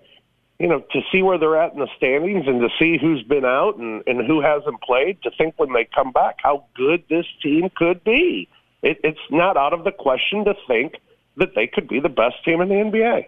you 0.62 0.68
know, 0.68 0.78
to 0.92 1.00
see 1.10 1.22
where 1.22 1.38
they're 1.38 1.60
at 1.60 1.72
in 1.72 1.80
the 1.80 1.88
standings 1.96 2.46
and 2.46 2.60
to 2.60 2.68
see 2.78 2.96
who's 2.96 3.24
been 3.24 3.44
out 3.44 3.78
and, 3.78 4.00
and 4.06 4.24
who 4.24 4.40
hasn't 4.40 4.80
played, 4.80 5.20
to 5.24 5.30
think 5.36 5.54
when 5.56 5.72
they 5.72 5.88
come 5.92 6.12
back 6.12 6.36
how 6.40 6.64
good 6.74 7.02
this 7.10 7.26
team 7.42 7.68
could 7.74 8.04
be. 8.04 8.48
It, 8.80 9.00
it's 9.02 9.18
not 9.28 9.56
out 9.56 9.72
of 9.72 9.82
the 9.82 9.90
question 9.90 10.44
to 10.44 10.54
think 10.68 10.94
that 11.36 11.56
they 11.56 11.66
could 11.66 11.88
be 11.88 11.98
the 11.98 12.08
best 12.08 12.44
team 12.44 12.60
in 12.60 12.68
the 12.68 12.76
NBA. 12.76 13.26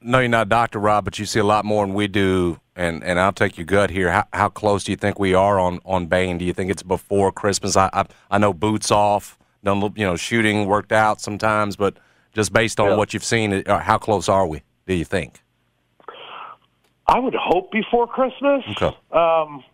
No, 0.00 0.18
you're 0.18 0.28
not 0.28 0.48
Dr. 0.48 0.80
Rob, 0.80 1.04
but 1.04 1.20
you 1.20 1.26
see 1.26 1.38
a 1.38 1.44
lot 1.44 1.64
more 1.64 1.86
than 1.86 1.94
we 1.94 2.08
do. 2.08 2.58
And, 2.74 3.04
and 3.04 3.20
I'll 3.20 3.32
take 3.32 3.56
your 3.56 3.64
gut 3.64 3.90
here. 3.90 4.10
How, 4.10 4.24
how 4.32 4.48
close 4.48 4.82
do 4.82 4.90
you 4.90 4.96
think 4.96 5.20
we 5.20 5.34
are 5.34 5.60
on, 5.60 5.78
on 5.84 6.06
Bane? 6.06 6.38
Do 6.38 6.44
you 6.44 6.52
think 6.52 6.72
it's 6.72 6.82
before 6.82 7.30
Christmas? 7.30 7.76
I, 7.76 7.88
I, 7.92 8.04
I 8.32 8.38
know 8.38 8.52
boots 8.52 8.90
off, 8.90 9.38
done, 9.62 9.80
you 9.94 10.04
know, 10.04 10.16
shooting 10.16 10.66
worked 10.66 10.90
out 10.90 11.20
sometimes, 11.20 11.76
but 11.76 11.98
just 12.32 12.52
based 12.52 12.80
on 12.80 12.90
yeah. 12.90 12.96
what 12.96 13.14
you've 13.14 13.22
seen, 13.22 13.62
uh, 13.64 13.78
how 13.78 13.98
close 13.98 14.28
are 14.28 14.46
we, 14.46 14.62
do 14.88 14.94
you 14.94 15.04
think? 15.04 15.40
I 17.08 17.18
would 17.18 17.34
hope 17.34 17.72
before 17.72 18.06
Christmas. 18.06 18.62
Okay. 18.70 18.96
Um, 19.12 19.64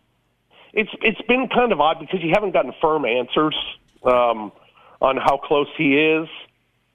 it's 0.73 0.89
it's 1.01 1.21
been 1.23 1.49
kind 1.49 1.71
of 1.71 1.81
odd 1.81 1.99
because 1.99 2.21
you 2.21 2.31
haven't 2.33 2.51
gotten 2.51 2.73
firm 2.81 3.05
answers 3.05 3.55
um, 4.03 4.51
on 5.01 5.17
how 5.17 5.37
close 5.37 5.67
he 5.77 5.97
is. 5.97 6.27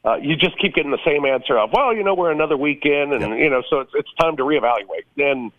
Uh, 0.02 0.16
you 0.16 0.34
just 0.34 0.58
keep 0.58 0.74
getting 0.74 0.90
the 0.90 1.04
same 1.04 1.26
answer 1.26 1.58
of, 1.58 1.70
well, 1.74 1.94
you 1.94 2.02
know, 2.02 2.14
we're 2.14 2.30
another 2.30 2.56
weekend, 2.56 3.12
and 3.12 3.38
you 3.38 3.50
know, 3.50 3.62
so 3.68 3.80
it's 3.80 3.92
it's 3.94 4.08
time 4.18 4.36
to 4.36 4.42
reevaluate. 4.42 5.04
And 5.18 5.52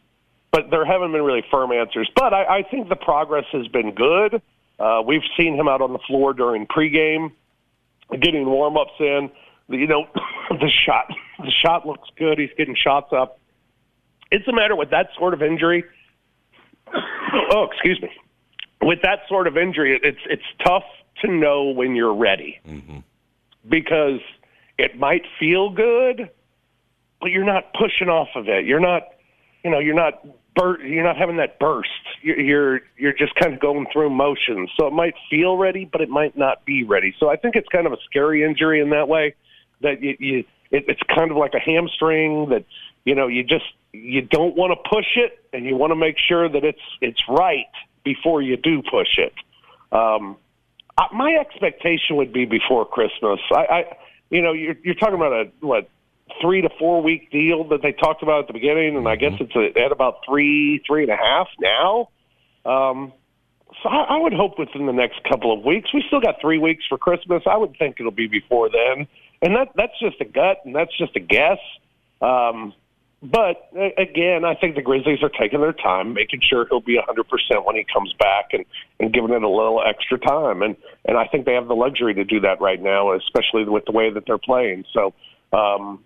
but 0.52 0.72
there 0.72 0.84
haven't 0.84 1.12
been 1.12 1.22
really 1.22 1.44
firm 1.52 1.72
answers. 1.72 2.10
But 2.16 2.34
I, 2.34 2.58
I 2.58 2.64
think 2.64 2.90
the 2.90 2.96
progress 2.96 3.46
has 3.52 3.68
been 3.68 3.94
good. 3.94 4.42
Uh, 4.80 5.04
we've 5.06 5.24
seen 5.38 5.56
him 5.56 5.68
out 5.68 5.82
on 5.82 5.94
the 5.94 6.00
floor 6.00 6.34
during 6.34 6.66
pregame, 6.66 7.32
getting 8.20 8.46
warm 8.48 8.78
ups 8.78 8.94
in. 9.00 9.30
You 9.70 9.86
know, 9.86 10.08
the 10.50 10.70
shot 10.70 11.06
the 11.40 11.52
shot 11.52 11.88
looks 11.88 12.10
good. 12.18 12.40
He's 12.40 12.50
getting 12.58 12.76
shots 12.76 13.14
up 13.14 13.40
it's 14.32 14.48
a 14.48 14.54
matter 14.54 14.76
with 14.76 14.90
that 14.92 15.10
sort 15.18 15.34
of 15.34 15.44
injury. 15.44 15.84
oh, 16.94 17.68
excuse 17.72 18.02
me. 18.02 18.10
With 18.82 19.00
that 19.04 19.20
sort 19.28 19.48
of 19.48 19.58
injury, 19.58 20.00
it's 20.02 20.22
it's 20.28 20.44
tough 20.66 20.86
to 21.22 21.32
know 21.32 21.66
when 21.66 21.96
you're 21.96 22.16
ready 22.16 22.60
mm-hmm. 22.68 23.00
because 23.70 24.20
it 24.78 24.98
might 24.98 25.24
feel 25.40 25.70
good, 25.70 26.30
but 27.20 27.30
you're 27.30 27.46
not 27.46 27.74
pushing 27.74 28.10
off 28.10 28.30
of 28.36 28.48
it. 28.48 28.66
You're 28.66 28.80
not, 28.80 29.04
you 29.64 29.70
know, 29.70 29.78
you're 29.78 29.94
not 29.94 30.26
bur- 30.56 30.82
you're 30.82 31.04
not 31.04 31.18
having 31.18 31.38
that 31.38 31.60
burst. 31.60 31.90
You're, 32.22 32.40
you're 32.40 32.82
you're 32.98 33.14
just 33.14 33.36
kind 33.36 33.54
of 33.54 33.60
going 33.60 33.86
through 33.94 34.10
motions. 34.10 34.72
So 34.80 34.88
it 34.88 34.94
might 34.94 35.14
feel 35.30 35.58
ready, 35.58 35.86
but 35.86 36.02
it 36.02 36.10
might 36.10 36.38
not 36.38 36.66
be 36.66 36.84
ready. 36.84 37.14
So 37.20 37.30
I 37.30 37.36
think 37.36 37.56
it's 37.56 37.70
kind 37.70 37.86
of 37.86 37.94
a 37.94 37.98
scary 38.10 38.44
injury 38.44 38.82
in 38.82 38.90
that 38.90 39.08
way. 39.08 39.36
That 39.82 40.02
you, 40.02 40.16
you 40.20 40.38
it, 40.72 40.86
it's 40.88 41.02
kind 41.04 41.32
of 41.32 41.38
like 41.38 41.54
a 41.54 41.60
hamstring 41.60 42.50
that 42.50 42.66
you 43.06 43.16
know 43.16 43.28
you 43.28 43.44
just 43.44 43.66
you 43.94 44.22
don't 44.22 44.56
want 44.56 44.72
to 44.72 44.90
push 44.90 45.18
it, 45.18 45.40
and 45.54 45.66
you 45.66 45.76
want 45.76 45.92
to 45.92 45.96
make 45.96 46.16
sure 46.18 46.48
that 46.48 46.64
it's 46.64 46.82
it's 47.02 47.22
right 47.28 47.66
before 48.04 48.42
you 48.42 48.58
do 48.58 48.82
push 48.82 49.18
it. 49.18 49.34
Um, 49.92 50.38
I, 50.98 51.08
my 51.14 51.34
expectation 51.34 52.16
would 52.16 52.34
be 52.34 52.46
before 52.46 52.86
Christmas. 52.86 53.40
I, 53.52 53.66
I 53.66 53.98
you 54.30 54.42
know, 54.42 54.54
you're 54.54 54.76
you're 54.84 54.96
talking 54.96 55.16
about 55.16 55.34
a 55.34 55.52
what 55.60 55.90
three 56.42 56.62
to 56.62 56.70
four 56.80 57.02
week 57.02 57.32
deal 57.32 57.66
that 57.66 57.82
they 57.82 57.92
talked 57.92 58.24
about 58.24 58.42
at 58.42 58.48
the 58.48 58.54
beginning, 58.54 58.96
and 58.96 59.08
I 59.08 59.16
guess 59.16 59.34
mm-hmm. 59.34 59.60
it's 59.60 59.78
a, 59.78 59.82
at 59.82 59.92
about 59.92 60.20
three 60.26 60.82
three 60.88 61.04
and 61.04 61.12
a 61.12 61.18
half 61.18 61.48
now. 61.60 62.10
Um, 62.66 63.14
so 63.84 63.90
I, 63.90 64.16
I 64.16 64.18
would 64.18 64.34
hope 64.34 64.60
within 64.60 64.86
the 64.86 64.94
next 64.94 65.24
couple 65.24 65.52
of 65.52 65.64
weeks. 65.66 65.94
We 65.94 66.04
still 66.08 66.22
got 66.22 66.40
three 66.40 66.60
weeks 66.60 66.84
for 66.88 66.98
Christmas. 66.98 67.44
I 67.46 67.58
would 67.58 67.78
think 67.78 67.98
it'll 68.00 68.12
be 68.12 68.28
before 68.28 68.70
then, 68.70 69.08
and 69.42 69.56
that 69.56 69.70
that's 69.76 69.98
just 70.00 70.22
a 70.22 70.26
gut 70.26 70.62
and 70.66 70.76
that's 70.76 70.96
just 70.98 71.16
a 71.16 71.20
guess. 71.20 71.60
Um, 72.22 72.74
but 73.22 73.70
again, 73.98 74.46
I 74.46 74.56
think 74.56 74.76
the 74.76 74.82
Grizzlies 74.82 75.22
are 75.22 75.30
taking 75.30 75.62
their 75.62 75.74
time, 75.74 76.14
making 76.14 76.42
sure 76.42 76.66
he'll 76.70 76.82
be 76.82 76.98
100% 76.98 77.66
when 77.66 77.76
he 77.76 77.86
comes 77.94 78.14
back, 78.14 78.50
and 78.54 78.66
and 79.00 79.14
giving 79.14 79.32
it 79.32 79.44
a 79.44 79.50
little 79.50 79.82
extra 79.86 80.18
time. 80.18 80.62
And 80.62 80.76
and 81.06 81.18
I 81.18 81.28
think 81.28 81.46
they 81.46 81.54
have 81.54 81.68
the 81.68 81.76
luxury 81.76 82.14
to 82.16 82.24
do 82.24 82.40
that 82.42 82.60
right 82.62 82.82
now, 82.82 83.14
especially 83.14 83.64
with 83.66 83.86
the 83.86 83.92
way 83.92 84.10
that 84.12 84.26
they're 84.26 84.38
playing. 84.38 84.86
So. 84.94 85.14
Um, 85.54 86.04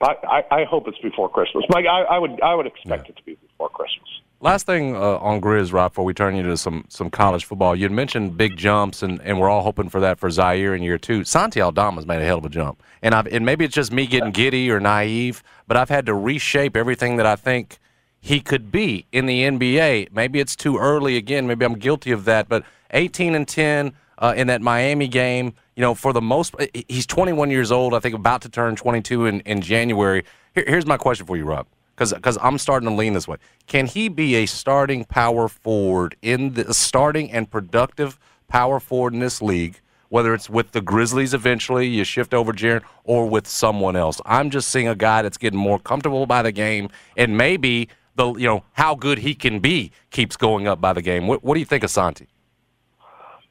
I, 0.00 0.14
I, 0.28 0.60
I 0.60 0.64
hope 0.64 0.86
it's 0.86 0.98
before 0.98 1.28
Christmas. 1.28 1.64
Mike, 1.70 1.86
I, 1.86 2.02
I 2.02 2.18
would 2.18 2.40
I 2.40 2.54
would 2.54 2.66
expect 2.66 3.06
yeah. 3.06 3.10
it 3.10 3.16
to 3.16 3.22
be 3.24 3.34
before 3.34 3.68
Christmas. 3.68 4.08
Last 4.40 4.66
thing 4.66 4.94
uh, 4.94 5.18
on 5.18 5.40
Grizz, 5.40 5.72
Rob, 5.72 5.90
before 5.90 6.04
we 6.04 6.14
turn 6.14 6.36
you 6.36 6.44
to 6.44 6.56
some 6.56 6.84
some 6.88 7.10
college 7.10 7.44
football, 7.44 7.74
you 7.74 7.90
mentioned 7.90 8.36
big 8.36 8.56
jumps, 8.56 9.02
and, 9.02 9.20
and 9.22 9.40
we're 9.40 9.48
all 9.48 9.62
hoping 9.62 9.88
for 9.88 9.98
that 9.98 10.20
for 10.20 10.28
Ziaire 10.28 10.76
in 10.76 10.82
year 10.84 10.96
two. 10.96 11.24
Santi 11.24 11.60
Aldama's 11.60 12.06
made 12.06 12.22
a 12.22 12.24
hell 12.24 12.38
of 12.38 12.44
a 12.44 12.48
jump, 12.48 12.80
and 13.02 13.16
I've 13.16 13.26
and 13.26 13.44
maybe 13.44 13.64
it's 13.64 13.74
just 13.74 13.92
me 13.92 14.06
getting 14.06 14.30
giddy 14.30 14.70
or 14.70 14.78
naive, 14.78 15.42
but 15.66 15.76
I've 15.76 15.88
had 15.88 16.06
to 16.06 16.14
reshape 16.14 16.76
everything 16.76 17.16
that 17.16 17.26
I 17.26 17.34
think 17.34 17.78
he 18.20 18.38
could 18.38 18.70
be 18.70 19.06
in 19.10 19.26
the 19.26 19.42
NBA. 19.42 20.12
Maybe 20.12 20.38
it's 20.38 20.54
too 20.54 20.78
early 20.78 21.16
again. 21.16 21.48
Maybe 21.48 21.64
I'm 21.64 21.76
guilty 21.76 22.12
of 22.12 22.24
that, 22.26 22.48
but 22.48 22.62
18 22.92 23.34
and 23.34 23.46
10 23.46 23.92
uh, 24.18 24.34
in 24.36 24.46
that 24.46 24.62
Miami 24.62 25.08
game. 25.08 25.54
You 25.74 25.80
know, 25.80 25.94
for 25.94 26.12
the 26.12 26.22
most, 26.22 26.54
he's 26.86 27.06
21 27.06 27.50
years 27.50 27.72
old. 27.72 27.92
I 27.92 27.98
think 27.98 28.14
about 28.14 28.42
to 28.42 28.48
turn 28.48 28.76
22 28.76 29.26
in 29.26 29.40
in 29.40 29.62
January. 29.62 30.22
Here, 30.54 30.64
here's 30.64 30.86
my 30.86 30.96
question 30.96 31.26
for 31.26 31.36
you, 31.36 31.44
Rob 31.44 31.66
because 31.98 32.14
because 32.14 32.38
I'm 32.40 32.58
starting 32.58 32.88
to 32.88 32.94
lean 32.94 33.12
this 33.12 33.26
way. 33.26 33.38
Can 33.66 33.86
he 33.86 34.08
be 34.08 34.36
a 34.36 34.46
starting 34.46 35.04
power 35.04 35.48
forward 35.48 36.16
in 36.22 36.54
the 36.54 36.72
starting 36.72 37.30
and 37.32 37.50
productive 37.50 38.20
power 38.46 38.78
forward 38.78 39.14
in 39.14 39.20
this 39.20 39.42
league? 39.42 39.80
Whether 40.08 40.32
it's 40.32 40.48
with 40.48 40.70
the 40.70 40.80
Grizzlies 40.80 41.34
eventually, 41.34 41.86
you 41.86 42.04
shift 42.04 42.32
over 42.32 42.52
Jaren, 42.52 42.82
or 43.04 43.28
with 43.28 43.46
someone 43.46 43.94
else. 43.94 44.22
I'm 44.24 44.48
just 44.48 44.68
seeing 44.68 44.88
a 44.88 44.94
guy 44.94 45.20
that's 45.22 45.36
getting 45.36 45.58
more 45.58 45.78
comfortable 45.78 46.24
by 46.24 46.40
the 46.42 46.52
game, 46.52 46.88
and 47.16 47.36
maybe 47.36 47.88
the 48.14 48.32
you 48.34 48.46
know 48.46 48.64
how 48.72 48.94
good 48.94 49.18
he 49.18 49.34
can 49.34 49.58
be 49.58 49.90
keeps 50.10 50.36
going 50.36 50.68
up 50.68 50.80
by 50.80 50.92
the 50.92 51.02
game. 51.02 51.26
What, 51.26 51.42
what 51.42 51.54
do 51.54 51.60
you 51.60 51.66
think 51.66 51.82
of 51.82 51.90
Santi? 51.90 52.28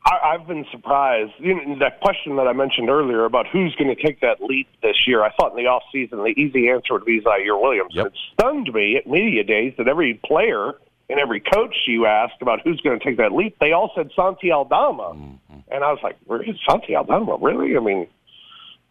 I, 0.08 0.34
I've 0.34 0.48
been 0.48 0.66
surprised. 0.72 1.34
You 1.38 1.56
know, 1.56 1.80
that 1.80 2.00
question 2.00 2.38
that 2.38 2.48
I 2.48 2.54
mentioned 2.54 2.90
earlier 2.90 3.26
about 3.26 3.46
who's 3.48 3.76
going 3.76 3.94
to 3.94 4.02
take 4.02 4.22
that 4.22 4.42
leap 4.42 4.68
this 4.82 4.96
year, 5.06 5.22
I 5.22 5.32
thought 5.34 5.52
in 5.52 5.58
the 5.58 5.70
off 5.70 5.84
season 5.92 6.20
the 6.20 6.34
easy 6.40 6.70
answer 6.70 6.94
would 6.94 7.06
be 7.06 7.20
Ziaire 7.20 7.62
Williams. 7.62 7.92
Yep. 7.94 8.08
It 8.08 8.14
stunned 8.34 8.74
me 8.74 8.96
at 8.96 9.06
media 9.08 9.44
days 9.44 9.74
that 9.78 9.88
every 9.88 10.14
player 10.26 10.74
and 11.10 11.20
every 11.20 11.42
coach 11.42 11.76
you 11.88 12.06
asked 12.06 12.42
about 12.42 12.62
who's 12.64 12.80
going 12.82 12.98
to 12.98 13.04
take 13.04 13.18
that 13.18 13.34
leap, 13.34 13.58
they 13.60 13.74
all 13.74 13.92
said 13.96 14.10
Santi 14.16 14.52
Aldama. 14.52 15.14
Mm-hmm. 15.14 15.60
And 15.70 15.84
I 15.84 15.92
was 15.92 16.00
like, 16.02 16.18
where 16.26 16.42
is 16.42 16.56
Santi 16.70 16.96
Aldama? 16.96 17.38
Really? 17.42 17.76
I 17.76 17.82
mean, 17.82 18.08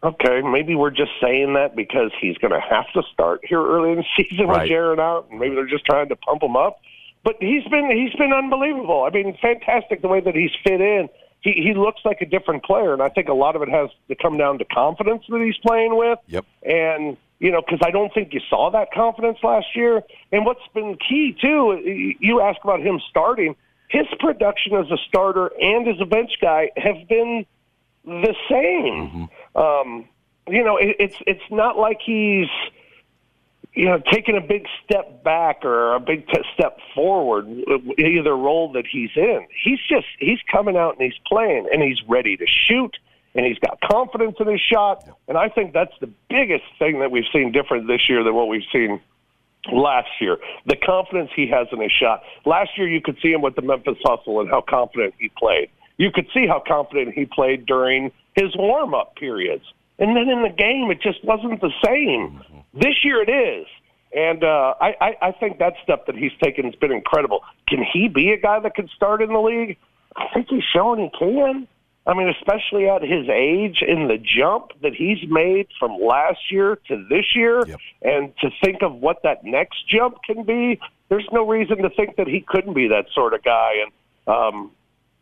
okay, 0.03 0.41
maybe 0.41 0.75
we're 0.75 0.91
just 0.91 1.11
saying 1.21 1.53
that 1.53 1.75
because 1.75 2.11
he's 2.21 2.37
going 2.37 2.53
to 2.53 2.61
have 2.61 2.85
to 2.93 3.01
start 3.11 3.41
here 3.43 3.63
early 3.65 3.91
in 3.91 3.97
the 3.97 4.05
season 4.17 4.47
Right. 4.47 4.63
with 4.63 4.71
Jaren 4.71 4.99
out, 4.99 5.27
and 5.31 5.39
maybe 5.39 5.55
they're 5.55 5.65
just 5.65 5.85
trying 5.85 6.09
to 6.09 6.15
pump 6.15 6.43
him 6.43 6.55
up. 6.55 6.79
But 7.23 7.35
he's 7.39 7.63
been 7.65 7.91
he's 7.91 8.13
been 8.13 8.33
unbelievable. 8.33 9.03
I 9.03 9.09
mean, 9.09 9.37
fantastic 9.41 10.01
the 10.01 10.07
way 10.07 10.21
that 10.21 10.35
he's 10.35 10.51
fit 10.63 10.81
in. 10.81 11.09
He 11.41 11.51
he 11.51 11.73
looks 11.73 12.01
like 12.05 12.21
a 12.21 12.25
different 12.25 12.63
player, 12.63 12.93
and 12.93 13.01
I 13.01 13.09
think 13.09 13.27
a 13.27 13.33
lot 13.33 13.55
of 13.55 13.61
it 13.61 13.69
has 13.69 13.89
to 14.07 14.15
come 14.15 14.37
down 14.37 14.59
to 14.59 14.65
confidence 14.65 15.23
that 15.29 15.41
he's 15.41 15.57
playing 15.57 15.97
with. 15.97 16.19
Yep. 16.27 16.45
And 16.63 17.17
you 17.39 17.51
know, 17.51 17.61
because 17.61 17.79
I 17.83 17.91
don't 17.91 18.13
think 18.13 18.33
you 18.33 18.41
saw 18.49 18.71
that 18.71 18.91
confidence 18.91 19.39
last 19.43 19.75
year. 19.75 20.03
And 20.31 20.45
what's 20.45 20.65
been 20.73 20.97
key 20.97 21.37
too, 21.39 22.15
you 22.19 22.41
ask 22.41 22.63
about 22.63 22.81
him 22.81 22.99
starting. 23.09 23.55
His 23.89 24.07
production 24.19 24.73
as 24.75 24.91
a 24.91 24.97
starter 25.07 25.51
and 25.61 25.87
as 25.87 25.95
a 26.01 26.05
bench 26.05 26.31
guy 26.41 26.71
have 26.75 27.07
been 27.07 27.45
the 28.05 28.35
same. 28.49 29.29
Um, 29.55 30.09
you 30.47 30.63
know, 30.63 30.77
it, 30.77 30.95
it's 30.99 31.17
it's 31.27 31.51
not 31.51 31.77
like 31.77 31.99
he's 32.03 32.49
you 33.77 33.85
know 33.85 34.01
taking 34.11 34.35
a 34.35 34.41
big 34.41 34.65
step 34.83 35.23
back 35.23 35.63
or 35.63 35.93
a 35.93 35.99
big 35.99 36.27
t- 36.27 36.41
step 36.55 36.79
forward 36.95 37.47
either 37.99 38.35
role 38.35 38.71
that 38.73 38.85
he's 38.91 39.11
in. 39.15 39.45
He's 39.63 39.79
just 39.87 40.07
he's 40.19 40.39
coming 40.51 40.75
out 40.75 40.97
and 40.97 41.03
he's 41.03 41.19
playing 41.27 41.69
and 41.71 41.81
he's 41.81 42.01
ready 42.07 42.35
to 42.37 42.45
shoot 42.67 42.97
and 43.35 43.45
he's 43.45 43.59
got 43.59 43.79
confidence 43.81 44.35
in 44.39 44.47
his 44.47 44.61
shot. 44.61 45.07
And 45.27 45.37
I 45.37 45.49
think 45.49 45.73
that's 45.73 45.93
the 46.01 46.09
biggest 46.27 46.65
thing 46.79 46.99
that 46.99 47.11
we've 47.11 47.29
seen 47.31 47.51
different 47.51 47.87
this 47.87 48.09
year 48.09 48.23
than 48.23 48.33
what 48.33 48.47
we've 48.47 48.65
seen 48.73 48.99
last 49.71 50.09
year. 50.19 50.37
The 50.65 50.75
confidence 50.75 51.29
he 51.35 51.47
has 51.47 51.67
in 51.71 51.79
his 51.79 51.91
shot. 51.91 52.23
Last 52.45 52.71
year, 52.77 52.87
you 52.87 52.99
could 52.99 53.17
see 53.21 53.31
him 53.31 53.41
with 53.41 53.55
the 53.55 53.61
Memphis 53.61 53.97
Hustle 54.03 54.41
and 54.41 54.49
how 54.49 54.61
confident 54.61 55.13
he 55.19 55.29
played. 55.37 55.69
You 55.97 56.11
could 56.11 56.27
see 56.33 56.47
how 56.47 56.63
confident 56.65 57.13
he 57.13 57.25
played 57.25 57.67
during 57.67 58.11
his 58.35 58.55
warm 58.55 58.95
up 58.95 59.15
periods. 59.15 59.65
And 59.99 60.15
then 60.15 60.29
in 60.29 60.41
the 60.41 60.49
game, 60.49 60.89
it 60.89 61.01
just 61.01 61.23
wasn't 61.23 61.61
the 61.61 61.71
same. 61.83 62.39
Mm-hmm. 62.39 62.56
This 62.79 63.03
year, 63.03 63.21
it 63.21 63.29
is. 63.29 63.67
And 64.15 64.43
uh, 64.43 64.73
I, 64.79 64.95
I, 65.01 65.15
I 65.21 65.31
think 65.33 65.59
that 65.59 65.73
step 65.83 66.05
that 66.05 66.15
he's 66.15 66.31
taken 66.41 66.65
has 66.65 66.75
been 66.75 66.91
incredible. 66.91 67.41
Can 67.67 67.83
he 67.83 68.07
be 68.07 68.31
a 68.31 68.37
guy 68.37 68.59
that 68.59 68.75
could 68.75 68.89
start 68.95 69.21
in 69.21 69.29
the 69.33 69.39
league? 69.39 69.77
I 70.15 70.27
think 70.33 70.47
he's 70.49 70.63
showing 70.73 71.01
he 71.01 71.09
can. 71.17 71.67
I 72.07 72.13
mean, 72.13 72.29
especially 72.29 72.87
at 72.87 73.01
his 73.01 73.27
age, 73.27 73.83
in 73.85 74.07
the 74.07 74.17
jump 74.17 74.71
that 74.81 74.93
he's 74.93 75.17
made 75.29 75.67
from 75.77 75.99
last 75.99 76.39
year 76.49 76.79
to 76.87 77.05
this 77.09 77.35
year, 77.35 77.63
and 78.01 78.33
to 78.37 78.49
think 78.63 78.81
of 78.81 78.95
what 78.95 79.23
that 79.23 79.43
next 79.43 79.85
jump 79.89 80.23
can 80.23 80.43
be, 80.43 80.79
there's 81.09 81.27
no 81.33 81.45
reason 81.45 81.79
to 81.79 81.89
think 81.89 82.15
that 82.15 82.27
he 82.27 82.39
couldn't 82.39 82.73
be 82.73 82.87
that 82.87 83.07
sort 83.13 83.33
of 83.33 83.43
guy. 83.43 83.73
And 83.83 84.33
um, 84.33 84.71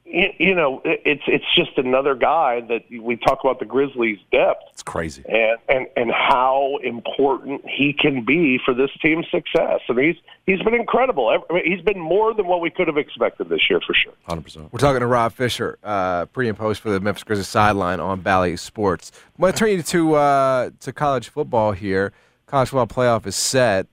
you, 0.05 0.27
you 0.37 0.55
know, 0.55 0.81
it's 0.85 1.23
it's 1.27 1.45
just 1.55 1.77
another 1.77 2.13
guy 2.15 2.61
that 2.61 2.83
we 3.01 3.15
talk 3.17 3.39
about 3.43 3.59
the 3.59 3.65
Grizzlies' 3.65 4.19
depth 4.31 4.61
It's 4.71 4.83
crazy. 4.83 5.23
and 5.27 5.57
and 5.67 5.87
and 5.97 6.11
how 6.11 6.77
important 6.83 7.67
he 7.67 7.91
can 7.91 8.23
be 8.23 8.59
for 8.63 8.73
this 8.73 8.91
team's 9.01 9.25
success. 9.31 9.81
I 9.89 9.93
And 9.93 9.99
he's 9.99 10.15
he's 10.45 10.61
been 10.61 10.75
incredible. 10.75 11.27
I 11.29 11.53
mean, 11.53 11.63
he's 11.65 11.81
been 11.83 11.99
more 11.99 12.33
than 12.33 12.45
what 12.45 12.61
we 12.61 12.69
could 12.69 12.87
have 12.87 12.97
expected 12.97 13.49
this 13.49 13.67
year 13.69 13.79
for 13.85 13.93
sure. 13.95 14.13
Hundred 14.27 14.43
percent. 14.43 14.71
We're 14.71 14.79
talking 14.79 14.99
to 14.99 15.07
Rob 15.07 15.33
Fisher, 15.33 15.79
uh, 15.83 16.25
pre 16.25 16.47
and 16.49 16.57
post 16.57 16.81
for 16.81 16.91
the 16.91 16.99
Memphis 16.99 17.23
Grizzlies 17.23 17.47
sideline 17.47 17.99
on 17.99 18.21
Bally 18.21 18.57
Sports. 18.57 19.11
I'm 19.35 19.41
going 19.41 19.53
to 19.53 19.59
turn 19.59 19.69
you 19.69 19.81
to 19.81 20.15
uh, 20.15 20.69
to 20.81 20.93
college 20.93 21.29
football 21.29 21.71
here. 21.71 22.13
College 22.45 22.69
football 22.69 22.87
playoff 22.87 23.25
is 23.25 23.35
set. 23.35 23.87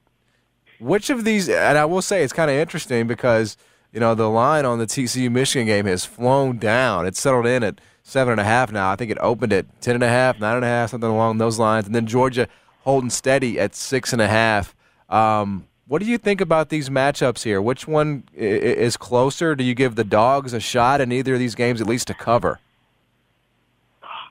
Which 0.78 1.08
of 1.10 1.24
these? 1.24 1.48
And 1.48 1.78
I 1.78 1.84
will 1.86 2.02
say 2.02 2.22
it's 2.22 2.32
kind 2.34 2.50
of 2.50 2.56
interesting 2.56 3.06
because 3.06 3.56
you 3.92 4.00
know 4.00 4.14
the 4.14 4.28
line 4.28 4.64
on 4.64 4.78
the 4.78 4.86
TCU 4.86 5.30
Michigan 5.30 5.66
game 5.66 5.86
has 5.86 6.04
flown 6.04 6.58
down. 6.58 7.06
It's 7.06 7.20
settled 7.20 7.46
in 7.46 7.62
at 7.62 7.80
seven 8.02 8.32
and 8.32 8.40
a 8.40 8.44
half 8.44 8.72
now. 8.72 8.90
I 8.90 8.96
think 8.96 9.10
it 9.10 9.18
opened 9.20 9.52
at 9.52 9.66
ten 9.80 9.94
and 9.94 10.04
a 10.04 10.08
half, 10.08 10.40
nine 10.40 10.56
and 10.56 10.64
a 10.64 10.68
half, 10.68 10.90
something 10.90 11.08
along 11.10 11.38
those 11.38 11.58
lines. 11.58 11.86
And 11.86 11.94
then 11.94 12.06
Georgia 12.06 12.48
holding 12.80 13.10
steady 13.10 13.60
at 13.60 13.74
six 13.74 14.12
and 14.12 14.20
a 14.22 14.28
half. 14.28 14.74
Um, 15.08 15.66
what 15.86 16.00
do 16.00 16.06
you 16.08 16.16
think 16.16 16.40
about 16.40 16.68
these 16.70 16.88
matchups 16.88 17.42
here? 17.42 17.60
Which 17.60 17.86
one 17.86 18.24
is 18.34 18.96
closer? 18.96 19.54
Do 19.54 19.62
you 19.62 19.74
give 19.74 19.94
the 19.94 20.04
dogs 20.04 20.52
a 20.54 20.60
shot 20.60 21.00
in 21.02 21.12
either 21.12 21.34
of 21.34 21.38
these 21.38 21.54
games, 21.54 21.80
at 21.82 21.86
least 21.86 22.06
to 22.08 22.14
cover? 22.14 22.58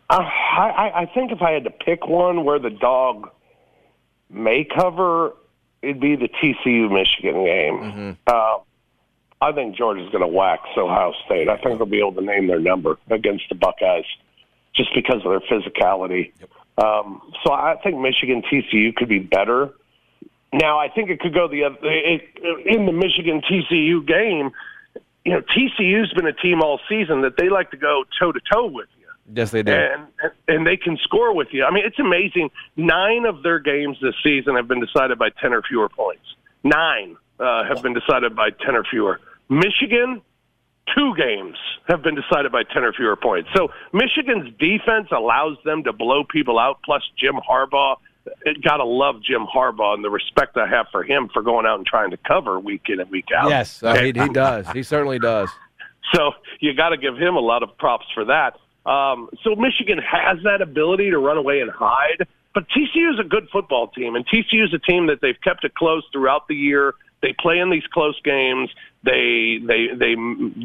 Uh, 0.09 0.15
I, 0.23 0.69
I- 0.69 1.01
I 1.01 1.05
think 1.05 1.31
if 1.31 1.41
I 1.41 1.51
had 1.51 1.63
to 1.65 1.69
pick 1.69 2.07
one 2.07 2.43
where 2.43 2.59
the 2.59 2.69
dog 2.71 3.29
may 4.29 4.63
cover, 4.65 5.33
it'd 5.81 5.99
be 5.99 6.15
the 6.15 6.27
TCU 6.29 6.91
Michigan 6.91 7.45
game. 7.45 8.17
Uh, 8.27 8.57
I 9.41 9.51
think 9.51 9.75
Georgia's 9.75 10.09
going 10.09 10.21
to 10.21 10.27
wax 10.27 10.63
Ohio 10.77 11.13
State. 11.25 11.49
I 11.49 11.57
think 11.57 11.77
they'll 11.77 11.85
be 11.85 11.99
able 11.99 12.13
to 12.13 12.21
name 12.21 12.47
their 12.47 12.59
number 12.59 12.97
against 13.09 13.45
the 13.49 13.55
Buckeyes 13.55 14.05
just 14.75 14.93
because 14.93 15.21
of 15.25 15.31
their 15.31 15.41
physicality. 15.41 16.31
Um, 16.77 17.21
so 17.43 17.51
I 17.51 17.75
think 17.83 17.97
Michigan 17.97 18.43
TCU 18.43 18.95
could 18.95 19.09
be 19.09 19.19
better. 19.19 19.73
Now 20.53 20.79
I 20.79 20.89
think 20.89 21.09
it 21.09 21.19
could 21.19 21.33
go 21.33 21.47
the 21.47 21.63
other 21.63 21.77
it, 21.81 22.21
in 22.65 22.85
the 22.85 22.91
Michigan 22.91 23.41
TCU 23.41 24.05
game. 24.05 24.51
You 25.25 25.33
know, 25.33 25.41
TCU's 25.41 26.11
been 26.13 26.27
a 26.27 26.33
team 26.33 26.61
all 26.61 26.79
season 26.89 27.21
that 27.21 27.37
they 27.37 27.49
like 27.49 27.71
to 27.71 27.77
go 27.77 28.03
toe 28.19 28.31
to 28.31 28.39
toe 28.51 28.65
with 28.67 28.87
you 28.97 29.01
Yes, 29.33 29.51
they 29.51 29.63
do. 29.63 29.71
and 29.71 30.07
and 30.47 30.67
they 30.67 30.77
can 30.77 30.97
score 30.97 31.33
with 31.33 31.49
you. 31.51 31.63
I 31.63 31.71
mean, 31.71 31.85
it's 31.85 31.99
amazing. 31.99 32.49
Nine 32.75 33.25
of 33.25 33.43
their 33.43 33.59
games 33.59 33.97
this 34.01 34.15
season 34.23 34.55
have 34.55 34.67
been 34.67 34.81
decided 34.81 35.17
by 35.17 35.29
ten 35.41 35.53
or 35.53 35.61
fewer 35.61 35.89
points. 35.89 36.23
Nine 36.63 37.15
uh, 37.39 37.63
have 37.63 37.81
been 37.81 37.93
decided 37.93 38.35
by 38.35 38.49
ten 38.49 38.75
or 38.75 38.83
fewer. 38.83 39.19
Michigan, 39.51 40.21
two 40.95 41.13
games 41.15 41.57
have 41.87 42.01
been 42.01 42.15
decided 42.15 42.51
by 42.51 42.63
ten 42.63 42.83
or 42.83 42.93
fewer 42.93 43.15
points. 43.17 43.49
So 43.53 43.67
Michigan's 43.93 44.51
defense 44.57 45.09
allows 45.11 45.57
them 45.65 45.83
to 45.83 45.93
blow 45.93 46.23
people 46.23 46.57
out. 46.57 46.79
Plus 46.83 47.03
Jim 47.17 47.35
Harbaugh. 47.35 47.97
Got 48.63 48.77
to 48.77 48.85
love 48.85 49.15
Jim 49.23 49.47
Harbaugh 49.47 49.95
and 49.95 50.03
the 50.03 50.09
respect 50.11 50.55
I 50.55 50.67
have 50.67 50.85
for 50.91 51.03
him 51.03 51.27
for 51.33 51.41
going 51.41 51.65
out 51.65 51.79
and 51.79 51.87
trying 51.87 52.11
to 52.11 52.17
cover 52.17 52.59
week 52.59 52.83
in 52.87 52.99
and 52.99 53.09
week 53.09 53.25
out. 53.35 53.49
Yes, 53.49 53.81
uh, 53.81 53.95
he, 53.95 54.11
he 54.11 54.29
does. 54.29 54.69
He 54.69 54.83
certainly 54.83 55.19
does. 55.19 55.49
So 56.13 56.31
you 56.59 56.73
got 56.73 56.89
to 56.89 56.97
give 56.97 57.15
him 57.15 57.35
a 57.35 57.39
lot 57.39 57.63
of 57.63 57.77
props 57.77 58.05
for 58.13 58.25
that. 58.25 58.57
Um, 58.89 59.29
so 59.43 59.55
Michigan 59.55 59.99
has 59.99 60.39
that 60.43 60.61
ability 60.61 61.11
to 61.11 61.19
run 61.19 61.37
away 61.37 61.61
and 61.61 61.71
hide, 61.71 62.27
but 62.53 62.65
TCU 62.69 63.13
is 63.13 63.19
a 63.19 63.23
good 63.23 63.47
football 63.49 63.87
team, 63.87 64.15
and 64.15 64.25
TCU 64.27 64.65
is 64.65 64.73
a 64.73 64.79
team 64.79 65.07
that 65.07 65.21
they've 65.21 65.39
kept 65.41 65.63
it 65.63 65.73
close 65.75 66.03
throughout 66.11 66.47
the 66.47 66.55
year. 66.55 66.95
They 67.21 67.33
play 67.39 67.59
in 67.59 67.69
these 67.69 67.85
close 67.93 68.19
games. 68.23 68.69
They 69.03 69.59
they 69.65 69.87
they 69.97 70.15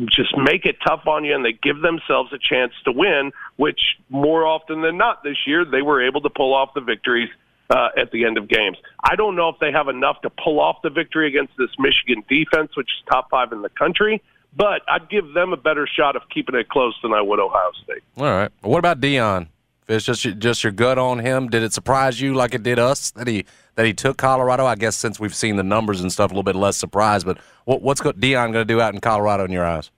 just 0.06 0.36
make 0.36 0.66
it 0.66 0.76
tough 0.86 1.06
on 1.06 1.24
you, 1.24 1.34
and 1.34 1.44
they 1.44 1.52
give 1.52 1.80
themselves 1.80 2.32
a 2.32 2.38
chance 2.38 2.72
to 2.84 2.92
win. 2.92 3.32
Which 3.56 3.80
more 4.10 4.46
often 4.46 4.82
than 4.82 4.98
not 4.98 5.22
this 5.22 5.38
year 5.46 5.64
they 5.64 5.82
were 5.82 6.06
able 6.06 6.20
to 6.22 6.30
pull 6.30 6.54
off 6.54 6.74
the 6.74 6.82
victories 6.82 7.30
uh, 7.70 7.88
at 7.96 8.10
the 8.10 8.24
end 8.24 8.36
of 8.36 8.48
games. 8.48 8.76
I 9.02 9.16
don't 9.16 9.36
know 9.36 9.48
if 9.48 9.56
they 9.58 9.72
have 9.72 9.88
enough 9.88 10.20
to 10.22 10.30
pull 10.30 10.60
off 10.60 10.82
the 10.82 10.90
victory 10.90 11.28
against 11.28 11.54
this 11.56 11.70
Michigan 11.78 12.22
defense, 12.28 12.76
which 12.76 12.88
is 12.88 13.04
top 13.10 13.30
five 13.30 13.52
in 13.52 13.62
the 13.62 13.70
country. 13.70 14.22
But 14.54 14.82
I'd 14.88 15.10
give 15.10 15.34
them 15.34 15.52
a 15.52 15.56
better 15.56 15.86
shot 15.86 16.16
of 16.16 16.22
keeping 16.32 16.54
it 16.54 16.68
close 16.68 16.94
than 17.02 17.12
I 17.12 17.20
would 17.20 17.38
Ohio 17.38 17.72
State. 17.84 18.02
All 18.16 18.24
right. 18.24 18.50
What 18.62 18.78
about 18.78 19.00
Deion? 19.00 19.48
Fish, 19.84 20.04
just 20.04 20.38
just 20.38 20.64
your 20.64 20.72
gut 20.72 20.98
on 20.98 21.20
him. 21.20 21.48
Did 21.48 21.62
it 21.62 21.72
surprise 21.72 22.20
you 22.20 22.34
like 22.34 22.54
it 22.54 22.64
did 22.64 22.78
us 22.78 23.12
that 23.12 23.28
he 23.28 23.44
that 23.76 23.86
he 23.86 23.94
took 23.94 24.16
Colorado? 24.16 24.66
I 24.66 24.74
guess 24.74 24.96
since 24.96 25.20
we've 25.20 25.34
seen 25.34 25.56
the 25.56 25.62
numbers 25.62 26.00
and 26.00 26.10
stuff, 26.12 26.30
a 26.30 26.34
little 26.34 26.42
bit 26.42 26.56
less 26.56 26.76
surprised. 26.76 27.24
But 27.24 27.38
what, 27.64 27.80
what's 27.80 28.00
go, 28.00 28.12
Deion 28.12 28.52
going 28.52 28.54
to 28.54 28.64
do 28.64 28.80
out 28.80 28.92
in 28.92 29.00
Colorado 29.00 29.44
in 29.44 29.52
your 29.52 29.64
eyes? 29.64 29.90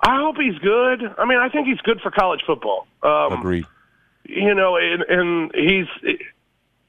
I 0.00 0.16
hope 0.16 0.36
he's 0.36 0.58
good. 0.58 1.02
I 1.16 1.24
mean, 1.24 1.38
I 1.38 1.48
think 1.48 1.68
he's 1.68 1.80
good 1.82 2.00
for 2.00 2.10
college 2.10 2.40
football. 2.44 2.88
Um, 3.04 3.34
Agreed. 3.34 3.66
you 4.24 4.54
know, 4.54 4.76
and, 4.76 5.02
and 5.02 5.52
he's. 5.54 6.18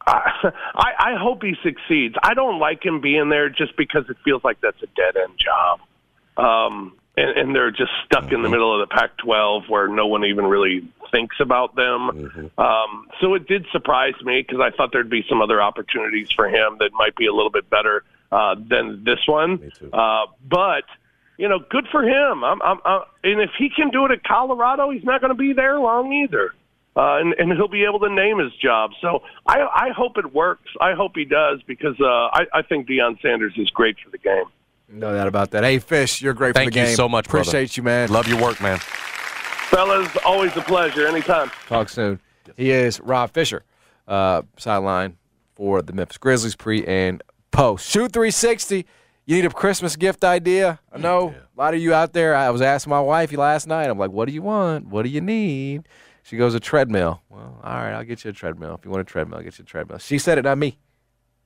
I, 0.06 0.52
I 0.76 0.92
I 0.98 1.16
hope 1.18 1.44
he 1.44 1.54
succeeds. 1.64 2.16
I 2.22 2.34
don't 2.34 2.60
like 2.60 2.84
him 2.84 3.00
being 3.00 3.30
there 3.30 3.50
just 3.50 3.78
because 3.78 4.04
it 4.10 4.18
feels 4.26 4.44
like 4.44 4.60
that's 4.62 4.82
a 4.82 4.88
dead 4.88 5.16
end 5.16 5.40
job, 5.40 5.80
um, 6.44 6.96
and, 7.16 7.30
and 7.38 7.56
they're 7.56 7.72
just 7.72 7.92
stuck 8.06 8.32
in 8.32 8.42
the 8.42 8.50
middle 8.50 8.74
of 8.74 8.88
the 8.88 8.94
Pac-12 8.94 9.70
where 9.70 9.88
no 9.88 10.08
one 10.08 10.26
even 10.26 10.46
really 10.46 10.88
thinks 11.12 11.36
about 11.40 11.76
them. 11.76 12.52
Um, 12.58 13.08
so 13.22 13.36
it 13.36 13.48
did 13.48 13.66
surprise 13.72 14.16
me 14.24 14.42
because 14.42 14.60
I 14.60 14.76
thought 14.76 14.92
there'd 14.92 15.10
be 15.10 15.24
some 15.30 15.42
other 15.42 15.62
opportunities 15.62 16.30
for 16.36 16.48
him 16.48 16.78
that 16.80 16.92
might 16.94 17.16
be 17.16 17.28
a 17.28 17.34
little 17.34 17.52
bit 17.52 17.70
better 17.70 18.04
uh, 18.32 18.56
than 18.58 19.04
this 19.04 19.20
one. 19.28 19.72
Uh, 19.94 20.26
but 20.50 20.86
you 21.38 21.48
know, 21.50 21.60
good 21.70 21.88
for 21.92 22.04
him. 22.04 22.44
I'm, 22.44 22.62
I'm, 22.62 22.80
I'm, 22.86 23.02
and 23.24 23.42
if 23.42 23.52
he 23.58 23.70
can 23.70 23.90
do 23.90 24.06
it 24.06 24.12
at 24.12 24.24
Colorado, 24.24 24.90
he's 24.92 25.04
not 25.04 25.22
going 25.22 25.30
to 25.32 25.36
be 25.36 25.54
there 25.54 25.80
long 25.80 26.12
either. 26.14 26.54
uh, 26.96 27.18
and, 27.20 27.34
and 27.38 27.52
he'll 27.54 27.68
be 27.68 27.86
able 27.86 28.00
to 28.00 28.10
name 28.10 28.40
his 28.40 28.54
job. 28.56 28.92
So 29.02 29.24
I, 29.48 29.62
I 29.62 29.90
hope 29.96 30.18
it 30.18 30.34
works. 30.34 30.70
I 30.80 30.94
hope 30.94 31.14
he 31.16 31.26
does 31.26 31.62
because 31.66 32.00
uh, 32.00 32.06
I, 32.06 32.46
I 32.54 32.62
think 32.62 32.88
Deion 32.88 33.20
Sanders 33.22 33.54
is 33.58 33.70
great 33.72 33.98
for 34.04 34.10
the 34.12 34.18
game. 34.20 34.46
No 34.94 35.14
doubt 35.14 35.28
about 35.28 35.52
that. 35.52 35.64
Hey, 35.64 35.80
Fish, 35.80 36.22
you're 36.22 36.34
great 36.34 36.54
Thank 36.54 36.68
for 36.68 36.72
the 36.72 36.76
game. 36.76 36.86
Thank 36.86 36.92
you 36.92 36.96
so 36.96 37.10
much, 37.10 37.28
brother. 37.28 37.42
Appreciate 37.42 37.78
you, 37.78 37.84
man. 37.84 38.10
Love 38.10 38.28
your 38.28 38.40
work, 38.40 38.62
man. 38.62 38.78
Fellas, 38.78 40.08
always 40.24 40.56
a 40.56 40.62
pleasure. 40.62 41.08
Anytime. 41.08 41.50
Talk 41.68 41.90
soon. 41.90 42.20
He 42.58 42.70
is 42.70 43.00
Rob 43.00 43.32
Fisher, 43.32 43.64
uh, 44.08 44.44
sideline 44.58 45.18
for 45.56 45.82
the 45.82 45.94
Memphis 45.94 46.18
Grizzlies 46.18 46.56
pre 46.56 46.86
and 46.86 47.24
post. 47.52 47.90
Shoot 47.90 48.14
360. 48.14 48.86
You 49.26 49.36
need 49.38 49.46
a 49.46 49.50
Christmas 49.50 49.96
gift 49.96 50.24
idea? 50.24 50.80
I 50.92 50.98
know 51.00 51.30
a 51.30 51.60
lot 51.60 51.74
of 51.74 51.80
you 51.80 51.94
out 51.94 52.14
there. 52.14 52.36
I 52.36 52.50
was 52.52 52.62
asking 52.62 52.92
my 52.92 53.00
wife 53.00 53.32
last 53.32 53.68
night. 53.68 53.90
I'm 53.90 53.98
like, 53.98 54.12
what 54.12 54.28
do 54.28 54.34
you 54.34 54.42
want? 54.42 54.88
What 54.88 55.04
do 55.04 55.10
you 55.10 55.22
need? 55.22 55.88
She 56.24 56.38
goes, 56.38 56.54
a 56.54 56.60
treadmill. 56.60 57.22
Well, 57.30 57.60
all 57.64 57.74
right, 57.74 57.94
I'll 57.94 58.04
get 58.04 58.24
you 58.24 58.30
a 58.30 58.34
treadmill. 58.34 58.76
If 58.76 58.86
you 58.86 58.92
want 58.92 59.02
a 59.02 59.06
treadmill, 59.06 59.38
I'll 59.40 59.44
get 59.44 59.58
you 59.58 59.64
a 59.64 59.66
treadmill. 59.66 59.98
She 59.98 60.20
said 60.20 60.38
it, 60.38 60.44
not 60.44 60.58
me. 60.58 60.78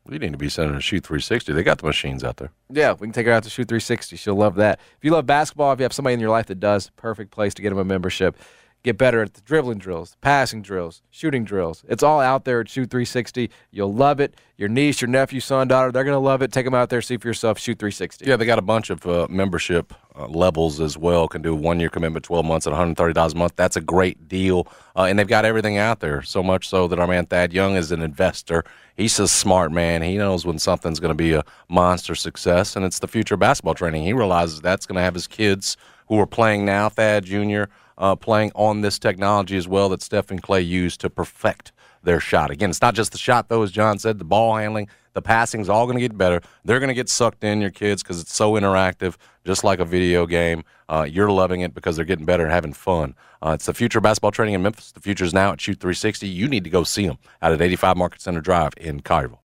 We 0.07 0.17
need 0.19 0.31
to 0.31 0.37
be 0.37 0.47
sending 0.47 0.75
a 0.75 0.81
shoot 0.81 1.03
360. 1.03 1.51
They 1.51 1.63
got 1.63 1.79
the 1.79 1.85
machines 1.85 2.23
out 2.23 2.37
there. 2.37 2.51
Yeah, 2.71 2.93
we 2.93 3.07
can 3.07 3.11
take 3.11 3.25
her 3.25 3.31
out 3.33 3.43
to 3.43 3.49
shoot 3.49 3.67
360. 3.67 4.15
She'll 4.15 4.35
love 4.35 4.55
that. 4.55 4.79
If 4.97 5.03
you 5.03 5.11
love 5.11 5.25
basketball, 5.25 5.73
if 5.73 5.79
you 5.79 5.83
have 5.83 5.91
somebody 5.91 6.13
in 6.13 6.19
your 6.21 6.29
life 6.29 6.45
that 6.45 6.61
does, 6.61 6.89
perfect 6.95 7.31
place 7.31 7.53
to 7.55 7.61
get 7.61 7.69
them 7.69 7.77
a 7.77 7.83
membership. 7.83 8.37
Get 8.83 8.97
better 8.97 9.21
at 9.21 9.33
the 9.33 9.41
dribbling 9.41 9.79
drills, 9.79 10.15
passing 10.21 10.61
drills, 10.61 11.01
shooting 11.09 11.43
drills. 11.43 11.83
It's 11.89 12.03
all 12.03 12.21
out 12.21 12.45
there 12.45 12.61
at 12.61 12.69
Shoot 12.69 12.89
360. 12.89 13.49
You'll 13.69 13.93
love 13.93 14.19
it. 14.19 14.35
Your 14.55 14.69
niece, 14.69 15.01
your 15.01 15.09
nephew, 15.09 15.39
son, 15.39 15.67
daughter, 15.67 15.91
they're 15.91 16.03
going 16.03 16.15
to 16.15 16.19
love 16.19 16.41
it. 16.41 16.51
Take 16.51 16.65
them 16.65 16.73
out 16.73 16.89
there, 16.89 17.01
see 17.01 17.17
for 17.17 17.27
yourself. 17.27 17.59
Shoot 17.59 17.79
360. 17.79 18.25
Yeah, 18.25 18.37
they 18.37 18.45
got 18.45 18.59
a 18.59 18.61
bunch 18.63 18.89
of 18.89 19.05
uh, 19.05 19.27
membership 19.29 19.93
uh, 20.17 20.27
levels 20.27 20.79
as 20.79 20.97
well. 20.97 21.27
Can 21.27 21.41
do 21.41 21.53
one 21.53 21.79
year 21.79 21.89
commitment, 21.89 22.23
12 22.23 22.45
months 22.45 22.65
at 22.65 22.73
$130 22.73 23.33
a 23.33 23.35
month. 23.35 23.55
That's 23.55 23.75
a 23.75 23.81
great 23.81 24.29
deal. 24.29 24.67
Uh, 24.95 25.03
and 25.03 25.19
they've 25.19 25.27
got 25.27 25.43
everything 25.43 25.77
out 25.77 25.99
there. 25.99 26.21
So 26.21 26.41
much 26.41 26.69
so 26.69 26.87
that 26.87 26.97
our 26.97 27.07
man 27.07 27.25
Thad 27.25 27.51
Young 27.53 27.75
is 27.75 27.91
an 27.91 28.01
investor. 28.01 28.63
He's 28.95 29.19
a 29.19 29.27
smart 29.27 29.71
man. 29.71 30.01
He 30.01 30.17
knows 30.17 30.45
when 30.45 30.59
something's 30.59 30.99
going 30.99 31.11
to 31.11 31.15
be 31.15 31.33
a 31.33 31.43
monster 31.69 32.15
success, 32.15 32.75
and 32.75 32.85
it's 32.85 32.99
the 32.99 33.07
future 33.07 33.37
basketball 33.37 33.75
training. 33.75 34.03
He 34.03 34.13
realizes 34.13 34.61
that's 34.61 34.85
going 34.85 34.95
to 34.95 35.01
have 35.01 35.13
his 35.13 35.27
kids 35.27 35.75
who 36.07 36.17
are 36.19 36.25
playing 36.27 36.65
now, 36.65 36.89
Thad 36.89 37.25
Jr., 37.25 37.65
uh, 37.97 38.15
playing 38.15 38.51
on 38.55 38.81
this 38.81 38.99
technology 38.99 39.57
as 39.57 39.67
well 39.67 39.89
that 39.89 40.01
Steph 40.01 40.31
and 40.31 40.41
Klay 40.41 40.65
used 40.65 41.01
to 41.01 41.09
perfect 41.09 41.71
their 42.03 42.19
shot. 42.19 42.51
Again, 42.51 42.69
it's 42.69 42.81
not 42.81 42.95
just 42.95 43.11
the 43.11 43.17
shot, 43.17 43.49
though, 43.49 43.63
as 43.63 43.71
John 43.71 43.99
said, 43.99 44.19
the 44.19 44.25
ball 44.25 44.55
handling, 44.55 44.87
the 45.13 45.21
passing's 45.21 45.67
all 45.67 45.85
going 45.85 45.97
to 45.97 46.01
get 46.01 46.17
better. 46.17 46.41
They're 46.63 46.79
going 46.79 46.89
to 46.89 46.93
get 46.93 47.09
sucked 47.09 47.43
in, 47.43 47.59
your 47.59 47.71
kids, 47.71 48.03
because 48.03 48.21
it's 48.21 48.33
so 48.33 48.53
interactive, 48.53 49.15
just 49.45 49.63
like 49.63 49.79
a 49.79 49.85
video 49.85 50.25
game. 50.25 50.63
Uh, 50.87 51.07
you're 51.09 51.31
loving 51.31 51.61
it 51.61 51.73
because 51.73 51.95
they're 51.95 52.05
getting 52.05 52.25
better 52.25 52.43
and 52.43 52.51
having 52.51 52.73
fun. 52.73 53.15
Uh, 53.41 53.51
it's 53.51 53.65
the 53.65 53.73
future 53.73 53.99
of 53.99 54.03
basketball 54.03 54.31
training 54.31 54.53
in 54.53 54.61
Memphis. 54.61 54.91
The 54.91 55.01
future 55.01 55.25
is 55.25 55.33
now 55.33 55.51
at 55.51 55.61
Shoot 55.61 55.79
360. 55.79 56.27
You 56.27 56.47
need 56.47 56.63
to 56.63 56.69
go 56.69 56.83
see 56.83 57.07
them 57.07 57.17
out 57.41 57.51
at 57.51 57.61
85 57.61 57.97
Market 57.97 58.21
Center 58.21 58.41
Drive 58.41 58.73
in 58.77 59.01
Collierville. 59.01 59.39